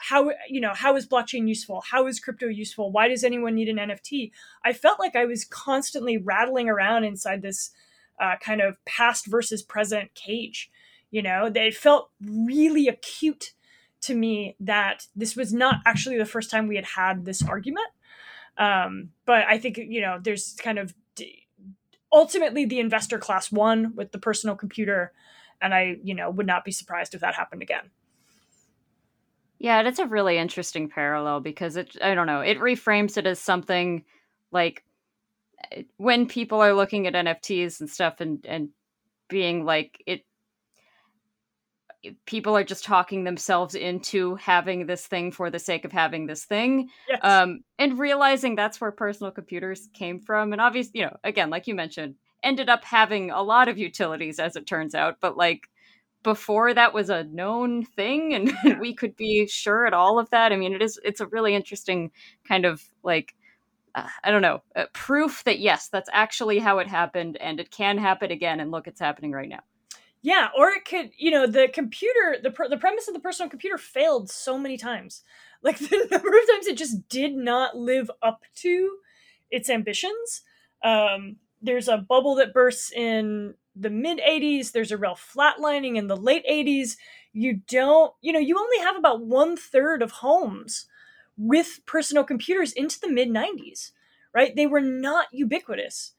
how 0.00 0.30
you 0.48 0.60
know 0.60 0.72
how 0.74 0.96
is 0.96 1.06
blockchain 1.06 1.46
useful 1.46 1.82
how 1.90 2.06
is 2.06 2.20
crypto 2.20 2.46
useful 2.46 2.90
why 2.90 3.06
does 3.06 3.22
anyone 3.22 3.54
need 3.54 3.68
an 3.68 3.76
nft 3.76 4.30
i 4.64 4.72
felt 4.72 4.98
like 4.98 5.14
i 5.14 5.26
was 5.26 5.44
constantly 5.44 6.16
rattling 6.16 6.68
around 6.68 7.04
inside 7.04 7.42
this 7.42 7.70
uh, 8.18 8.36
kind 8.42 8.60
of 8.60 8.82
past 8.86 9.26
versus 9.26 9.62
present 9.62 10.14
cage 10.14 10.70
you 11.10 11.22
know 11.22 11.50
they 11.50 11.70
felt 11.70 12.10
really 12.22 12.88
acute 12.88 13.52
to 14.00 14.14
me 14.14 14.56
that 14.58 15.06
this 15.14 15.36
was 15.36 15.52
not 15.52 15.76
actually 15.84 16.16
the 16.16 16.24
first 16.24 16.50
time 16.50 16.66
we 16.66 16.76
had 16.76 16.84
had 16.84 17.24
this 17.24 17.42
argument 17.42 17.88
um, 18.58 19.10
but 19.26 19.44
I 19.48 19.58
think 19.58 19.78
you 19.78 20.00
know 20.00 20.18
there's 20.22 20.54
kind 20.54 20.78
of 20.78 20.94
ultimately 22.12 22.64
the 22.64 22.80
investor 22.80 23.18
class 23.18 23.52
won 23.52 23.94
with 23.94 24.12
the 24.12 24.18
personal 24.18 24.56
computer, 24.56 25.12
and 25.60 25.74
I 25.74 25.96
you 26.02 26.14
know 26.14 26.30
would 26.30 26.46
not 26.46 26.64
be 26.64 26.72
surprised 26.72 27.14
if 27.14 27.20
that 27.20 27.34
happened 27.34 27.62
again. 27.62 27.90
Yeah, 29.58 29.82
that's 29.82 29.98
a 29.98 30.06
really 30.06 30.38
interesting 30.38 30.88
parallel 30.88 31.40
because 31.40 31.76
it 31.76 31.96
I 32.02 32.14
don't 32.14 32.26
know, 32.26 32.40
it 32.40 32.58
reframes 32.58 33.16
it 33.16 33.26
as 33.26 33.38
something 33.38 34.04
like 34.50 34.84
eh, 35.70 35.82
when 35.98 36.26
people 36.26 36.60
are 36.60 36.74
looking 36.74 37.06
at 37.06 37.14
NFTs 37.14 37.80
and 37.80 37.90
stuff 37.90 38.20
and 38.20 38.44
and 38.46 38.70
being 39.28 39.64
like 39.64 40.02
it 40.06 40.24
people 42.24 42.56
are 42.56 42.64
just 42.64 42.84
talking 42.84 43.24
themselves 43.24 43.74
into 43.74 44.34
having 44.36 44.86
this 44.86 45.06
thing 45.06 45.30
for 45.30 45.50
the 45.50 45.58
sake 45.58 45.84
of 45.84 45.92
having 45.92 46.26
this 46.26 46.44
thing 46.44 46.88
yes. 47.08 47.20
um, 47.22 47.60
and 47.78 47.98
realizing 47.98 48.54
that's 48.54 48.80
where 48.80 48.90
personal 48.90 49.30
computers 49.30 49.88
came 49.92 50.18
from 50.18 50.52
and 50.52 50.60
obviously 50.60 51.00
you 51.00 51.06
know 51.06 51.16
again 51.24 51.50
like 51.50 51.66
you 51.66 51.74
mentioned 51.74 52.14
ended 52.42 52.68
up 52.70 52.84
having 52.84 53.30
a 53.30 53.42
lot 53.42 53.68
of 53.68 53.76
utilities 53.76 54.38
as 54.38 54.56
it 54.56 54.66
turns 54.66 54.94
out 54.94 55.16
but 55.20 55.36
like 55.36 55.68
before 56.22 56.74
that 56.74 56.92
was 56.92 57.10
a 57.10 57.24
known 57.24 57.84
thing 57.84 58.34
and 58.34 58.52
we 58.80 58.94
could 58.94 59.16
be 59.16 59.46
sure 59.46 59.86
at 59.86 59.94
all 59.94 60.18
of 60.18 60.28
that. 60.30 60.52
I 60.52 60.56
mean 60.56 60.74
it 60.74 60.82
is 60.82 60.98
it's 61.04 61.20
a 61.20 61.26
really 61.26 61.54
interesting 61.54 62.10
kind 62.46 62.64
of 62.64 62.82
like 63.02 63.34
uh, 63.94 64.06
i 64.22 64.30
don't 64.30 64.42
know 64.42 64.62
uh, 64.76 64.84
proof 64.92 65.42
that 65.44 65.58
yes 65.58 65.88
that's 65.88 66.08
actually 66.12 66.60
how 66.60 66.78
it 66.78 66.86
happened 66.86 67.36
and 67.38 67.58
it 67.58 67.70
can 67.72 67.98
happen 67.98 68.30
again 68.30 68.60
and 68.60 68.70
look 68.70 68.86
it's 68.86 69.00
happening 69.00 69.32
right 69.32 69.48
now 69.48 69.60
yeah, 70.22 70.48
or 70.56 70.70
it 70.70 70.84
could, 70.84 71.10
you 71.16 71.30
know, 71.30 71.46
the 71.46 71.68
computer, 71.72 72.36
the 72.42 72.50
the 72.68 72.76
premise 72.76 73.08
of 73.08 73.14
the 73.14 73.20
personal 73.20 73.48
computer 73.48 73.78
failed 73.78 74.30
so 74.30 74.58
many 74.58 74.76
times. 74.76 75.22
Like 75.62 75.78
the 75.78 76.08
number 76.10 76.28
of 76.30 76.48
times 76.48 76.66
it 76.68 76.78
just 76.78 77.06
did 77.10 77.34
not 77.34 77.76
live 77.76 78.10
up 78.22 78.44
to 78.62 78.96
its 79.50 79.68
ambitions. 79.68 80.40
Um, 80.82 81.36
there's 81.60 81.86
a 81.86 81.98
bubble 81.98 82.34
that 82.36 82.54
bursts 82.54 82.90
in 82.90 83.52
the 83.76 83.90
mid 83.90 84.20
80s. 84.20 84.72
There's 84.72 84.90
a 84.90 84.96
real 84.96 85.16
flatlining 85.16 85.96
in 85.96 86.06
the 86.06 86.16
late 86.16 86.46
80s. 86.50 86.96
You 87.34 87.60
don't, 87.68 88.14
you 88.22 88.32
know, 88.32 88.38
you 88.38 88.58
only 88.58 88.78
have 88.78 88.96
about 88.96 89.20
one 89.22 89.54
third 89.54 90.00
of 90.00 90.10
homes 90.12 90.86
with 91.36 91.80
personal 91.84 92.24
computers 92.24 92.72
into 92.72 92.98
the 92.98 93.12
mid 93.12 93.28
90s, 93.28 93.92
right? 94.34 94.56
They 94.56 94.66
were 94.66 94.80
not 94.80 95.26
ubiquitous. 95.30 96.12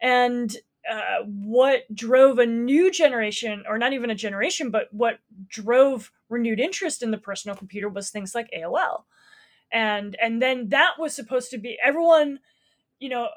And 0.00 0.56
uh, 0.90 1.24
what 1.24 1.82
drove 1.94 2.38
a 2.38 2.46
new 2.46 2.90
generation, 2.90 3.64
or 3.68 3.78
not 3.78 3.92
even 3.92 4.10
a 4.10 4.14
generation, 4.14 4.70
but 4.70 4.88
what 4.92 5.18
drove 5.48 6.12
renewed 6.28 6.60
interest 6.60 7.02
in 7.02 7.10
the 7.10 7.18
personal 7.18 7.56
computer 7.56 7.88
was 7.88 8.10
things 8.10 8.34
like 8.34 8.50
AOL, 8.56 9.04
and 9.72 10.16
and 10.22 10.40
then 10.40 10.68
that 10.70 10.92
was 10.98 11.14
supposed 11.14 11.50
to 11.50 11.58
be 11.58 11.78
everyone, 11.84 12.40
you 12.98 13.08
know, 13.08 13.28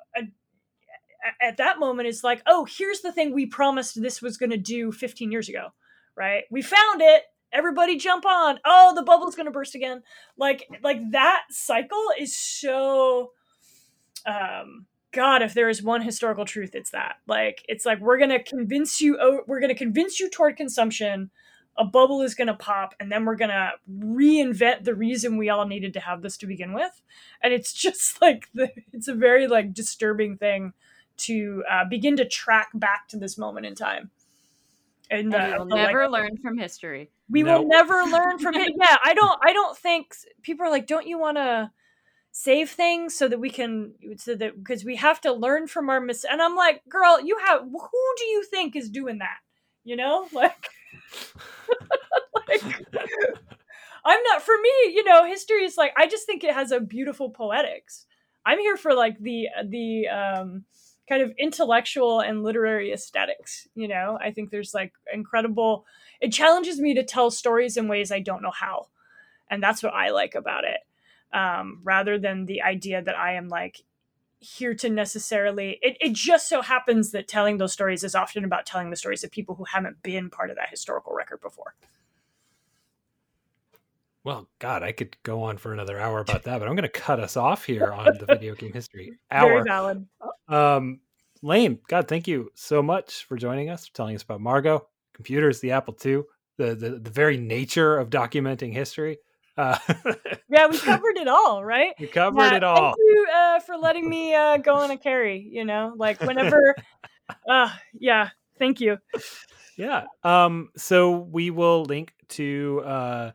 at 1.41 1.57
that 1.57 1.79
moment 1.79 2.07
it's 2.07 2.23
like, 2.23 2.41
oh, 2.45 2.65
here's 2.65 3.01
the 3.01 3.11
thing 3.11 3.33
we 3.33 3.45
promised 3.45 4.01
this 4.01 4.21
was 4.21 4.37
going 4.37 4.49
to 4.49 4.57
do 4.57 4.91
15 4.91 5.31
years 5.31 5.49
ago, 5.49 5.69
right? 6.15 6.43
We 6.49 6.61
found 6.61 7.01
it. 7.01 7.23
Everybody 7.51 7.97
jump 7.97 8.25
on. 8.25 8.59
Oh, 8.65 8.93
the 8.95 9.03
bubble's 9.03 9.35
going 9.35 9.45
to 9.45 9.51
burst 9.51 9.75
again. 9.75 10.01
Like 10.37 10.67
like 10.81 10.99
that 11.11 11.43
cycle 11.51 12.07
is 12.19 12.35
so 12.35 13.31
um 14.25 14.87
god 15.13 15.41
if 15.41 15.53
there 15.53 15.69
is 15.69 15.81
one 15.81 16.01
historical 16.01 16.45
truth 16.45 16.75
it's 16.75 16.91
that. 16.91 17.17
Like 17.27 17.63
it's 17.67 17.85
like 17.85 17.99
we're 17.99 18.17
going 18.17 18.29
to 18.29 18.43
convince 18.43 18.99
you 18.99 19.17
oh, 19.19 19.41
we're 19.47 19.59
going 19.59 19.73
to 19.73 19.75
convince 19.75 20.19
you 20.19 20.29
toward 20.29 20.57
consumption 20.57 21.31
a 21.77 21.85
bubble 21.85 22.21
is 22.21 22.35
going 22.35 22.47
to 22.47 22.53
pop 22.53 22.93
and 22.99 23.11
then 23.11 23.25
we're 23.25 23.35
going 23.35 23.49
to 23.49 23.71
reinvent 23.89 24.83
the 24.83 24.93
reason 24.93 25.37
we 25.37 25.49
all 25.49 25.65
needed 25.65 25.93
to 25.93 25.99
have 25.99 26.21
this 26.21 26.37
to 26.37 26.45
begin 26.45 26.73
with. 26.73 27.01
And 27.41 27.53
it's 27.53 27.73
just 27.85 28.21
like 28.21 28.49
the, 28.53 28.69
it's 28.91 29.07
a 29.07 29.15
very 29.15 29.47
like 29.47 29.73
disturbing 29.73 30.37
thing 30.37 30.73
to 31.15 31.63
uh, 31.69 31.85
begin 31.85 32.17
to 32.17 32.27
track 32.27 32.69
back 32.73 33.07
to 33.09 33.17
this 33.17 33.37
moment 33.37 33.65
in 33.65 33.75
time. 33.75 34.11
And, 35.09 35.33
uh, 35.33 35.55
we'll 35.57 35.65
never 35.65 36.07
like, 36.07 36.23
learn 36.23 36.37
from 36.37 36.57
history. 36.57 37.11
We 37.29 37.43
nope. 37.43 37.61
will 37.61 37.67
never 37.67 38.03
learn 38.03 38.39
from 38.39 38.55
it 38.55 38.73
yeah 38.79 38.97
i 39.03 39.13
don't 39.13 39.39
i 39.43 39.53
don't 39.53 39.77
think 39.77 40.13
people 40.41 40.65
are 40.65 40.69
like 40.69 40.87
don't 40.87 41.07
you 41.07 41.17
want 41.17 41.37
to 41.37 41.71
save 42.35 42.71
things 42.71 43.15
so 43.15 43.27
that 43.27 43.39
we 43.39 43.51
can 43.51 43.93
so 44.17 44.33
that 44.35 44.57
because 44.57 44.83
we 44.83 44.95
have 44.95 45.21
to 45.21 45.31
learn 45.31 45.67
from 45.67 45.87
our 45.87 46.01
mis 46.01 46.25
and 46.25 46.41
i'm 46.41 46.55
like 46.55 46.81
girl 46.89 47.21
you 47.21 47.37
have 47.45 47.61
who 47.61 48.15
do 48.17 48.25
you 48.25 48.43
think 48.43 48.75
is 48.75 48.89
doing 48.89 49.19
that 49.19 49.37
you 49.83 49.95
know 49.95 50.27
like 50.33 50.67
like 52.47 52.63
I'm 54.05 54.21
not 54.23 54.41
for 54.41 54.55
me, 54.61 54.93
you 54.93 55.03
know, 55.03 55.25
history 55.25 55.63
is 55.63 55.77
like 55.77 55.93
I 55.97 56.07
just 56.07 56.25
think 56.25 56.43
it 56.43 56.53
has 56.53 56.71
a 56.71 56.79
beautiful 56.79 57.29
poetics. 57.29 58.05
I'm 58.45 58.59
here 58.59 58.77
for 58.77 58.93
like 58.93 59.17
the 59.19 59.47
the 59.65 60.07
um 60.09 60.65
kind 61.07 61.21
of 61.21 61.33
intellectual 61.37 62.19
and 62.21 62.43
literary 62.43 62.91
aesthetics, 62.91 63.67
you 63.75 63.87
know. 63.87 64.17
I 64.21 64.31
think 64.31 64.49
there's 64.49 64.73
like 64.73 64.93
incredible 65.13 65.85
it 66.21 66.31
challenges 66.31 66.79
me 66.79 66.93
to 66.95 67.03
tell 67.03 67.31
stories 67.31 67.77
in 67.77 67.87
ways 67.87 68.11
I 68.11 68.19
don't 68.19 68.41
know 68.41 68.51
how. 68.51 68.87
And 69.49 69.61
that's 69.61 69.83
what 69.83 69.93
I 69.93 70.09
like 70.09 70.35
about 70.35 70.63
it. 70.63 70.79
Um, 71.33 71.79
rather 71.83 72.19
than 72.19 72.45
the 72.45 72.61
idea 72.61 73.01
that 73.01 73.17
I 73.17 73.33
am 73.33 73.49
like 73.49 73.83
here 74.43 74.73
to 74.75 74.89
necessarily 74.89 75.79
it, 75.81 75.97
it 76.01 76.13
just 76.13 76.49
so 76.49 76.61
happens 76.61 77.11
that 77.11 77.27
telling 77.27 77.57
those 77.57 77.71
stories 77.71 78.03
is 78.03 78.13
often 78.13 78.43
about 78.43 78.65
telling 78.65 78.89
the 78.89 78.95
stories 78.95 79.23
of 79.23 79.31
people 79.31 79.55
who 79.55 79.63
haven't 79.63 80.03
been 80.03 80.29
part 80.29 80.49
of 80.49 80.57
that 80.57 80.69
historical 80.69 81.13
record 81.13 81.39
before. 81.41 81.75
Well 84.23 84.47
god 84.59 84.83
i 84.83 84.91
could 84.91 85.17
go 85.23 85.43
on 85.43 85.57
for 85.57 85.73
another 85.73 85.99
hour 85.99 86.19
about 86.19 86.43
that 86.43 86.59
but 86.59 86.67
i'm 86.67 86.75
going 86.75 86.83
to 86.83 86.89
cut 86.89 87.19
us 87.19 87.35
off 87.35 87.65
here 87.65 87.91
on 87.91 88.17
the 88.19 88.25
video 88.25 88.53
game 88.55 88.73
history 88.73 89.13
hour. 89.31 89.49
very 89.49 89.63
valid. 89.63 90.07
Um 90.47 90.99
Laine 91.41 91.79
god 91.87 92.07
thank 92.07 92.27
you 92.27 92.51
so 92.53 92.81
much 92.81 93.25
for 93.25 93.37
joining 93.37 93.69
us 93.69 93.89
telling 93.93 94.15
us 94.15 94.23
about 94.23 94.39
margot 94.39 94.87
computers 95.13 95.59
the 95.59 95.71
apple 95.71 95.95
ii 96.05 96.21
the, 96.57 96.75
the 96.75 96.99
the 96.99 97.09
very 97.09 97.37
nature 97.37 97.97
of 97.97 98.09
documenting 98.09 98.73
history 98.73 99.17
uh, 99.57 99.77
yeah, 100.49 100.67
we 100.67 100.77
covered 100.77 101.17
it 101.17 101.27
all, 101.27 101.63
right? 101.63 101.93
We 101.99 102.07
covered 102.07 102.39
yeah, 102.39 102.55
it 102.55 102.63
all. 102.63 102.93
Thank 102.93 102.97
you 102.97 103.27
uh, 103.33 103.59
for 103.59 103.77
letting 103.77 104.09
me 104.09 104.33
uh, 104.33 104.57
go 104.57 104.75
on 104.75 104.91
a 104.91 104.97
carry. 104.97 105.47
You 105.51 105.65
know, 105.65 105.93
like 105.95 106.21
whenever. 106.21 106.75
uh, 107.49 107.69
yeah, 107.97 108.29
thank 108.57 108.81
you. 108.81 108.97
Yeah. 109.77 110.05
Um. 110.23 110.69
So 110.75 111.11
we 111.11 111.51
will 111.51 111.85
link 111.85 112.13
to 112.29 112.81
uh, 112.85 113.31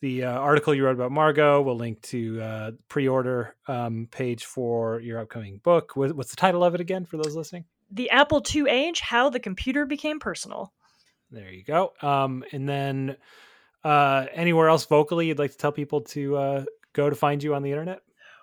the 0.00 0.24
uh, 0.24 0.32
article 0.32 0.74
you 0.74 0.84
wrote 0.84 0.94
about 0.94 1.12
Margot. 1.12 1.62
We'll 1.62 1.76
link 1.76 2.02
to 2.02 2.40
uh, 2.40 2.70
pre-order 2.88 3.54
um, 3.66 4.08
page 4.10 4.44
for 4.44 5.00
your 5.00 5.20
upcoming 5.20 5.58
book. 5.58 5.92
What's 5.96 6.30
the 6.30 6.36
title 6.36 6.64
of 6.64 6.74
it 6.74 6.80
again 6.80 7.06
for 7.06 7.16
those 7.16 7.34
listening? 7.34 7.64
The 7.90 8.10
Apple 8.10 8.44
II 8.54 8.68
Age: 8.68 9.00
How 9.00 9.30
the 9.30 9.40
Computer 9.40 9.86
Became 9.86 10.20
Personal. 10.20 10.72
There 11.30 11.50
you 11.50 11.64
go. 11.64 11.92
Um, 12.02 12.44
and 12.52 12.68
then 12.68 13.16
uh, 13.86 14.26
anywhere 14.32 14.68
else 14.68 14.84
vocally 14.84 15.28
you'd 15.28 15.38
like 15.38 15.52
to 15.52 15.56
tell 15.56 15.70
people 15.70 16.00
to 16.00 16.36
uh, 16.36 16.64
go 16.92 17.08
to 17.08 17.14
find 17.14 17.40
you 17.40 17.54
on 17.54 17.62
the 17.62 17.70
internet? 17.70 18.00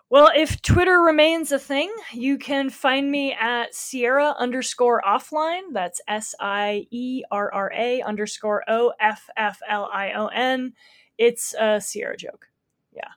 Well, 0.10 0.32
if 0.34 0.62
Twitter 0.62 1.00
remains 1.02 1.52
a 1.52 1.60
thing, 1.60 1.94
you 2.14 2.38
can 2.38 2.70
find 2.70 3.12
me 3.12 3.34
at 3.34 3.76
Sierra 3.76 4.36
underscore 4.38 5.02
offline. 5.06 5.74
That's 5.74 6.00
S 6.08 6.34
I 6.40 6.88
E 6.92 7.24
R 7.30 7.54
R 7.54 7.74
A 7.76 8.02
underscore 8.04 8.64
O 8.70 8.94
F 9.02 9.30
F 9.36 9.60
L 9.68 9.90
I 9.92 10.14
O 10.14 10.28
N. 10.28 10.74
It's 11.18 11.54
a 11.60 11.82
Sierra 11.82 12.16
joke. 12.16 12.48
Yeah. 12.96 13.10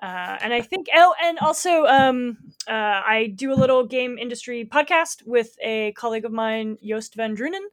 Uh, 0.00 0.38
and 0.40 0.52
I 0.52 0.60
think, 0.60 0.86
oh, 0.94 1.12
and 1.20 1.40
also, 1.40 1.86
um, 1.86 2.38
uh, 2.68 3.02
I 3.04 3.32
do 3.34 3.52
a 3.52 3.56
little 3.56 3.84
game 3.84 4.16
industry 4.16 4.68
podcast 4.70 5.26
with 5.26 5.56
a 5.60 5.90
colleague 5.92 6.24
of 6.24 6.30
mine, 6.30 6.78
Joost 6.84 7.16
van 7.16 7.34
Dreunen 7.34 7.66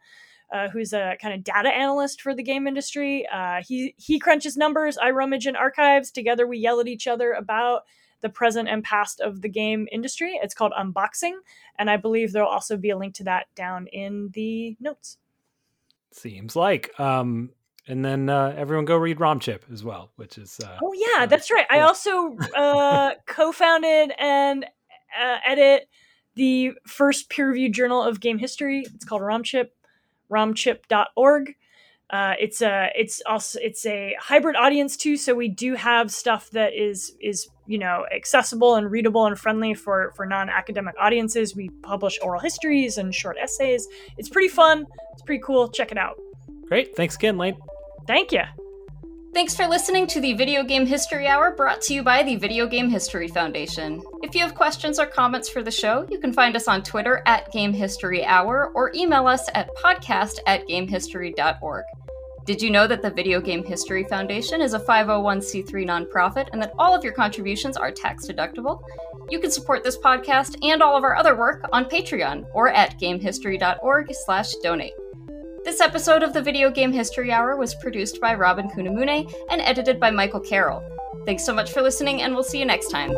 uh, 0.51 0.69
who's 0.69 0.93
a 0.93 1.17
kind 1.21 1.33
of 1.33 1.43
data 1.43 1.69
analyst 1.69 2.21
for 2.21 2.33
the 2.35 2.43
game 2.43 2.67
industry. 2.67 3.27
Uh, 3.31 3.61
he 3.67 3.95
he 3.97 4.19
crunches 4.19 4.57
numbers. 4.57 4.97
I 4.97 5.11
rummage 5.11 5.47
in 5.47 5.55
archives. 5.55 6.11
Together, 6.11 6.47
we 6.47 6.57
yell 6.57 6.79
at 6.79 6.87
each 6.87 7.07
other 7.07 7.33
about 7.33 7.83
the 8.21 8.29
present 8.29 8.69
and 8.69 8.83
past 8.83 9.19
of 9.19 9.41
the 9.41 9.49
game 9.49 9.87
industry. 9.91 10.39
It's 10.41 10.53
called 10.53 10.73
Unboxing, 10.77 11.33
and 11.77 11.89
I 11.89 11.97
believe 11.97 12.31
there'll 12.31 12.49
also 12.49 12.77
be 12.77 12.89
a 12.89 12.97
link 12.97 13.15
to 13.15 13.23
that 13.25 13.47
down 13.55 13.87
in 13.87 14.29
the 14.33 14.75
notes. 14.79 15.17
Seems 16.11 16.55
like. 16.55 16.97
Um, 16.99 17.51
and 17.87 18.03
then 18.03 18.29
uh, 18.29 18.53
everyone 18.57 18.85
go 18.85 18.97
read 18.97 19.19
ROMChip 19.19 19.71
as 19.71 19.83
well, 19.83 20.11
which 20.15 20.37
is. 20.37 20.59
Uh, 20.59 20.77
oh 20.81 20.93
yeah, 20.93 21.23
uh, 21.23 21.25
that's 21.27 21.51
right. 21.51 21.67
I 21.69 21.81
also 21.81 22.35
uh, 22.55 23.11
co-founded 23.27 24.11
and 24.17 24.63
uh, 24.63 25.37
edit 25.45 25.87
the 26.35 26.73
first 26.87 27.29
peer-reviewed 27.29 27.73
journal 27.73 28.01
of 28.01 28.19
game 28.19 28.37
history. 28.37 28.85
It's 28.93 29.05
called 29.05 29.21
ROMChip 29.21 29.67
romchip.org. 30.35 31.55
Uh, 32.11 32.33
it's 32.39 32.61
a 32.61 32.91
it's 32.95 33.21
also 33.25 33.57
it's 33.61 33.85
a 33.85 34.15
hybrid 34.19 34.55
audience 34.55 34.95
too, 34.95 35.17
so 35.17 35.33
we 35.33 35.49
do 35.49 35.73
have 35.73 36.11
stuff 36.11 36.51
that 36.51 36.73
is 36.73 37.15
is 37.19 37.47
you 37.65 37.79
know 37.79 38.05
accessible 38.15 38.75
and 38.75 38.91
readable 38.91 39.25
and 39.25 39.39
friendly 39.39 39.73
for 39.73 40.13
for 40.15 40.25
non 40.25 40.49
academic 40.49 40.93
audiences. 40.99 41.55
We 41.55 41.69
publish 41.81 42.19
oral 42.21 42.39
histories 42.39 42.97
and 42.99 43.13
short 43.13 43.37
essays. 43.41 43.87
It's 44.17 44.29
pretty 44.29 44.49
fun. 44.49 44.85
It's 45.13 45.23
pretty 45.23 45.41
cool. 45.43 45.67
Check 45.69 45.91
it 45.91 45.97
out. 45.97 46.15
Great. 46.67 46.95
Thanks 46.95 47.15
again, 47.15 47.37
Laine. 47.37 47.57
Thank 48.05 48.31
you. 48.31 48.43
Thanks 49.35 49.53
for 49.53 49.67
listening 49.67 50.07
to 50.07 50.21
the 50.21 50.31
Video 50.31 50.63
Game 50.63 50.85
History 50.85 51.27
Hour 51.27 51.51
brought 51.51 51.81
to 51.81 51.93
you 51.93 52.03
by 52.03 52.23
the 52.23 52.37
Video 52.37 52.65
Game 52.65 52.89
History 52.89 53.27
Foundation. 53.27 54.01
If 54.23 54.33
you 54.33 54.39
have 54.39 54.55
questions 54.55 54.97
or 54.97 55.05
comments 55.05 55.49
for 55.49 55.61
the 55.61 55.71
show, 55.71 56.07
you 56.09 56.19
can 56.19 56.31
find 56.31 56.55
us 56.55 56.69
on 56.69 56.83
Twitter 56.83 57.21
at 57.25 57.51
Game 57.51 57.73
History 57.73 58.23
Hour 58.23 58.71
or 58.73 58.93
email 58.95 59.27
us 59.27 59.49
at 59.53 59.75
podcast 59.75 60.39
at 60.47 60.65
gamehistory.org. 60.69 61.83
Did 62.45 62.61
you 62.61 62.69
know 62.69 62.87
that 62.87 63.01
the 63.01 63.11
Video 63.11 63.41
Game 63.41 63.65
History 63.65 64.05
Foundation 64.05 64.61
is 64.61 64.73
a 64.73 64.79
501c3 64.79 65.69
nonprofit 65.85 66.47
and 66.53 66.61
that 66.61 66.71
all 66.79 66.95
of 66.95 67.03
your 67.03 67.11
contributions 67.11 67.75
are 67.75 67.91
tax 67.91 68.27
deductible? 68.27 68.81
You 69.29 69.41
can 69.41 69.51
support 69.51 69.83
this 69.83 69.97
podcast 69.97 70.55
and 70.63 70.81
all 70.81 70.95
of 70.95 71.03
our 71.03 71.17
other 71.17 71.35
work 71.35 71.67
on 71.73 71.89
Patreon 71.89 72.45
or 72.53 72.69
at 72.69 72.97
gamehistory.org/donate. 73.01 74.93
This 75.65 75.81
episode 75.81 76.21
of 76.21 76.31
the 76.31 76.43
Video 76.43 76.69
Game 76.69 76.93
History 76.93 77.31
Hour 77.31 77.57
was 77.57 77.73
produced 77.73 78.21
by 78.21 78.35
Robin 78.35 78.69
Kunimune 78.69 79.33
and 79.49 79.61
edited 79.61 79.99
by 79.99 80.11
Michael 80.11 80.39
Carroll. 80.39 80.83
Thanks 81.25 81.43
so 81.43 81.55
much 81.55 81.71
for 81.71 81.81
listening, 81.81 82.21
and 82.21 82.35
we'll 82.35 82.43
see 82.43 82.59
you 82.59 82.65
next 82.65 82.89
time. 82.89 83.11